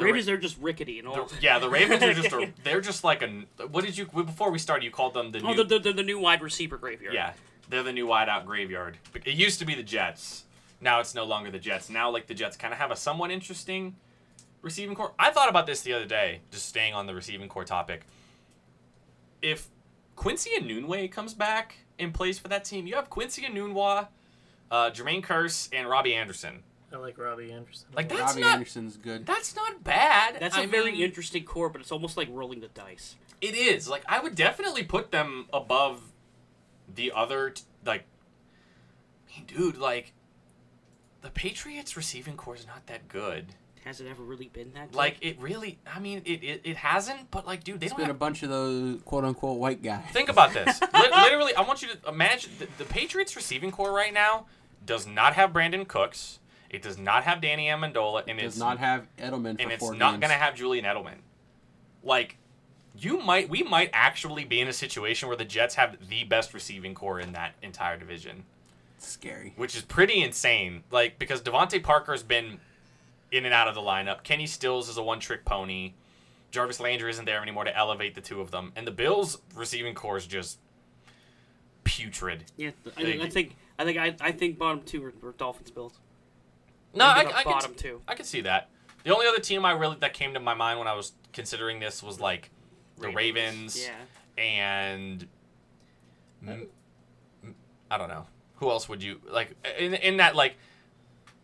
[0.00, 1.26] The Ravens are just rickety and all.
[1.26, 3.28] The- yeah, the Ravens are just a, they're just like a
[3.68, 6.02] what did you before we started you called them the oh, new the, the, the
[6.02, 7.14] new wide receiver graveyard.
[7.14, 7.32] yeah
[7.70, 8.98] they're the new wideout graveyard.
[9.14, 10.44] It used to be the Jets.
[10.80, 11.88] Now it's no longer the Jets.
[11.88, 13.96] Now like the Jets kind of have a somewhat interesting
[14.60, 15.12] receiving core.
[15.18, 18.02] I thought about this the other day, just staying on the receiving core topic.
[19.40, 19.68] If
[20.16, 24.08] Quincy Enunwa comes back and plays for that team, you have Quincy Enunwa,
[24.70, 26.62] uh, Jermaine Kearse, and Robbie Anderson.
[26.92, 27.88] I like Robbie Anderson.
[27.94, 29.24] Like that's Robbie not Anderson's good.
[29.26, 30.36] that's not bad.
[30.40, 33.16] That's a I very mean- interesting core, but it's almost like rolling the dice.
[33.40, 36.02] It is like I would definitely put them above
[36.92, 38.04] the other t- like.
[39.28, 40.12] I mean, dude, like
[41.22, 43.46] the Patriots receiving core is not that good.
[43.84, 44.90] Has it ever really been that?
[44.90, 44.96] Good?
[44.96, 45.78] Like it really.
[45.86, 47.30] I mean, it it, it hasn't.
[47.30, 50.04] But like, dude, they It's don't been a bunch of those quote unquote white guys.
[50.12, 50.80] Think about this.
[50.94, 54.46] Li- literally, I want you to imagine the, the Patriots receiving core right now
[54.84, 56.40] does not have Brandin Cooks.
[56.70, 59.72] It does not have Danny Amendola, and it Does it's not have Edelman for and
[59.72, 60.20] it's four not games.
[60.20, 61.16] going to have Julian Edelman.
[62.04, 62.36] Like,
[62.96, 66.54] you might, we might actually be in a situation where the Jets have the best
[66.54, 68.44] receiving core in that entire division,
[68.98, 69.52] Scary.
[69.56, 70.84] which is pretty insane.
[70.92, 72.60] Like, because DeVante Parker's been
[73.32, 74.22] in and out of the lineup.
[74.22, 75.94] Kenny Stills is a one-trick pony.
[76.52, 79.94] Jarvis Landry isn't there anymore to elevate the two of them, and the Bills' receiving
[79.94, 80.58] core is just
[81.84, 82.44] putrid.
[82.56, 83.20] yeah, th- I, Big.
[83.20, 85.98] I think I think I, I think bottom two are, are Dolphins Bills.
[86.94, 88.02] No, I, Maybe I, the can, two.
[88.08, 88.68] I can see that.
[89.04, 91.80] The only other team I really that came to my mind when I was considering
[91.80, 92.50] this was like
[92.98, 93.80] the Ravens.
[93.80, 94.42] Yeah.
[94.42, 95.26] and
[97.90, 98.26] I don't know
[98.56, 100.56] who else would you like in in that like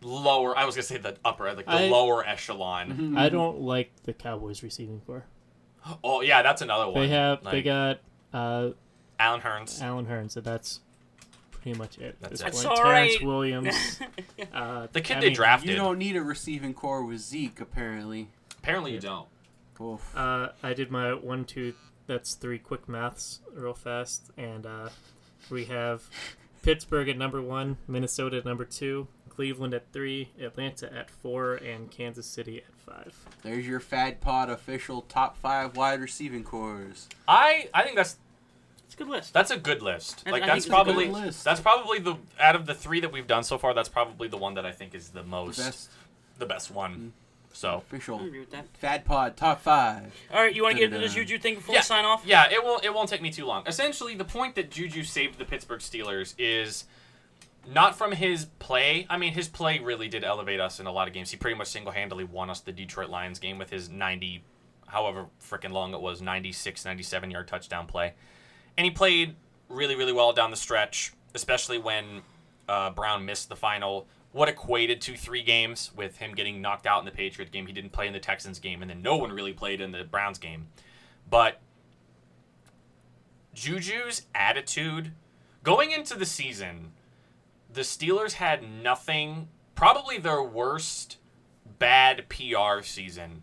[0.01, 0.57] lower.
[0.57, 3.15] I was gonna say the upper, like the I- lower echelon.
[3.17, 5.25] I don't like the Cowboys receiving core.
[6.03, 7.01] Oh yeah, that's another one.
[7.01, 7.99] They have they got
[8.33, 8.69] uh,
[9.19, 9.81] Allen Hurns.
[9.81, 10.81] Allen Hurns, so that's
[11.73, 12.17] pretty much it.
[12.23, 12.53] at That's this it.
[12.53, 12.63] point.
[12.77, 13.27] That's Terrence right.
[13.27, 13.99] Williams.
[14.53, 15.69] Uh, The kid I they mean, drafted.
[15.69, 18.29] You don't need a receiving core with Zeke, apparently.
[18.59, 19.27] Apparently you don't.
[19.81, 20.15] Oof.
[20.15, 21.73] Uh, I did my one, two,
[22.07, 24.89] that's three quick maths real fast, and uh,
[25.49, 26.03] we have
[26.63, 31.91] Pittsburgh at number one, Minnesota at number two, Cleveland at three, Atlanta at four, and
[31.91, 33.13] Kansas City at five.
[33.43, 37.07] There's your Fad Pod official top five wide receiving cores.
[37.27, 38.19] I I think that's It's
[38.97, 39.33] a good list.
[39.33, 40.23] that's a good list.
[40.25, 41.43] I- Like I that's think it's a good probably list.
[41.43, 43.73] that's probably the out of the three that we've done so far.
[43.73, 45.89] That's probably the one that I think is the most Best
[46.37, 46.95] the best one.
[46.95, 47.11] Mm.
[47.53, 48.67] So official I agree with that.
[48.77, 50.13] Fad Pod top five.
[50.31, 51.79] All right, you want to get into this Juju thing before Yeah.
[51.79, 52.23] we sign off?
[52.25, 52.85] Yeah, it won't.
[52.85, 53.63] It won't take me too long.
[53.65, 56.85] Essentially, the point that Juju saved the Pittsburgh Steelers is
[57.67, 59.07] not from his play.
[59.09, 61.31] I mean, his play really did elevate us in a lot of games.
[61.31, 64.43] He pretty much single-handedly won us the Detroit Lions game with his 90,
[64.87, 68.13] however freaking long it was, 96, 97 yard touchdown play,
[68.77, 69.35] and he played
[69.69, 72.21] really, really well down the stretch, especially when
[72.67, 74.07] uh, Brown missed the final.
[74.31, 77.65] What equated to three games with him getting knocked out in the Patriot game.
[77.65, 80.03] He didn't play in the Texans game, and then no one really played in the
[80.03, 80.67] Browns game.
[81.29, 81.59] But
[83.55, 85.13] Juju's attitude
[85.63, 86.91] going into the season,
[87.71, 91.17] the Steelers had nothing, probably their worst
[91.79, 93.41] bad PR season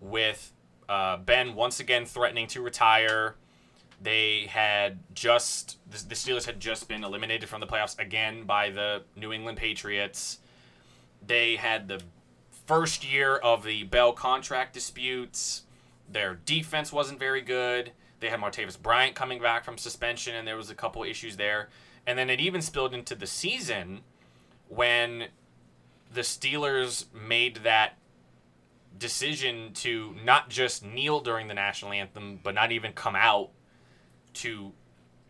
[0.00, 0.52] with
[0.88, 3.36] uh, Ben once again threatening to retire.
[4.00, 9.02] They had just, the Steelers had just been eliminated from the playoffs again by the
[9.16, 10.38] New England Patriots.
[11.26, 12.00] They had the
[12.66, 15.62] first year of the Bell contract disputes
[16.10, 17.92] their defense wasn't very good.
[18.20, 21.68] They had Martavis Bryant coming back from suspension, and there was a couple issues there.
[22.06, 24.00] And then it even spilled into the season
[24.68, 25.26] when
[26.12, 27.98] the Steelers made that
[28.98, 33.50] decision to not just kneel during the national anthem, but not even come out
[34.38, 34.72] to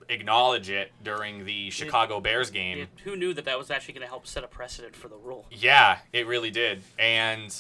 [0.09, 2.79] acknowledge it during the Chicago Bears game.
[2.81, 5.17] It- who knew that that was actually going to help set a precedent for the
[5.17, 5.47] rule?
[5.51, 6.83] Yeah, it really did.
[6.99, 7.55] And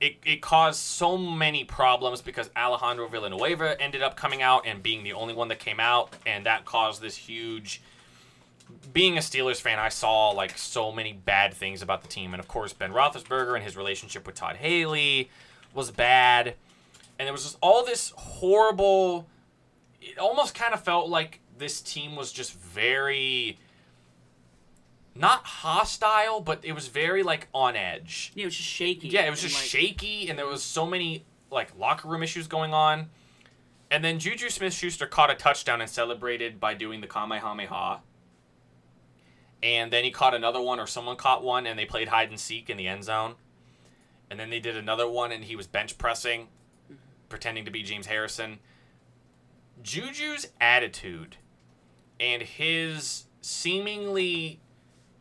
[0.00, 5.02] it, it caused so many problems because Alejandro Villanueva ended up coming out and being
[5.02, 7.80] the only one that came out, and that caused this huge.
[8.92, 12.40] Being a Steelers fan, I saw like so many bad things about the team, and
[12.40, 15.30] of course Ben Roethlisberger and his relationship with Todd Haley
[15.74, 16.48] was bad,
[17.18, 19.26] and there was just all this horrible.
[20.08, 23.58] It almost kind of felt like this team was just very
[25.14, 28.32] not hostile, but it was very like on edge.
[28.34, 29.08] Yeah, it was just shaky.
[29.08, 32.22] Yeah, it was and, just like, shaky, and there was so many like locker room
[32.22, 33.10] issues going on.
[33.90, 38.00] And then Juju Smith Schuster caught a touchdown and celebrated by doing the Kamehameha.
[39.62, 42.38] And then he caught another one, or someone caught one, and they played hide and
[42.38, 43.34] seek in the end zone.
[44.30, 46.42] And then they did another one, and he was bench pressing,
[46.84, 46.94] mm-hmm.
[47.28, 48.58] pretending to be James Harrison.
[49.82, 51.36] Juju's attitude
[52.20, 54.60] and his seemingly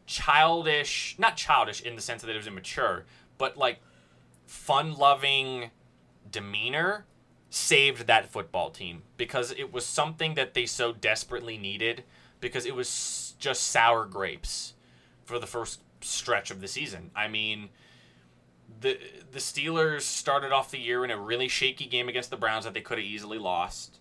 [0.05, 3.05] childish, not childish in the sense that it was immature,
[3.37, 3.79] but like
[4.45, 5.71] fun loving
[6.29, 7.05] demeanor
[7.49, 12.03] saved that football team because it was something that they so desperately needed
[12.41, 14.73] because it was just sour grapes
[15.23, 17.11] for the first stretch of the season.
[17.15, 17.69] I mean,
[18.81, 18.99] the
[19.31, 22.73] the Steelers started off the year in a really shaky game against the Browns that
[22.73, 23.96] they could have easily lost.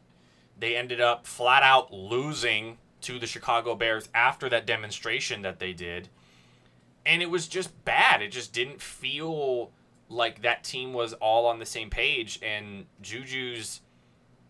[0.59, 5.73] They ended up flat out losing to the Chicago Bears after that demonstration that they
[5.73, 6.09] did.
[7.05, 8.23] And it was just bad.
[8.23, 9.70] It just didn't feel
[10.09, 13.81] like that team was all on the same page and Juju's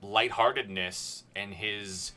[0.02, 2.12] lightheartedness and his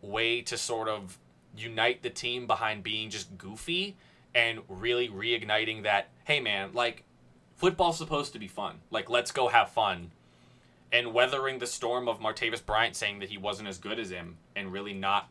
[0.00, 1.18] way to sort of
[1.56, 3.96] unite the team behind being just goofy
[4.34, 7.04] and really reigniting that hey man like
[7.56, 10.10] football's supposed to be fun like let's go have fun
[10.92, 14.36] and weathering the storm of Martavis Bryant saying that he wasn't as good as him
[14.54, 15.28] and really not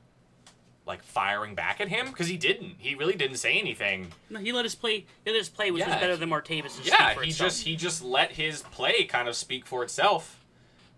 [0.88, 4.52] like firing back at him because he didn't he really didn't say anything No, he
[4.52, 5.06] let us play.
[5.24, 6.00] He let us play, which was Yeah.
[6.00, 6.84] better than Martavis.
[6.86, 7.50] yeah he itself.
[7.52, 10.44] just he just let his play kind of speak for itself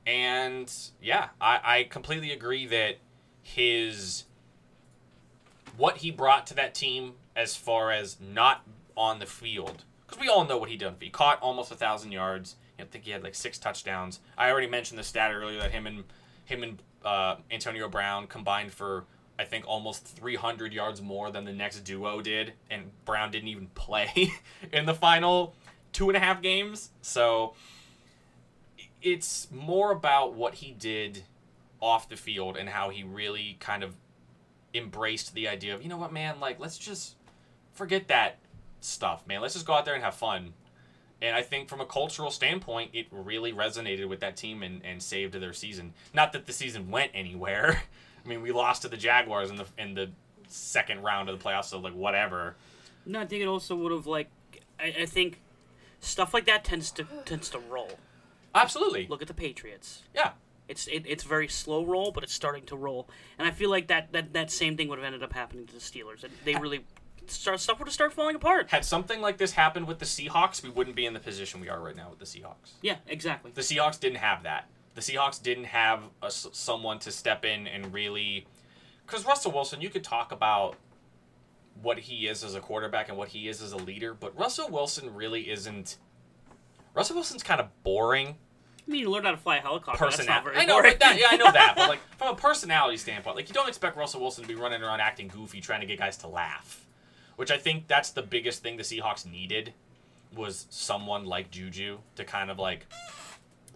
[0.08, 2.98] and yeah i i completely agree that
[3.42, 4.24] his
[5.76, 8.64] what he brought to that team as far as not
[8.96, 12.12] on the field because we all know what he done he caught almost a thousand
[12.14, 15.72] yards i think he had like six touchdowns i already mentioned the stat earlier that
[15.72, 16.04] him and
[16.46, 19.06] him and uh, antonio brown combined for
[19.38, 23.68] I think almost 300 yards more than the next duo did, and Brown didn't even
[23.76, 24.32] play
[24.72, 25.56] in the final
[25.92, 26.92] two and a half games.
[27.02, 27.54] So
[29.02, 31.24] it's more about what he did
[31.80, 33.96] off the field and how he really kind of
[34.74, 37.16] embraced the idea of, you know what, man, like, let's just
[37.74, 38.40] forget that
[38.80, 39.42] stuff, man.
[39.42, 40.54] Let's just go out there and have fun.
[41.24, 45.02] And I think from a cultural standpoint, it really resonated with that team and, and
[45.02, 45.94] saved their season.
[46.14, 47.82] Not that the season went anywhere.
[48.26, 50.12] I mean, we lost to the Jaguars in the in the
[50.50, 52.56] second round of the playoffs, so like whatever.
[53.06, 54.30] No, I think it also would have like.
[54.78, 55.42] I, I think
[56.02, 57.92] stuff like that tends to tends to roll.
[58.54, 59.08] Absolutely.
[59.10, 60.04] Look at the Patriots.
[60.14, 60.32] Yeah.
[60.68, 63.88] It's it, it's very slow roll, but it's starting to roll, and I feel like
[63.88, 66.24] that that, that same thing would have ended up happening to the Steelers.
[66.24, 66.86] And they really
[67.28, 68.70] start stuff would have started falling apart.
[68.70, 71.70] Had something like this happened with the Seahawks, we wouldn't be in the position we
[71.70, 72.74] are right now with the Seahawks.
[72.82, 73.52] Yeah, exactly.
[73.54, 74.70] The Seahawks didn't have that.
[74.96, 78.48] The Seahawks didn't have a someone to step in and really.
[79.06, 80.78] Because Russell Wilson, you could talk about
[81.82, 84.70] what he is as a quarterback and what he is as a leader, but Russell
[84.70, 85.98] Wilson really isn't.
[86.94, 88.36] Russell Wilson's kind of boring
[88.88, 90.04] I mean, you learn how to fly a helicopter.
[90.04, 90.52] Personality.
[90.52, 91.74] very I know, that, yeah, I know that.
[91.76, 94.84] But like from a personality standpoint, like you don't expect Russell Wilson to be running
[94.84, 96.83] around acting goofy, trying to get guys to laugh.
[97.36, 99.74] Which I think that's the biggest thing the Seahawks needed
[100.36, 102.86] was someone like Juju to kind of like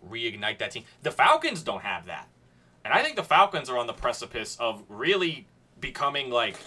[0.07, 0.84] reignite that team.
[1.03, 2.27] The Falcons don't have that,
[2.85, 5.47] and I think the Falcons are on the precipice of really
[5.79, 6.57] becoming like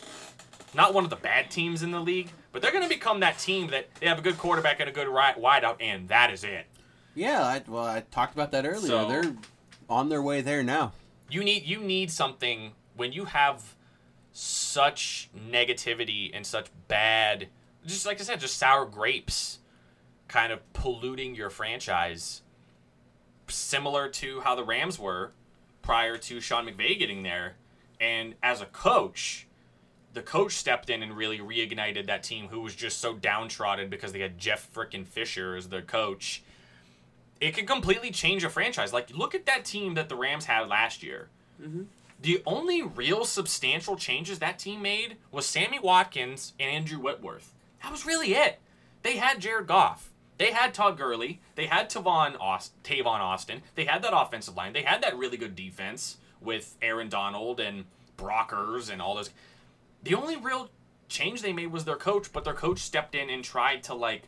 [0.74, 3.38] not one of the bad teams in the league, but they're going to become that
[3.38, 6.66] team that they have a good quarterback and a good wideout, and that is it.
[7.14, 8.86] Yeah, I, well, I talked about that earlier.
[8.86, 9.34] So- They're
[9.88, 10.92] on their way there now.
[11.28, 13.74] You need you need something when you have
[14.32, 17.48] such negativity and such bad
[17.86, 19.58] just like I said, just sour grapes
[20.28, 22.42] kind of polluting your franchise.
[23.48, 25.32] Similar to how the Rams were
[25.82, 27.56] prior to Sean McVay getting there.
[28.00, 29.46] And as a coach,
[30.12, 34.12] the coach stepped in and really reignited that team who was just so downtrodden because
[34.12, 36.42] they had Jeff frickin' Fisher as their coach.
[37.40, 38.92] it can completely change a franchise.
[38.92, 41.28] Like, look at that team that the Rams had last year.
[41.60, 41.84] Mm-hmm.
[42.22, 47.54] The only real substantial changes that team made was Sammy Watkins and Andrew Whitworth.
[47.82, 48.58] That was really it.
[49.02, 50.10] They had Jared Goff.
[50.36, 51.40] They had Todd Gurley.
[51.54, 53.62] They had Tavon Aust- Tavon Austin.
[53.74, 54.72] They had that offensive line.
[54.72, 57.84] They had that really good defense with Aaron Donald and
[58.18, 59.30] Brockers and all those.
[60.02, 60.70] The only real
[61.08, 64.24] change they made was their coach, but their coach stepped in and tried to like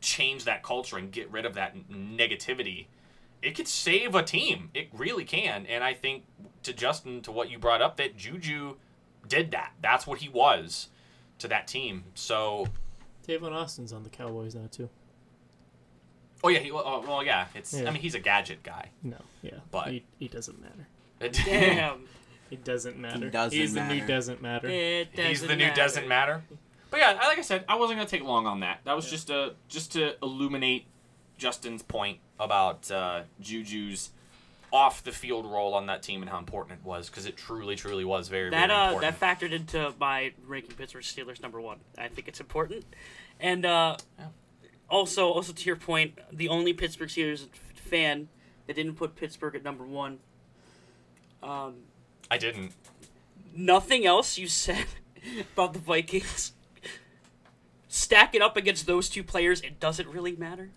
[0.00, 2.86] change that culture and get rid of that negativity.
[3.44, 4.70] It could save a team.
[4.74, 5.66] It really can.
[5.66, 6.24] And I think
[6.62, 8.76] to Justin, to what you brought up, that Juju
[9.28, 9.72] did that.
[9.80, 10.88] That's what he was
[11.38, 12.04] to that team.
[12.14, 12.68] So,
[13.26, 14.88] Tavon Austin's on the Cowboys now too.
[16.42, 17.46] oh yeah, he, well, oh, well yeah.
[17.54, 17.74] It's.
[17.74, 17.88] Yeah.
[17.88, 18.90] I mean, he's a gadget guy.
[19.02, 20.88] No, yeah, But- he, he doesn't matter.
[21.44, 22.06] Damn.
[22.50, 23.24] it doesn't matter.
[23.26, 24.68] He doesn't He's the new doesn't matter.
[24.68, 25.80] It he's doesn't the new matter.
[25.80, 26.42] doesn't matter.
[26.90, 28.80] But yeah, like I said, I wasn't gonna take long on that.
[28.84, 30.86] That was just a just to illuminate
[31.38, 34.10] Justin's point about uh, Juju's
[34.72, 37.76] off the field role on that team and how important it was because it truly,
[37.76, 39.18] truly was very, That very uh, important.
[39.20, 41.78] that factored into my ranking Pittsburgh Steelers number one.
[41.96, 42.84] I think it's important,
[43.38, 44.26] and uh, Yeah.
[44.90, 48.28] also, also to your point, the only Pittsburgh Steelers fan
[48.66, 50.18] that didn't put Pittsburgh at number one.
[51.42, 51.74] Um,
[52.30, 52.72] I didn't.
[53.54, 54.86] nothing else you said
[55.54, 56.52] about the Vikings.
[57.86, 60.70] Stack it up against those two players, it doesn't really matter.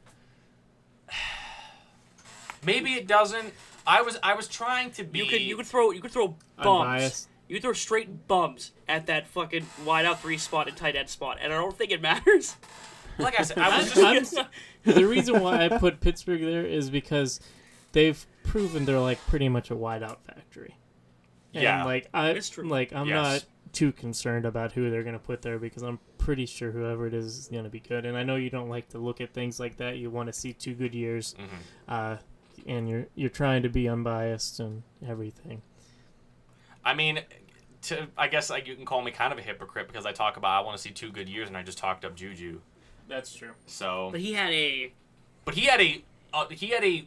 [2.65, 3.53] Maybe it doesn't.
[3.85, 5.19] I was I was trying to be.
[5.19, 7.27] You could you could throw you could throw bums.
[7.47, 11.09] You could throw straight bums at that fucking wide out three spot and tight end
[11.09, 12.55] spot, and I don't think it matters.
[13.17, 14.37] like I said, I was just.
[14.37, 14.47] I'm-
[14.83, 17.39] the reason why I put Pittsburgh there is because
[17.91, 20.75] they've proven they're like pretty much a wideout factory.
[21.53, 21.83] And Yeah.
[21.83, 22.67] like I It's true.
[22.67, 23.15] like I'm Yes.
[23.15, 27.13] not too concerned about who they're gonna put there because I'm pretty sure whoever it
[27.13, 28.05] is is gonna be good.
[28.05, 29.97] And I know you don't like to look at things like that.
[29.97, 31.47] You want to see two good years, Mhm.
[31.93, 32.17] uh,
[32.67, 35.61] and you're you're trying to be unbiased and everything.
[36.85, 37.19] I mean,
[37.83, 40.37] to I guess like you can call me kind of a hypocrite because I talk
[40.37, 42.59] about I want to see two good years and I just talked up Juju.
[43.07, 43.51] That's true.
[43.65, 44.91] So, But he had a
[45.45, 46.03] but he had a
[46.33, 47.05] uh, he had a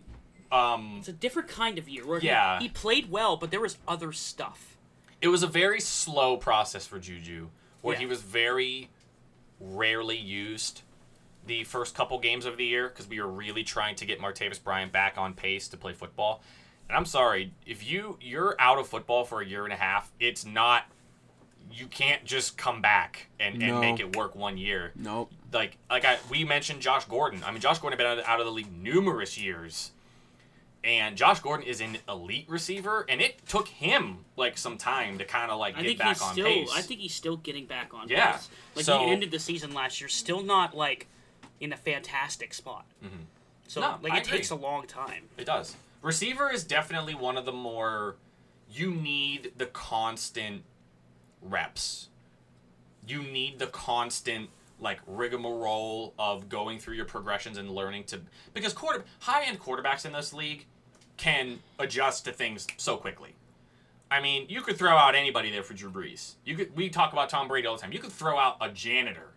[0.51, 2.59] um it's a different kind of year where he- Yeah.
[2.59, 4.77] he, played well, but there was other stuff.
[5.23, 7.51] it was a very slow process for Juju,
[7.83, 8.89] where he was very
[9.61, 10.81] rarely used
[11.47, 14.63] the first couple games of the year because we were really trying to get Martavis
[14.63, 16.43] Bryant back on pace to play football.
[16.89, 20.11] And I'm sorry, if you you're out of football for a year and a half,
[20.21, 20.85] it's not
[21.73, 23.81] you can't just come back and, and No.
[23.81, 24.93] make it work one year.
[24.97, 25.31] Nope.
[25.53, 27.43] Like like I we mentioned Josh Gordon.
[27.45, 29.93] I mean Josh Gordon had been out of, out of the league numerous years.
[30.83, 35.27] And Josh Gordon is an elite receiver, and it took him like some time to
[35.27, 36.71] kind of like I get think back he's on still pace.
[36.75, 38.33] I think he's still getting back on Yeah.
[38.33, 38.49] pace.
[38.75, 41.07] Like So- he ended the season last year still not like
[41.61, 42.87] in a fantastic spot.
[43.05, 43.23] Mm-hmm.
[43.69, 45.25] So No, like I it takes a long time.
[45.37, 45.77] It does.
[46.03, 48.17] Receiver is definitely one of the more.
[48.73, 50.63] You need the constant
[51.43, 52.09] reps.
[53.07, 54.51] You need the constant
[54.81, 58.21] like rigmarole of going through your progressions and learning to
[58.55, 60.67] because quarter high end quarterbacks in this league
[61.17, 63.35] can adjust to things so quickly.
[64.11, 66.35] I mean, you could throw out anybody there for Drew Brees.
[66.45, 67.93] You could we talk about Tom Brady all the time.
[67.93, 69.30] You could throw out a janitor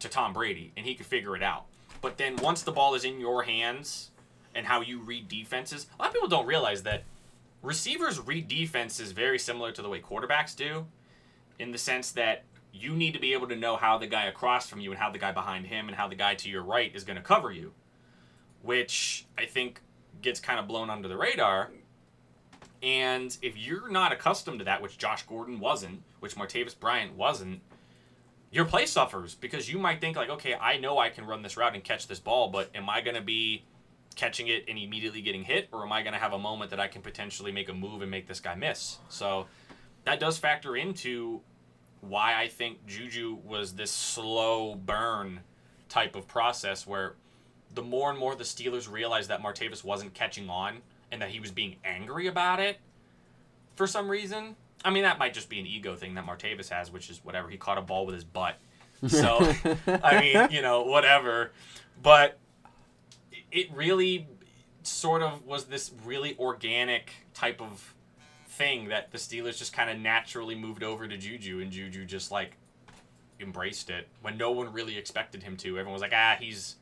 [0.00, 1.64] to Tom Brady and he could figure it out.
[2.00, 4.10] But then once the ball is in your hands
[4.54, 7.04] and how you read defenses, a lot of people don't realize that
[7.62, 10.86] receivers read defenses very similar to the way quarterbacks do,
[11.58, 14.68] in the sense that you need to be able to know how the guy across
[14.68, 16.94] from you and how the guy behind him and how the guy to your right
[16.94, 17.72] is going to cover you,
[18.62, 19.80] which I think
[20.20, 21.70] gets kind of blown under the radar.
[22.82, 27.60] And if you're not accustomed to that, which Josh Gordon wasn't, which Martavis Bryant wasn't,
[28.54, 31.56] your play suffers because you might think like, okay, I know I can run this
[31.56, 33.64] route and catch this ball, but am I going to be
[34.14, 36.78] catching it and immediately getting hit, or am I going to have a moment that
[36.78, 38.98] I can potentially make a move and make this guy miss?
[39.08, 39.46] So
[40.04, 41.40] that does factor into
[42.00, 45.40] why I think Juju was this slow burn
[45.88, 47.14] type of process where
[47.74, 50.78] the more and more the Steelers realized that Martavis wasn't catching on
[51.10, 52.78] and that he was being angry about it
[53.74, 54.54] for some reason.
[54.84, 57.48] I mean, that might just be an ego thing that Martavis has, which is whatever.
[57.48, 58.58] He caught a ball with his butt.
[59.06, 59.52] So,
[60.02, 61.50] I mean, you know, whatever.
[62.02, 62.38] But
[63.52, 64.26] it really
[64.82, 67.94] sort of was this really organic type of
[68.48, 72.30] thing that the Steelers just kind of naturally moved over to Juju, and Juju just
[72.30, 72.56] like
[73.40, 75.70] embraced it when no one really expected him to.
[75.70, 76.76] Everyone was like, ah, he's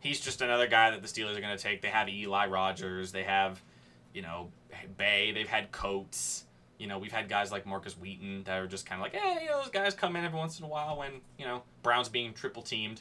[0.00, 1.82] he's just another guy that the Steelers are going to take.
[1.82, 3.62] They have Eli Rogers, they have
[4.12, 4.50] you know
[4.96, 6.44] Bey, they've had Coates.
[6.82, 9.44] You know, we've had guys like Markus Wheaton that are just kind of like, hey,
[9.44, 12.08] you know, those guys come in every once in a while when you know Brown's
[12.08, 13.00] being triple teamed.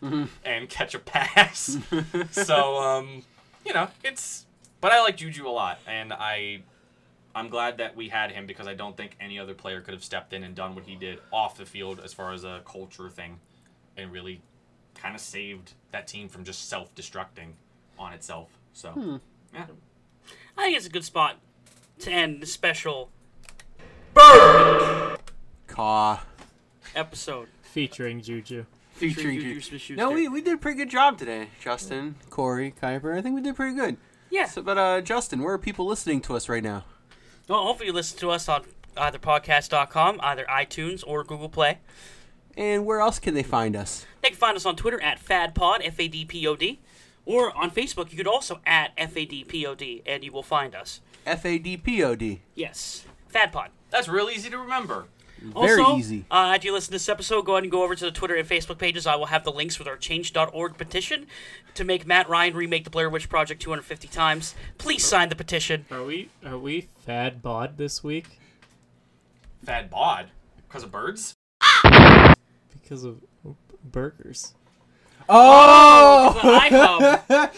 [0.44, 1.76] and catch a pass.
[2.30, 3.22] so um,
[3.66, 4.46] you know, it's.
[4.80, 6.60] But I like Juju a lot, and I,
[7.34, 10.04] I'm glad that we had him because I don't think any other player could have
[10.04, 13.10] stepped in and done what he did off the field as far as a culture
[13.10, 13.40] thing,
[13.96, 14.40] and really,
[14.94, 17.54] kind of saved that team from just self-destructing
[17.98, 18.56] on itself.
[18.72, 19.20] So,
[19.52, 19.66] yeah.
[20.56, 21.38] I think it's a good spot
[21.98, 23.10] to end this special
[24.32, 25.18] Bird
[25.66, 26.20] Caw.
[26.94, 27.48] episode.
[27.62, 28.64] featuring Juju.
[28.92, 29.60] Featuring Juju you.
[29.60, 29.96] Smith-Schuster.
[29.96, 33.16] No, we, we did a pretty good job today, Justin, Corey, Kuiper.
[33.16, 33.96] I think we did pretty good.
[34.30, 34.46] Yeah.
[34.46, 36.84] So, but uh, Justin, where are people listening to us right now?
[37.48, 38.64] Well, hopefully you listen to us on
[38.96, 41.78] either podcast.com, either iTunes or Google Play.
[42.56, 44.04] And where else can they find us?
[44.20, 46.80] They can find us on Twitter at FadPod, F A D P O D,
[47.24, 48.10] or on Facebook.
[48.10, 51.00] You could also at F A D P O D, and you will find us.
[51.24, 52.42] F A D P O D.
[52.54, 53.68] Yes, FadPod.
[53.90, 55.06] That's real easy to remember.
[55.40, 56.24] Very also, easy.
[56.30, 58.34] Uh, after you listen to this episode, go ahead and go over to the Twitter
[58.34, 59.06] and Facebook pages.
[59.06, 61.26] I will have the links with our Change.org petition
[61.74, 64.54] to make Matt Ryan remake the Blair Witch Project 250 times.
[64.78, 65.86] Please sign the petition.
[65.90, 68.38] Are we are we fad bod this week
[69.64, 70.30] Fad bod
[70.66, 71.34] because of birds.
[72.72, 73.20] because of
[73.84, 74.54] burgers?
[75.28, 76.40] Oh!
[76.42, 77.50] IHOP.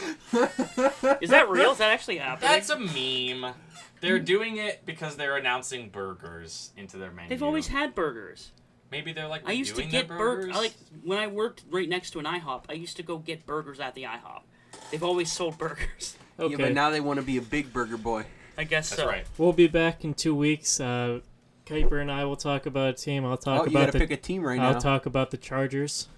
[1.22, 1.70] Is that real?
[1.72, 2.50] Is that actually happening?
[2.50, 3.54] That's a meme.
[4.00, 7.28] They're doing it because they're announcing burgers into their menu.
[7.28, 8.52] They've always had burgers.
[8.90, 9.42] Maybe they're like.
[9.48, 10.46] I used to get burgers.
[10.46, 10.56] burgers.
[10.56, 10.72] I like
[11.04, 12.64] when I worked right next to an IHOP.
[12.68, 14.42] I used to go get burgers at the IHOP.
[14.90, 16.16] They've always sold burgers.
[16.38, 18.24] Okay, Yeah, but now they want to be a big burger boy.
[18.58, 19.08] I guess That's so.
[19.08, 19.26] right.
[19.38, 20.80] we'll be back in two weeks.
[20.80, 21.20] Uh,
[21.66, 23.24] Kuiper and I will talk about a team.
[23.24, 23.98] I'll talk Oh, you about gotta the.
[24.00, 24.78] pick a team right I'll now.
[24.80, 26.08] talk about the Chargers.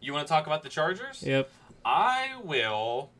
[0.00, 1.22] You want to talk about the Chargers?
[1.22, 1.50] Yep.
[1.84, 3.10] I will.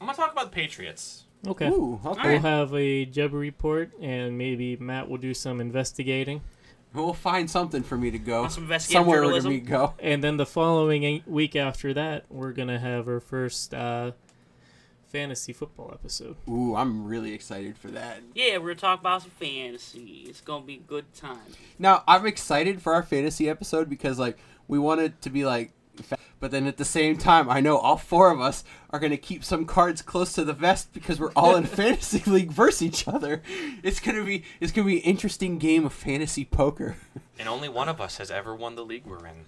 [0.00, 1.24] I'm gonna talk about the Patriots.
[1.46, 1.68] Okay.
[1.68, 2.34] Ooh, okay.
[2.34, 6.40] We'll have a Jeb report, and maybe Matt will do some investigating.
[6.94, 8.46] We'll find something for me to go.
[8.48, 9.94] Some investigative Somewhere for me to go.
[9.98, 14.12] And then the following week after that, we're gonna have our first uh,
[15.06, 16.36] fantasy football episode.
[16.48, 18.20] Ooh, I'm really excited for that.
[18.34, 20.26] Yeah, we're gonna talk about some fantasy.
[20.28, 21.38] It's gonna be a good time.
[21.78, 24.38] Now, I'm excited for our fantasy episode because, like,
[24.68, 25.81] we want it to be like, fa-
[26.42, 29.44] but then at the same time, I know all four of us are gonna keep
[29.44, 33.42] some cards close to the vest because we're all in fantasy league versus each other.
[33.84, 36.96] It's gonna be it's gonna be an interesting game of fantasy poker.
[37.38, 39.44] And only one of us has ever won the league we're in.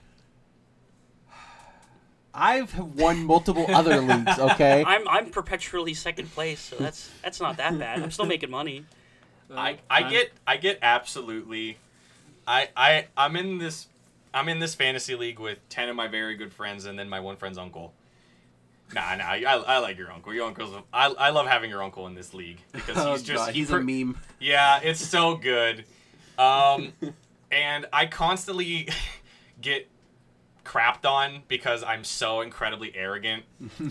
[2.33, 4.39] I've won multiple other leagues.
[4.39, 8.05] Okay, I'm I'm perpetually second place, so that's that's not that bad.
[8.05, 8.87] I'm still making money.
[9.53, 11.79] I, I uh, get I get absolutely
[12.47, 13.89] I I I'm in this
[14.35, 17.21] I'm in this fantasy league with ten of my very good friends and then my
[17.21, 17.95] one friend's uncle.
[18.93, 20.35] Nah, nah, I, I like your uncle.
[20.35, 20.77] Your uncle's.
[20.93, 23.71] I, I love having your uncle in this league because oh, he's just God, he's
[23.71, 24.19] per- a meme.
[24.41, 25.85] Yeah, it's so good.
[26.39, 26.93] Um,
[27.51, 28.89] and I constantly
[29.61, 29.89] get
[30.65, 33.45] crapped on because I'm so incredibly arrogant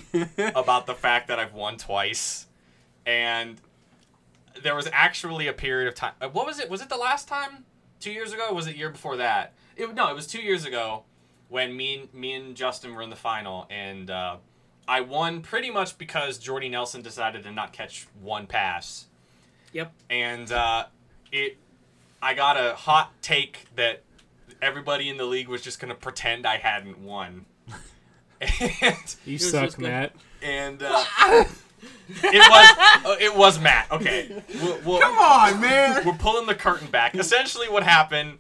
[0.56, 2.48] about the fact that I've won twice.
[3.06, 3.60] And
[4.62, 6.14] there was actually a period of time.
[6.32, 6.70] What was it?
[6.70, 7.66] Was it the last time?
[8.00, 8.48] Two years ago?
[8.50, 9.54] Or was it year before that?
[9.76, 11.04] It, no, it was two years ago
[11.50, 14.38] when me and, me and Justin were in the final, and uh,
[14.88, 19.06] I won pretty much because Jordy Nelson decided to not catch one pass
[19.72, 19.92] Yep.
[20.10, 20.86] and uh,
[21.32, 21.58] it
[22.22, 24.04] I got a hot take that
[24.62, 27.46] everybody in the league was just gonna pretend I hadn't won.
[28.42, 29.80] and You was suck.
[29.80, 30.14] Matt.
[30.42, 31.04] and uh,
[32.24, 33.88] it was uh, it was Matt.
[33.92, 36.06] Okay, we'll, we'll, Come on, man.
[36.06, 37.16] we're pulling the curtain back.
[37.16, 38.38] Essentially, what happened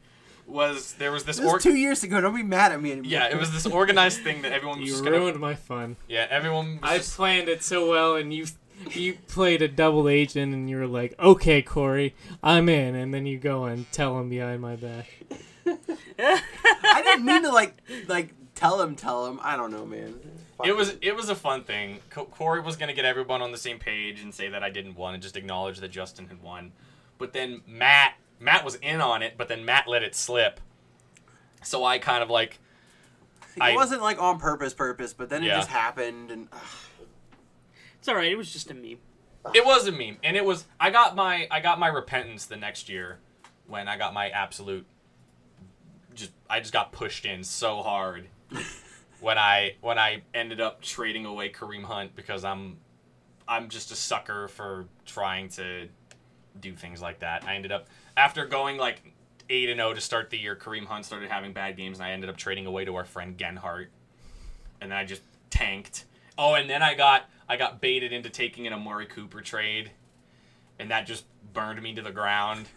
[0.54, 2.22] was there was this This was two years ago.
[2.22, 3.12] Don't be mad at me anymore.
[3.12, 5.98] yeah, it was this organized thing that everyone was You just gonna ruined my fun.
[6.08, 8.46] yeah everyone was I just, planned it so well, and you
[8.92, 13.26] you played a double agent, and you were like, "Okay, Corey, I'm in," and then
[13.26, 15.08] you go and tell him behind my back.
[16.20, 17.76] I didn't mean to like
[18.08, 19.40] like tell him, tell him.
[19.44, 20.16] I don't know, man.
[20.64, 22.00] it was it was a fun thing.
[22.10, 24.96] Co- Corey was gonna get everyone on the same page and say that I didn't
[24.96, 26.72] won and just acknowledge that Justin had won.
[27.18, 30.60] But then Matt Matt was in on it, but then Matt let it slip.
[31.64, 32.60] So I kind of like
[33.56, 35.56] It I- wasn't like on purpose, purpose, but then it Yeah.
[35.57, 36.60] just happened, and ugh.
[37.99, 38.32] It's all right.
[38.32, 38.98] It was just a meme.
[39.53, 42.57] it was a meme, and it was I got my I got my repentance the
[42.57, 43.20] next year
[43.68, 44.86] when I got my absolute
[46.14, 48.28] just I just got pushed in so hard
[49.22, 52.78] when I when I ended up trading away Kareem Hunt because I'm
[53.48, 55.88] I'm just a sucker for trying to
[56.60, 57.45] do things like that.
[57.45, 59.14] I ended up after going like
[59.49, 60.56] eight and zero to start the year.
[60.56, 63.38] Kareem Hunt started having bad games, and I ended up trading away to our friend
[63.38, 63.88] Genhart,
[64.81, 66.06] and then I just tanked.
[66.38, 69.91] Oh, and then I got I got baited into taking an Amari Cooper trade,
[70.80, 72.68] and that just burned me to the ground.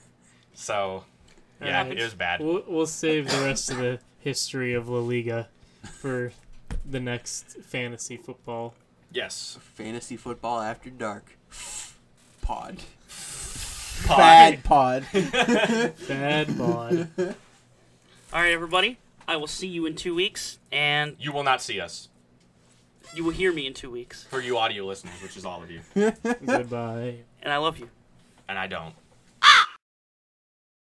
[0.54, 1.04] So,
[1.60, 1.98] yeah, Alright.
[1.98, 2.40] it was bad.
[2.40, 5.48] We'll, we'll save the rest of the history of La Liga
[5.82, 6.32] for
[6.84, 8.74] the next fantasy football.
[9.12, 9.58] Yes.
[9.74, 11.38] Fantasy football after dark.
[12.42, 12.78] Pod.
[14.06, 14.18] Pod.
[14.18, 15.06] Bad pod.
[16.08, 17.08] Bad bod.
[17.18, 18.98] All right, everybody.
[19.28, 22.08] I will see you in two weeks, and You will not see us
[23.14, 24.24] you will hear me in two weeks.
[24.24, 25.80] for you audio listeners, which is all of you,
[26.44, 27.14] Goodbye.
[27.40, 27.88] And I love you.
[28.48, 28.94] and I don't.